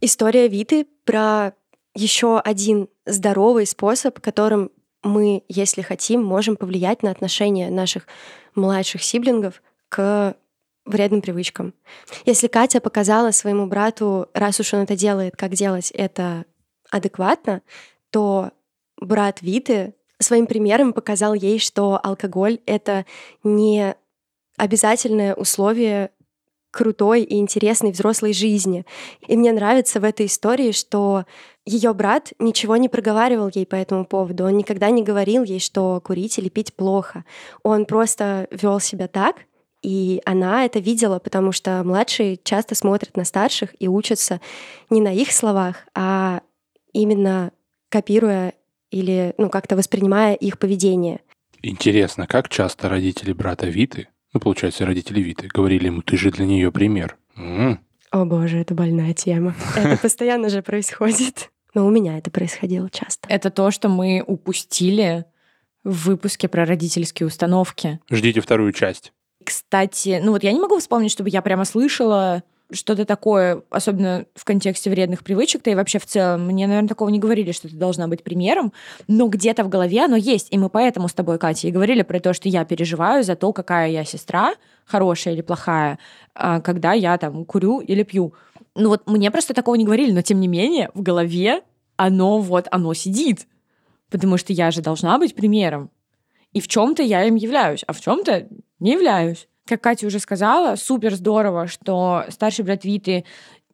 История 0.00 0.48
Виты 0.48 0.86
про 1.04 1.52
еще 1.94 2.40
один 2.40 2.88
здоровый 3.06 3.66
способ, 3.66 4.18
которым 4.20 4.70
мы, 5.04 5.42
если 5.48 5.82
хотим, 5.82 6.24
можем 6.24 6.56
повлиять 6.56 7.02
на 7.02 7.10
отношения 7.10 7.70
наших 7.70 8.06
младших 8.54 9.02
сиблингов 9.02 9.62
к 9.88 10.36
вредным 10.84 11.22
привычкам. 11.22 11.74
Если 12.24 12.48
Катя 12.48 12.80
показала 12.80 13.30
своему 13.30 13.66
брату, 13.66 14.28
раз 14.34 14.58
уж 14.58 14.74
он 14.74 14.80
это 14.80 14.96
делает, 14.96 15.36
как 15.36 15.52
делать 15.52 15.90
это 15.92 16.44
адекватно, 16.92 17.62
то 18.10 18.52
брат 19.00 19.42
Виты 19.42 19.94
своим 20.20 20.46
примером 20.46 20.92
показал 20.92 21.34
ей, 21.34 21.58
что 21.58 21.98
алкоголь— 22.00 22.60
это 22.66 23.04
не 23.42 23.96
обязательное 24.56 25.34
условие 25.34 26.10
крутой 26.70 27.22
и 27.22 27.38
интересной 27.38 27.90
взрослой 27.90 28.32
жизни. 28.32 28.86
И 29.26 29.36
мне 29.36 29.52
нравится 29.52 30.00
в 30.00 30.04
этой 30.04 30.26
истории, 30.26 30.72
что 30.72 31.26
ее 31.66 31.92
брат 31.92 32.32
ничего 32.38 32.76
не 32.76 32.88
проговаривал 32.88 33.50
ей 33.52 33.66
по 33.66 33.74
этому 33.76 34.06
поводу. 34.06 34.44
Он 34.44 34.56
никогда 34.56 34.90
не 34.90 35.02
говорил 35.02 35.44
ей, 35.44 35.60
что 35.60 36.00
курить 36.02 36.38
или 36.38 36.48
пить 36.48 36.74
плохо. 36.74 37.24
Он 37.62 37.84
просто 37.84 38.48
вел 38.50 38.80
себя 38.80 39.06
так, 39.06 39.36
и 39.82 40.22
она 40.24 40.64
это 40.64 40.78
видела, 40.78 41.18
потому 41.18 41.52
что 41.52 41.82
младшие 41.84 42.38
часто 42.42 42.74
смотрят 42.74 43.16
на 43.16 43.24
старших 43.24 43.74
и 43.78 43.88
учатся 43.88 44.40
не 44.90 45.00
на 45.00 45.12
их 45.12 45.32
словах, 45.32 45.86
а 45.94 46.40
именно 46.92 47.52
копируя 47.88 48.54
или 48.90 49.34
ну, 49.38 49.48
как-то 49.48 49.76
воспринимая 49.76 50.34
их 50.34 50.58
поведение. 50.58 51.20
Интересно, 51.62 52.26
как 52.26 52.48
часто 52.48 52.88
родители 52.88 53.32
брата 53.32 53.66
Виты, 53.66 54.08
ну, 54.32 54.40
получается, 54.40 54.86
родители 54.86 55.20
Виты, 55.20 55.48
говорили 55.48 55.86
ему, 55.86 56.02
ты 56.02 56.16
же 56.16 56.30
для 56.30 56.46
нее 56.46 56.72
пример. 56.72 57.16
М-м. 57.36 57.80
О 58.10 58.24
боже, 58.24 58.58
это 58.58 58.74
больная 58.74 59.14
тема. 59.14 59.54
Это 59.76 59.96
постоянно 60.00 60.48
же 60.48 60.62
происходит. 60.62 61.50
Но 61.74 61.86
у 61.86 61.90
меня 61.90 62.18
это 62.18 62.30
происходило 62.30 62.90
часто. 62.90 63.26
Это 63.28 63.50
то, 63.50 63.70
что 63.70 63.88
мы 63.88 64.22
упустили 64.26 65.24
в 65.84 66.08
выпуске 66.08 66.48
про 66.48 66.66
родительские 66.66 67.26
установки. 67.26 67.98
Ждите 68.10 68.40
вторую 68.40 68.72
часть. 68.72 69.12
Кстати, 69.42 70.20
ну 70.22 70.32
вот 70.32 70.44
я 70.44 70.52
не 70.52 70.60
могу 70.60 70.78
вспомнить, 70.78 71.10
чтобы 71.10 71.30
я 71.30 71.42
прямо 71.42 71.64
слышала 71.64 72.42
что-то 72.72 73.04
такое, 73.04 73.62
особенно 73.70 74.26
в 74.34 74.44
контексте 74.44 74.90
вредных 74.90 75.22
привычек, 75.22 75.62
да 75.62 75.70
и 75.70 75.74
вообще 75.74 75.98
в 75.98 76.06
целом, 76.06 76.46
мне, 76.46 76.66
наверное, 76.66 76.88
такого 76.88 77.08
не 77.08 77.18
говорили, 77.18 77.52
что 77.52 77.68
ты 77.68 77.76
должна 77.76 78.08
быть 78.08 78.22
примером, 78.22 78.72
но 79.08 79.28
где-то 79.28 79.64
в 79.64 79.68
голове 79.68 80.04
оно 80.04 80.16
есть, 80.16 80.48
и 80.50 80.58
мы 80.58 80.68
поэтому 80.68 81.08
с 81.08 81.14
тобой, 81.14 81.38
Катя, 81.38 81.68
и 81.68 81.70
говорили 81.70 82.02
про 82.02 82.20
то, 82.20 82.32
что 82.32 82.48
я 82.48 82.64
переживаю 82.64 83.24
за 83.24 83.36
то, 83.36 83.52
какая 83.52 83.90
я 83.90 84.04
сестра, 84.04 84.54
хорошая 84.84 85.34
или 85.34 85.42
плохая, 85.42 85.98
а, 86.34 86.60
когда 86.60 86.92
я 86.92 87.16
там 87.18 87.44
курю 87.44 87.80
или 87.80 88.02
пью. 88.02 88.34
Ну 88.74 88.88
вот 88.88 89.02
мне 89.06 89.30
просто 89.30 89.54
такого 89.54 89.74
не 89.74 89.84
говорили, 89.84 90.12
но 90.12 90.22
тем 90.22 90.40
не 90.40 90.48
менее 90.48 90.90
в 90.94 91.02
голове 91.02 91.62
оно 91.96 92.40
вот, 92.40 92.66
оно 92.70 92.94
сидит, 92.94 93.46
потому 94.10 94.36
что 94.36 94.52
я 94.52 94.70
же 94.70 94.80
должна 94.80 95.18
быть 95.18 95.34
примером. 95.34 95.90
И 96.52 96.60
в 96.60 96.68
чем-то 96.68 97.02
я 97.02 97.24
им 97.24 97.34
являюсь, 97.34 97.84
а 97.86 97.92
в 97.92 98.00
чем-то 98.00 98.48
не 98.78 98.92
являюсь. 98.92 99.48
Как 99.66 99.80
Катя 99.80 100.06
уже 100.06 100.18
сказала, 100.18 100.76
супер 100.76 101.14
здорово, 101.14 101.66
что 101.68 102.24
старший 102.30 102.64
брат 102.64 102.84
Виты 102.84 103.24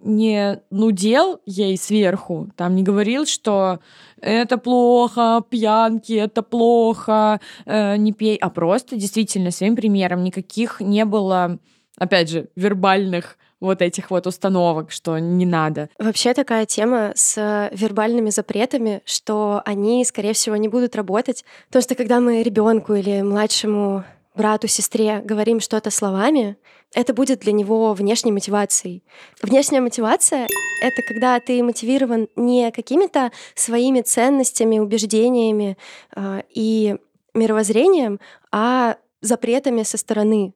не 0.01 0.61
нудел 0.71 1.41
ей 1.45 1.77
сверху, 1.77 2.51
там 2.57 2.77
не 2.77 2.83
говорил, 2.83 3.27
что 3.27 3.81
это 4.21 4.59
плохо, 4.59 5.43
пьянки, 5.49 6.13
это 6.13 6.43
плохо, 6.43 7.41
э, 7.67 7.97
не 7.97 8.13
пей, 8.13 8.37
а 8.37 8.51
просто 8.51 8.97
действительно 8.97 9.51
своим 9.51 9.77
примером 9.77 10.23
никаких 10.23 10.81
не 10.81 11.05
было, 11.05 11.59
опять 11.97 12.31
же, 12.31 12.49
вербальных 12.55 13.39
вот 13.61 13.83
этих 13.83 14.11
вот 14.11 14.27
установок, 14.29 14.93
что 14.93 15.19
не 15.19 15.45
надо. 15.45 15.89
Вообще 15.99 16.33
такая 16.33 16.65
тема 16.65 17.13
с 17.17 17.69
вербальными 17.73 18.31
запретами, 18.31 19.03
что 19.05 19.63
они, 19.65 20.05
скорее 20.05 20.33
всего, 20.33 20.55
не 20.55 20.69
будут 20.69 20.95
работать. 20.95 21.45
Потому 21.67 21.83
что 21.83 21.97
когда 21.97 22.21
мы 22.21 22.45
ребенку 22.45 22.95
или 22.95 23.21
младшему 23.23 24.05
брату, 24.39 24.69
сестре 24.69 25.21
говорим 25.23 25.61
что-то 25.61 25.91
словами, 25.91 26.57
это 26.95 27.13
будет 27.13 27.41
для 27.41 27.53
него 27.53 27.93
внешней 27.93 28.33
мотивацией. 28.33 29.05
Внешняя 29.43 29.83
мотивация— 29.83 30.47
это 30.81 31.03
когда 31.07 31.39
ты 31.41 31.63
мотивирован 31.63 32.29
не 32.37 32.71
какими-то 32.71 33.33
своими 33.55 34.01
ценностями, 34.01 34.79
убеждениями 34.79 35.77
э, 36.17 36.43
и 36.49 36.97
мировоззрением, 37.35 38.21
а 38.51 38.97
запретами 39.21 39.83
со 39.83 39.99
стороны. 39.99 40.55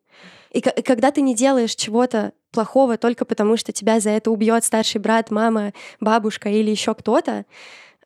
И, 0.52 0.58
и 0.60 0.82
когда 0.82 1.10
ты 1.10 1.20
не 1.20 1.34
делаешь 1.34 1.74
чего-то 1.74 2.32
плохого 2.52 2.96
только 2.96 3.24
потому, 3.24 3.56
что 3.56 3.72
тебя 3.72 4.00
за 4.00 4.10
это 4.10 4.30
убьет 4.30 4.64
старший 4.64 5.00
брат, 5.00 5.30
мама, 5.30 5.72
бабушка 6.00 6.48
или 6.48 6.70
еще 6.70 6.94
кто-то, 6.94 7.44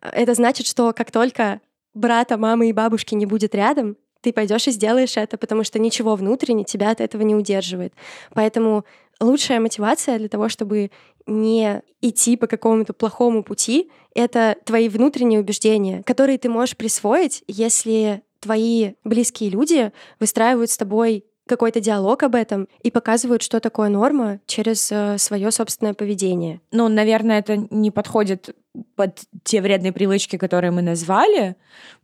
это 0.01 0.35
значит, 0.35 0.67
что 0.67 0.93
как 0.93 1.11
только 1.11 1.61
брата, 1.95 2.37
мамы 2.37 2.71
и 2.71 2.73
бабушки 2.73 3.15
не 3.15 3.27
будет 3.27 3.55
рядом, 3.55 3.97
ты 4.27 4.33
пойдешь 4.33 4.67
и 4.67 4.73
сделаешь 4.73 5.17
это, 5.17 5.39
потому 5.39 5.63
что 5.63 5.79
ничего 5.79 6.17
внутренне 6.17 6.65
тебя 6.65 6.91
от 6.91 7.01
этого 7.01 7.23
не 7.23 7.37
удерживает. 7.37 7.95
Поэтому 8.35 8.85
лучшая 9.21 9.61
мотивация 9.61 10.19
для 10.19 10.29
того, 10.29 10.49
чтобы 10.49 10.91
не 11.29 11.81
идти 12.01 12.37
по 12.37 12.49
какому-то 12.49 12.93
плохому 12.93 13.45
пути, 13.45 13.89
это 14.17 14.57
твои 14.65 14.89
внутренние 14.89 15.39
убеждения, 15.39 16.03
которые 16.03 16.39
ты 16.39 16.49
можешь 16.49 16.77
присвоить, 16.77 17.45
если 17.47 18.23
твои 18.41 18.95
близкие 19.05 19.49
люди 19.51 19.93
выстраивают 20.19 20.73
с 20.73 20.77
тобой 20.77 21.25
какой-то 21.47 21.79
диалог 21.79 22.25
об 22.25 22.35
этом 22.35 22.67
и 22.83 22.91
показывают, 22.91 23.45
что 23.45 23.61
такое 23.61 23.89
норма 23.89 24.41
через 24.47 24.91
э, 24.91 25.19
свое 25.19 25.53
собственное 25.53 25.95
поведение. 25.95 26.61
Ну, 26.73 26.89
наверное, 26.89 27.39
это 27.39 27.69
не 27.71 27.93
подходит 27.93 28.57
под 28.97 29.21
те 29.45 29.63
вредные 29.63 29.93
привычки, 29.93 30.37
которые 30.37 30.73
мы 30.73 30.83
назвали, 30.83 31.55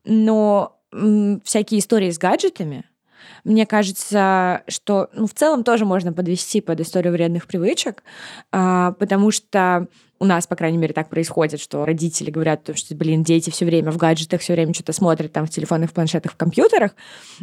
но 0.05 0.79
всякие 1.45 1.81
истории 1.81 2.11
с 2.11 2.19
гаджетами, 2.19 2.85
мне 3.45 3.67
кажется, 3.67 4.63
что 4.69 5.09
ну, 5.13 5.27
в 5.27 5.35
целом 5.35 5.65
тоже 5.65 5.85
можно 5.85 6.13
подвести 6.13 6.61
под 6.61 6.81
историю 6.81 7.13
вредных 7.13 7.47
привычек, 7.47 8.03
а, 8.53 8.93
потому 8.93 9.31
что 9.31 9.89
у 10.23 10.25
нас, 10.25 10.47
по 10.47 10.55
крайней 10.55 10.79
мере, 10.79 10.95
так 10.95 11.09
происходит, 11.09 11.61
что 11.61 11.85
родители 11.85 12.31
говорят, 12.31 12.71
что, 12.77 12.95
блин, 12.95 13.25
дети 13.25 13.51
все 13.51 13.65
время 13.65 13.91
в 13.91 13.97
гаджетах, 13.97 14.41
все 14.41 14.53
время 14.53 14.73
что-то 14.73 14.93
смотрят 14.93 15.33
там 15.33 15.47
в 15.47 15.51
телефонах, 15.51 15.91
в 15.91 15.93
планшетах, 15.93 16.35
в 16.35 16.37
компьютерах, 16.37 16.95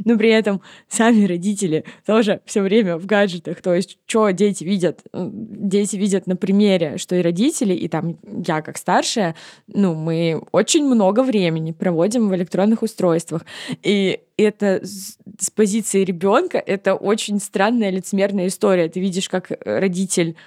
но 0.05 0.17
при 0.17 0.29
этом 0.29 0.61
сами 0.87 1.25
родители 1.25 1.83
тоже 2.05 2.39
все 2.45 2.61
время 2.61 2.97
в 2.97 3.05
гаджетах. 3.05 3.61
То 3.61 3.73
есть, 3.73 3.97
что 4.05 4.29
дети 4.29 4.63
видят? 4.63 5.01
Дети 5.13 5.97
видят 5.97 6.25
на 6.25 6.37
примере, 6.37 6.97
что 6.97 7.17
и 7.17 7.21
родители, 7.21 7.73
и 7.73 7.89
там 7.89 8.17
я 8.47 8.61
как 8.61 8.77
старшая, 8.77 9.35
ну, 9.67 9.93
мы 9.93 10.41
очень 10.53 10.85
много 10.85 11.21
времени 11.21 11.73
проводим 11.73 12.29
в 12.29 12.35
электронных 12.35 12.81
устройствах. 12.81 13.45
И 13.83 14.21
это 14.37 14.81
с 14.85 15.49
позиции 15.53 16.05
ребенка 16.05 16.59
это 16.59 16.95
очень 16.95 17.41
странная 17.41 17.89
лицемерная 17.89 18.47
история. 18.47 18.87
Ты 18.87 19.01
видишь, 19.01 19.27
как 19.27 19.51
родитель 19.65 20.37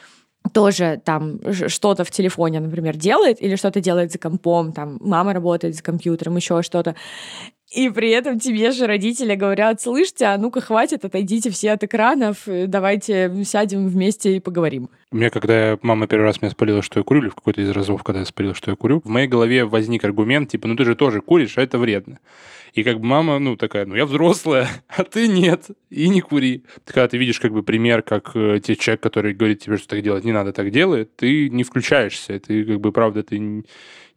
тоже 0.53 1.01
там 1.05 1.40
что-то 1.68 2.05
в 2.05 2.11
телефоне, 2.11 2.61
например, 2.61 2.97
делает, 2.97 3.43
или 3.43 3.57
что-то 3.57 3.80
делает 3.80 4.12
за 4.12 4.18
компом, 4.18 4.72
там 4.72 4.99
мама 5.01 5.32
работает 5.32 5.74
за 5.74 5.82
компьютером, 5.82 6.36
еще 6.36 6.62
что-то. 6.62 6.95
И 7.74 7.88
при 7.88 8.11
этом 8.11 8.38
тебе 8.38 8.70
же 8.70 8.86
родители 8.86 9.34
говорят, 9.34 9.80
слышите, 9.80 10.26
а 10.26 10.36
ну-ка 10.36 10.61
хватит, 10.61 11.07
отойдите 11.07 11.49
все 11.49 11.72
от 11.72 11.82
экранов, 11.82 12.43
давайте 12.47 13.32
сядем 13.45 13.88
вместе 13.88 14.36
и 14.36 14.40
поговорим. 14.40 14.90
Мне, 15.11 15.30
когда 15.30 15.78
мама 15.80 16.07
первый 16.07 16.24
раз 16.24 16.43
меня 16.43 16.51
спалила, 16.51 16.82
что 16.82 17.01
я 17.01 17.05
курю, 17.05 17.22
или 17.22 17.28
в 17.30 17.34
какой-то 17.34 17.62
из 17.62 17.70
разов, 17.70 18.03
когда 18.03 18.20
я 18.20 18.26
спалила, 18.26 18.55
что 18.55 18.70
я 18.70 18.76
курю, 18.76 19.01
в 19.03 19.09
моей 19.09 19.26
голове 19.26 19.64
возник 19.64 20.05
аргумент, 20.05 20.51
типа, 20.51 20.68
ну 20.68 20.76
ты 20.76 20.84
же 20.84 20.95
тоже 20.95 21.22
куришь, 21.22 21.57
а 21.57 21.62
это 21.62 21.78
вредно. 21.78 22.18
И 22.72 22.82
как 22.84 23.00
бы 23.00 23.06
мама, 23.06 23.38
ну, 23.38 23.56
такая, 23.56 23.84
ну, 23.84 23.94
я 23.94 24.06
взрослая, 24.06 24.68
а 24.88 25.04
ты 25.04 25.28
нет, 25.28 25.66
и 25.90 26.08
не 26.08 26.20
кури. 26.20 26.64
Когда 26.86 27.06
ты 27.08 27.18
видишь 27.18 27.38
как 27.38 27.52
бы 27.52 27.62
пример, 27.62 28.02
как 28.02 28.32
э, 28.34 28.60
те 28.64 28.76
человек, 28.76 29.02
который 29.02 29.34
говорит 29.34 29.60
тебе, 29.60 29.76
что 29.76 29.88
так 29.88 30.02
делать 30.02 30.24
не 30.24 30.32
надо, 30.32 30.52
так 30.52 30.70
делает, 30.70 31.14
ты 31.16 31.50
не 31.50 31.64
включаешься. 31.64 32.38
Ты 32.40 32.64
как 32.64 32.80
бы, 32.80 32.92
правда, 32.92 33.22
ты 33.22 33.38
не, 33.38 33.64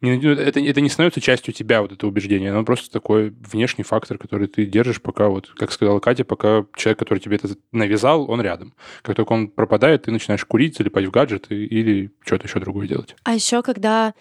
не- 0.00 0.32
это, 0.32 0.60
это 0.60 0.80
не 0.80 0.88
становится 0.88 1.20
частью 1.20 1.52
тебя, 1.52 1.82
вот 1.82 1.92
это 1.92 2.06
убеждение. 2.06 2.50
Оно 2.50 2.64
просто 2.64 2.90
такой 2.90 3.34
внешний 3.40 3.84
фактор, 3.84 4.16
который 4.18 4.48
ты 4.48 4.64
держишь, 4.64 5.02
пока 5.02 5.28
вот, 5.28 5.48
как 5.56 5.70
сказала 5.72 6.00
Катя, 6.00 6.24
пока 6.24 6.64
человек, 6.74 6.98
который 6.98 7.18
тебе 7.18 7.36
это 7.36 7.48
навязал, 7.72 8.30
он 8.30 8.40
рядом. 8.40 8.74
Как 9.02 9.16
только 9.16 9.32
он 9.32 9.48
пропадает, 9.48 10.04
ты 10.04 10.10
начинаешь 10.10 10.44
курить, 10.44 10.76
залипать 10.76 11.04
в 11.04 11.10
гаджеты 11.10 11.54
или 11.64 12.10
что-то 12.24 12.46
еще 12.46 12.60
другое 12.60 12.88
делать. 12.88 13.16
А 13.24 13.34
еще 13.34 13.62
когда, 13.62 14.14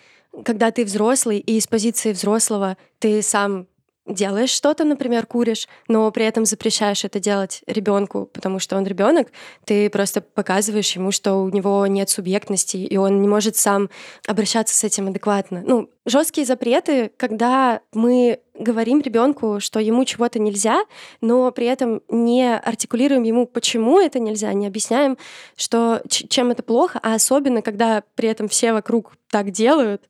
когда 0.44 0.72
ты 0.72 0.84
взрослый, 0.84 1.40
и 1.40 1.58
из 1.58 1.68
позиции 1.68 2.12
взрослого 2.12 2.78
ты 3.00 3.22
сам 3.22 3.68
делаешь 4.08 4.52
что-то, 4.52 4.84
например, 4.84 5.26
куришь, 5.26 5.68
но 5.88 6.10
при 6.12 6.26
этом 6.26 6.46
запрещаешь 6.46 7.04
это 7.04 7.20
делать 7.20 7.62
ребенку, 7.68 8.30
потому 8.32 8.60
что 8.60 8.78
он 8.78 8.86
ребенок, 8.86 9.30
ты 9.66 9.90
просто 9.90 10.22
показываешь 10.22 10.96
ему, 10.96 11.12
что 11.12 11.36
у 11.36 11.50
него 11.50 11.86
нет 11.88 12.10
субъектности, 12.10 12.78
и 12.78 12.98
он 12.98 13.22
не 13.22 13.28
может 13.28 13.56
сам 13.56 13.90
обращаться 14.28 14.76
с 14.76 14.84
этим 14.84 15.08
адекватно. 15.08 15.64
Ну, 15.66 15.90
жесткие 16.06 16.46
запреты, 16.46 17.12
когда 17.18 17.82
мы 17.94 18.40
говорим 18.58 19.02
ребенку, 19.02 19.60
что 19.60 19.80
ему 19.80 20.06
чего-то 20.06 20.40
нельзя, 20.40 20.86
но 21.22 21.52
при 21.52 21.66
этом 21.66 22.02
не 22.08 22.56
артикулируем 22.56 23.24
ему, 23.24 23.46
почему 23.48 24.00
это 24.00 24.20
нельзя, 24.20 24.54
не 24.54 24.68
объясняем, 24.68 25.18
что 25.58 26.02
чем 26.08 26.52
это 26.52 26.64
плохо, 26.64 27.00
а 27.04 27.16
особенно, 27.16 27.62
когда 27.62 28.04
при 28.16 28.30
этом 28.30 28.48
все 28.48 28.72
вокруг 28.72 29.14
так 29.36 29.52
делают, 29.52 30.02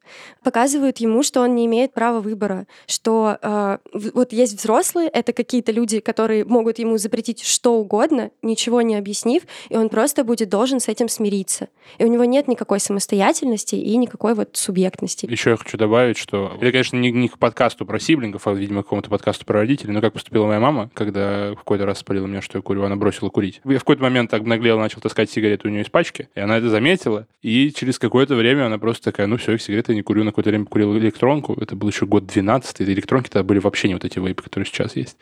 показывают 0.43 0.97
ему, 0.99 1.23
что 1.23 1.41
он 1.41 1.55
не 1.55 1.65
имеет 1.65 1.93
права 1.93 2.19
выбора, 2.21 2.67
что 2.85 3.39
э, 3.41 3.79
вот 3.91 4.31
есть 4.31 4.53
взрослые, 4.53 5.09
это 5.09 5.33
какие-то 5.33 5.71
люди, 5.71 5.99
которые 5.99 6.45
могут 6.45 6.77
ему 6.77 6.99
запретить 6.99 7.41
что 7.41 7.79
угодно, 7.79 8.29
ничего 8.43 8.83
не 8.83 8.95
объяснив, 8.95 9.41
и 9.69 9.77
он 9.77 9.89
просто 9.89 10.23
будет 10.23 10.49
должен 10.49 10.79
с 10.79 10.89
этим 10.89 11.09
смириться. 11.09 11.69
И 11.97 12.05
у 12.05 12.07
него 12.07 12.23
нет 12.23 12.47
никакой 12.47 12.79
самостоятельности 12.79 13.73
и 13.73 13.97
никакой 13.97 14.35
вот 14.35 14.49
субъектности. 14.53 15.25
Еще 15.25 15.49
я 15.49 15.57
хочу 15.57 15.75
добавить, 15.75 16.19
что 16.19 16.51
это, 16.61 16.71
конечно, 16.71 16.97
не, 16.97 17.11
не 17.11 17.27
к 17.27 17.39
подкасту 17.39 17.87
про 17.87 17.99
сиблингов, 17.99 18.45
а, 18.45 18.53
видимо, 18.53 18.83
к 18.83 18.85
какому-то 18.85 19.09
подкасту 19.09 19.43
про 19.43 19.61
родителей, 19.61 19.91
но 19.91 20.01
как 20.01 20.13
поступила 20.13 20.45
моя 20.45 20.59
мама, 20.59 20.91
когда 20.93 21.53
в 21.53 21.55
какой-то 21.55 21.87
раз 21.87 21.97
спалила 21.97 22.27
меня, 22.27 22.43
что 22.43 22.59
я 22.59 22.61
курю, 22.61 22.83
она 22.83 22.95
бросила 22.95 23.29
курить. 23.29 23.59
Я 23.65 23.77
в 23.77 23.79
какой-то 23.79 24.03
момент 24.03 24.29
так 24.29 24.43
наглела, 24.43 24.79
начал 24.79 25.01
таскать 25.01 25.31
сигареты 25.31 25.67
у 25.67 25.71
нее 25.71 25.81
из 25.81 25.89
пачки, 25.89 26.29
и 26.35 26.39
она 26.39 26.59
это 26.59 26.69
заметила, 26.69 27.25
и 27.41 27.71
через 27.71 27.97
какое-то 27.97 28.35
время 28.35 28.67
она 28.67 28.77
просто 28.77 29.14
такая, 29.15 29.27
ну 29.27 29.37
все, 29.37 29.53
я 29.53 29.57
сигареты 29.57 29.95
не 29.95 30.01
курю, 30.01 30.25
на 30.25 30.31
какое-то 30.31 30.49
время 30.49 30.65
покурила 30.65 30.97
электронку, 30.97 31.55
это 31.61 31.75
был 31.77 31.87
еще 31.87 32.05
год 32.05 32.25
12 32.27 32.81
и 32.81 32.83
электронки 32.83 33.29
тогда 33.29 33.43
были 33.43 33.59
вообще 33.59 33.87
не 33.87 33.93
вот 33.93 34.03
эти 34.03 34.19
вейпы, 34.19 34.43
которые 34.43 34.65
сейчас 34.67 34.95
есть. 34.97 35.15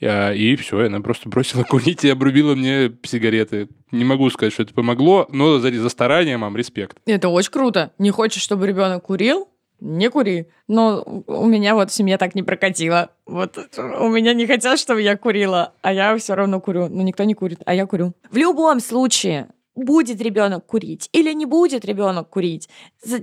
Я- 0.00 0.34
И 0.34 0.54
все, 0.56 0.84
она 0.86 1.00
просто 1.00 1.28
бросила 1.30 1.62
курить 1.64 2.04
и 2.04 2.10
обрубила 2.10 2.54
мне 2.54 2.92
сигареты. 3.04 3.68
Не 3.90 4.04
могу 4.04 4.28
сказать, 4.28 4.52
что 4.52 4.64
это 4.64 4.74
помогло, 4.74 5.26
но 5.32 5.58
за, 5.58 5.72
за 5.72 5.88
старание, 5.88 6.36
мам, 6.36 6.56
респект. 6.58 6.98
Это 7.06 7.30
очень 7.30 7.50
круто. 7.50 7.92
Не 7.98 8.10
хочешь, 8.10 8.42
чтобы 8.42 8.66
ребенок 8.66 9.04
курил? 9.04 9.48
Не 9.80 10.10
кури. 10.10 10.48
Но 10.66 11.02
у 11.26 11.46
меня 11.46 11.74
вот 11.74 11.90
в 11.90 11.94
семье 11.94 12.18
так 12.18 12.34
не 12.34 12.42
прокатило. 12.42 13.10
Вот 13.26 13.56
у 13.78 14.08
меня 14.08 14.34
не 14.34 14.46
хотят, 14.46 14.78
чтобы 14.78 15.00
я 15.02 15.16
курила, 15.16 15.72
а 15.82 15.92
я 15.92 16.16
все 16.18 16.34
равно 16.34 16.60
курю. 16.60 16.88
Но 16.88 17.02
никто 17.02 17.24
не 17.24 17.34
курит, 17.34 17.60
а 17.64 17.72
я 17.74 17.86
курю. 17.86 18.12
В 18.30 18.36
любом 18.36 18.80
случае, 18.80 19.46
будет 19.84 20.20
ребенок 20.20 20.66
курить 20.66 21.08
или 21.12 21.32
не 21.32 21.46
будет 21.46 21.84
ребенок 21.84 22.28
курить, 22.28 22.68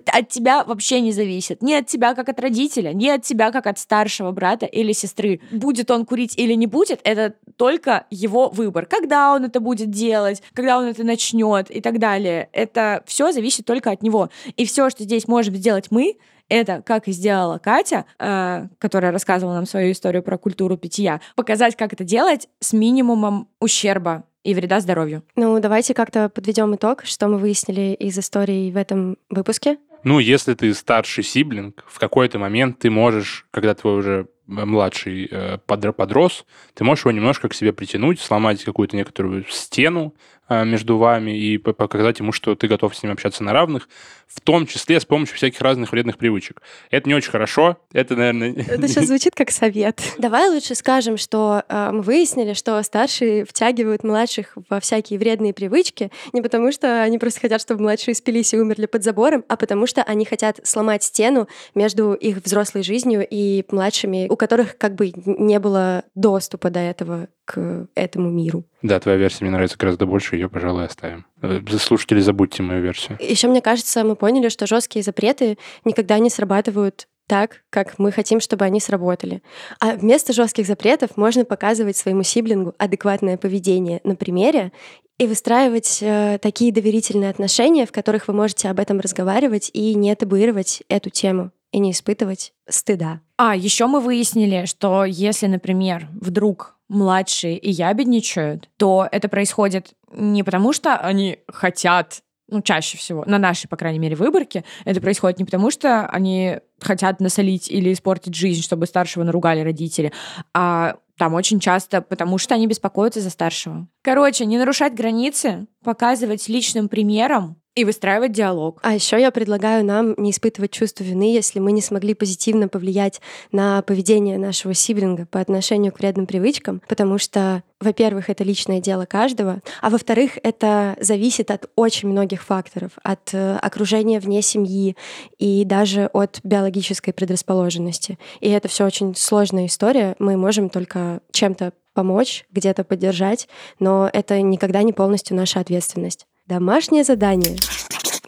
от 0.06 0.30
тебя 0.30 0.64
вообще 0.64 1.02
не 1.02 1.12
зависит. 1.12 1.62
Не 1.62 1.76
от 1.76 1.88
тебя 1.88 2.16
как 2.16 2.30
от 2.30 2.40
родителя, 2.40 2.94
не 2.94 3.10
от 3.10 3.24
тебя 3.24 3.52
как 3.52 3.68
от 3.68 3.80
старшего 3.80 4.32
брата 4.32 4.66
или 4.66 4.92
сестры. 4.94 5.40
Будет 5.52 5.92
он 5.92 6.06
курить 6.06 6.38
или 6.38 6.54
не 6.54 6.68
будет, 6.68 7.00
это 7.04 7.36
только 7.58 8.06
его 8.10 8.50
выбор. 8.50 8.86
Когда 8.86 9.34
он 9.34 9.46
это 9.46 9.60
будет 9.60 9.90
делать, 9.90 10.42
когда 10.54 10.78
он 10.78 10.86
это 10.86 11.04
начнет 11.04 11.70
и 11.70 11.82
так 11.82 12.00
далее. 12.00 12.50
Это 12.54 13.04
все 13.06 13.32
зависит 13.32 13.66
только 13.66 13.92
от 13.92 14.02
него. 14.02 14.30
И 14.56 14.66
все, 14.66 14.90
что 14.90 15.04
здесь 15.04 15.28
можем 15.28 15.56
сделать 15.56 15.88
мы, 15.92 16.18
это, 16.50 16.82
как 16.82 17.08
и 17.08 17.12
сделала 17.12 17.58
Катя, 17.58 18.06
э, 18.20 18.68
которая 18.78 19.12
рассказывала 19.12 19.56
нам 19.56 19.66
свою 19.66 19.92
историю 19.92 20.24
про 20.24 20.38
культуру 20.38 20.78
питья, 20.78 21.22
показать, 21.36 21.76
как 21.76 21.94
это 21.94 22.04
делать 22.04 22.48
с 22.60 22.74
минимумом 22.74 23.48
ущерба 23.60 24.26
и 24.44 24.54
вреда 24.54 24.80
здоровью. 24.80 25.24
Ну, 25.36 25.60
давайте 25.60 25.94
как-то 25.94 26.30
подведем 26.30 26.76
итог, 26.76 27.04
что 27.04 27.28
мы 27.28 27.38
выяснили 27.38 27.96
из 28.00 28.18
историй 28.18 28.72
в 28.72 28.78
этом 28.78 29.18
выпуске. 29.30 29.78
Ну, 30.04 30.20
если 30.20 30.54
ты 30.54 30.72
старший 30.76 31.24
сиблинг, 31.24 31.84
в 31.88 31.98
какой-то 31.98 32.38
момент 32.38 32.78
ты 32.78 32.92
можешь, 32.92 33.48
когда 33.50 33.74
твой 33.74 33.98
уже 33.98 34.28
младший 34.46 35.28
э, 35.32 35.58
подр- 35.68 35.94
подрос, 35.94 36.46
ты 36.76 36.84
можешь 36.84 37.06
его 37.06 37.12
немножко 37.12 37.50
к 37.50 37.56
себе 37.56 37.74
притянуть, 37.74 38.20
сломать 38.20 38.64
какую-то 38.64 38.96
некоторую 38.96 39.46
стену 39.50 40.14
между 40.50 40.98
вами 40.98 41.38
и 41.38 41.58
показать 41.58 42.20
ему, 42.20 42.32
что 42.32 42.56
ты 42.56 42.68
готов 42.68 42.96
с 42.96 43.04
ним 43.04 43.12
общаться 43.12 43.44
на 43.44 43.54
равных, 43.54 43.90
в 44.28 44.42
том 44.42 44.66
числе 44.68 45.00
с 45.00 45.06
помощью 45.06 45.36
всяких 45.38 45.62
разных 45.62 45.92
вредных 45.92 46.18
привычек. 46.18 46.62
Это 46.90 47.08
не 47.08 47.16
очень 47.16 47.32
хорошо, 47.32 47.78
это, 47.94 48.16
наверное... 48.16 48.54
Это 48.68 48.88
сейчас 48.88 49.06
звучит 49.06 49.34
как 49.36 49.52
совет. 49.52 50.02
Давай 50.18 50.50
лучше 50.50 50.76
скажем, 50.76 51.18
что 51.18 51.64
э, 51.68 51.92
мы 51.92 52.02
выяснили, 52.02 52.54
что 52.54 52.82
старшие 52.84 53.46
втягивают 53.46 54.04
младших 54.04 54.58
во 54.70 54.80
всякие 54.80 55.20
вредные 55.20 55.54
привычки 55.54 56.12
не 56.34 56.42
потому, 56.42 56.72
что 56.72 57.02
они 57.02 57.18
просто 57.18 57.42
хотят, 57.42 57.62
чтобы 57.62 57.84
младшие 57.84 58.16
спились 58.16 58.54
и 58.54 58.58
умерли 58.58 58.86
под 58.86 59.04
забором, 59.04 59.44
а 59.48 59.56
потому 59.56 59.88
что 59.88 60.04
они 60.04 60.26
хотят 60.26 60.60
сломать 60.64 61.04
стену 61.04 61.48
между 61.74 62.14
их 62.14 62.38
взрослой 62.44 62.84
жизнью 62.84 63.26
и 63.30 63.64
младшими, 63.70 64.28
у 64.30 64.36
которых 64.36 64.78
как 64.78 64.96
бы 64.96 65.14
не 65.26 65.60
было 65.60 66.04
доступа 66.16 66.70
до 66.70 66.80
этого 66.80 67.28
к 67.46 67.88
этому 67.96 68.30
миру. 68.32 68.66
Да, 68.82 69.00
твоя 69.00 69.18
версия 69.18 69.46
мне 69.46 69.52
нравится 69.52 69.78
гораздо 69.78 70.06
больше, 70.06 70.35
ее, 70.36 70.50
пожалуй, 70.50 70.86
оставим. 70.86 71.26
Э, 71.42 71.60
Слушатели, 71.80 72.20
забудьте 72.20 72.64
мою 72.64 72.82
версию. 72.82 73.18
Еще 73.20 73.48
мне 73.48 73.62
кажется, 73.62 74.04
мы 74.04 74.16
поняли, 74.16 74.50
что 74.50 74.68
жесткие 74.68 75.04
запреты 75.04 75.58
никогда 75.84 76.20
не 76.20 76.30
срабатывают 76.30 77.08
так, 77.28 77.64
как 77.70 77.98
мы 77.98 78.12
хотим, 78.12 78.40
чтобы 78.40 78.66
они 78.66 78.80
сработали. 78.80 79.42
А 79.80 79.94
вместо 79.96 80.34
жестких 80.34 80.68
запретов 80.68 81.18
можно 81.18 81.44
показывать 81.44 81.98
своему 81.98 82.24
сиблингу 82.24 82.74
адекватное 82.78 83.38
поведение 83.38 84.00
на 84.04 84.16
примере 84.16 84.72
и 85.18 85.28
выстраивать 85.28 86.00
э, 86.02 86.38
такие 86.42 86.72
доверительные 86.72 87.30
отношения, 87.30 87.86
в 87.86 87.92
которых 87.92 88.28
вы 88.28 88.34
можете 88.34 88.70
об 88.70 88.80
этом 88.80 89.00
разговаривать 89.00 89.72
и 89.74 89.96
не 89.96 90.14
табуировать 90.16 90.84
эту 90.90 91.10
тему 91.10 91.52
и 91.72 91.80
не 91.80 91.92
испытывать 91.92 92.54
стыда. 92.70 93.22
А, 93.38 93.56
еще 93.56 93.88
мы 93.88 94.00
выяснили, 94.00 94.66
что 94.66 95.04
если, 95.06 95.48
например, 95.48 96.08
вдруг 96.14 96.75
младшие 96.88 97.58
и 97.58 97.72
ябедничают, 97.72 98.70
то 98.78 99.08
это 99.12 99.28
происходит 99.30 99.94
не 100.12 100.44
потому, 100.44 100.74
что 100.74 100.96
они 100.98 101.40
хотят 101.48 102.22
ну, 102.48 102.62
чаще 102.62 102.96
всего, 102.98 103.24
на 103.26 103.40
нашей, 103.40 103.68
по 103.68 103.76
крайней 103.76 103.98
мере, 103.98 104.16
выборке, 104.16 104.64
это 104.86 105.02
происходит 105.02 105.40
не 105.40 105.46
потому, 105.46 105.72
что 105.72 106.06
они 106.06 106.60
хотят 106.80 107.20
насолить 107.20 107.72
или 107.72 107.92
испортить 107.92 108.36
жизнь, 108.36 108.62
чтобы 108.62 108.86
старшего 108.86 109.24
наругали 109.24 109.62
родители, 109.62 110.12
а 110.54 110.98
там 111.18 111.34
очень 111.34 111.60
часто 111.60 112.02
потому, 112.02 112.38
что 112.38 112.54
они 112.54 112.68
беспокоятся 112.68 113.22
за 113.22 113.30
старшего. 113.30 113.88
Короче, 114.04 114.46
не 114.46 114.58
нарушать 114.58 114.94
границы, 114.94 115.68
показывать 115.84 116.48
личным 116.48 116.90
примером 116.90 117.58
и 117.76 117.84
выстраивать 117.84 118.32
диалог. 118.32 118.80
А 118.82 118.94
еще 118.94 119.20
я 119.20 119.32
предлагаю 119.32 119.86
нам 119.86 120.16
не 120.18 120.32
испытывать 120.32 120.72
чувство 120.72 121.04
вины, 121.04 121.34
если 121.34 121.60
мы 121.60 121.74
не 121.74 121.82
смогли 121.82 122.14
позитивно 122.14 122.70
повлиять 122.70 123.22
на 123.52 123.82
поведение 123.82 124.38
нашего 124.38 124.74
сиблинга 124.74 125.26
по 125.26 125.42
отношению 125.42 125.92
к 125.92 126.00
вредным 126.00 126.26
привычкам, 126.26 126.82
потому 126.88 127.18
что, 127.18 127.64
во-первых, 127.82 128.30
это 128.30 128.46
личное 128.46 128.80
дело 128.80 129.06
каждого, 129.06 129.60
а 129.82 129.90
во-вторых, 129.90 130.38
это 130.42 130.96
зависит 131.02 131.52
от 131.52 131.70
очень 131.76 132.10
многих 132.10 132.44
факторов, 132.44 132.92
от 133.04 133.34
э, 133.34 133.58
окружения 133.58 134.20
вне 134.20 134.42
семьи 134.42 134.96
и 135.38 135.66
даже 135.66 136.10
от 136.14 136.40
биологической 136.44 137.12
предрасположенности. 137.12 138.18
И 138.40 138.50
это 138.50 138.70
все 138.70 138.86
очень 138.86 139.16
сложная 139.16 139.66
история. 139.66 140.16
Мы 140.20 140.38
можем 140.38 140.70
только 140.70 141.20
чем-то 141.32 141.74
помочь, 141.94 142.46
где-то 142.52 142.84
поддержать, 142.84 143.48
но 143.80 144.10
это 144.12 144.42
никогда 144.42 144.82
не 144.84 144.94
полностью 144.94 145.36
наша 145.36 145.60
ответственность. 145.60 146.26
Домашнее 146.48 147.04
задание. 147.04 147.56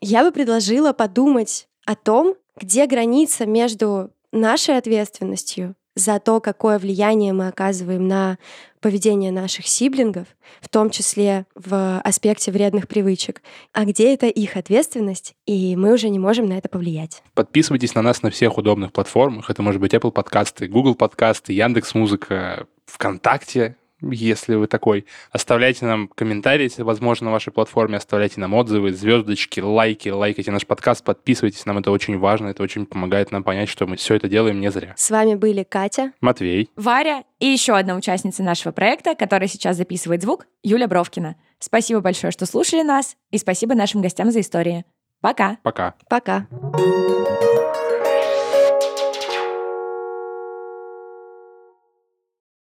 Я 0.01 0.24
бы 0.24 0.32
предложила 0.32 0.91
подумать 0.91 1.68
о 1.86 1.95
том, 1.95 2.34
где 2.59 2.88
граница 2.88 3.45
между 3.45 4.09
нашей 4.32 4.76
ответственностью 4.76 5.76
за 5.93 6.20
то, 6.20 6.39
какое 6.39 6.80
влияние 6.80 7.34
мы 7.34 7.47
оказываем 7.47 8.07
на 8.07 8.39
поведение 8.82 9.32
наших 9.32 9.68
сиблингов, 9.68 10.28
в 10.61 10.70
том 10.70 10.89
числе 10.89 11.45
в 11.53 11.99
аспекте 11.99 12.51
вредных 12.51 12.88
привычек, 12.88 13.43
а 13.72 13.86
где 13.86 14.13
это 14.15 14.26
их 14.26 14.57
ответственность, 14.57 15.36
и 15.45 15.76
мы 15.76 15.93
уже 15.93 16.09
не 16.09 16.18
можем 16.18 16.47
на 16.47 16.57
это 16.57 16.70
повлиять. 16.70 17.22
Подписывайтесь 17.36 17.93
на 17.93 18.01
нас 18.01 18.24
на 18.24 18.32
всех 18.32 18.57
удобных 18.57 18.93
платформах. 18.93 19.51
Это 19.51 19.61
может 19.61 19.80
быть 19.80 19.93
Apple 19.93 20.11
подкасты, 20.11 20.68
Google 20.68 20.95
подкасты, 20.95 21.53
Яндекс 21.53 21.93
Музыка, 21.93 22.65
ВКонтакте. 22.88 23.76
Если 24.01 24.55
вы 24.55 24.67
такой. 24.67 25.05
Оставляйте 25.31 25.85
нам 25.85 26.07
комментарии, 26.07 26.63
если 26.63 26.83
возможно, 26.83 27.25
на 27.25 27.31
вашей 27.31 27.51
платформе, 27.51 27.97
оставляйте 27.97 28.39
нам 28.39 28.53
отзывы, 28.53 28.93
звездочки, 28.93 29.59
лайки, 29.59 30.09
лайкайте 30.09 30.51
наш 30.51 30.65
подкаст, 30.65 31.03
подписывайтесь, 31.03 31.65
нам 31.65 31.77
это 31.79 31.91
очень 31.91 32.17
важно, 32.17 32.47
это 32.47 32.63
очень 32.63 32.85
помогает 32.85 33.31
нам 33.31 33.43
понять, 33.43 33.69
что 33.69 33.87
мы 33.87 33.97
все 33.97 34.15
это 34.15 34.27
делаем 34.27 34.59
не 34.59 34.71
зря. 34.71 34.93
С 34.95 35.09
вами 35.09 35.35
были 35.35 35.63
Катя, 35.63 36.13
Матвей, 36.21 36.69
Варя 36.75 37.23
и 37.39 37.45
еще 37.45 37.75
одна 37.75 37.95
участница 37.95 38.43
нашего 38.43 38.71
проекта, 38.71 39.15
которая 39.15 39.47
сейчас 39.47 39.77
записывает 39.77 40.21
звук, 40.21 40.47
Юля 40.63 40.87
Бровкина. 40.87 41.35
Спасибо 41.59 42.01
большое, 42.01 42.31
что 42.31 42.45
слушали 42.45 42.83
нас, 42.83 43.15
и 43.31 43.37
спасибо 43.37 43.75
нашим 43.75 44.01
гостям 44.01 44.31
за 44.31 44.41
истории. 44.41 44.85
Пока! 45.21 45.57
пока. 45.63 45.95
пока. 46.09 46.47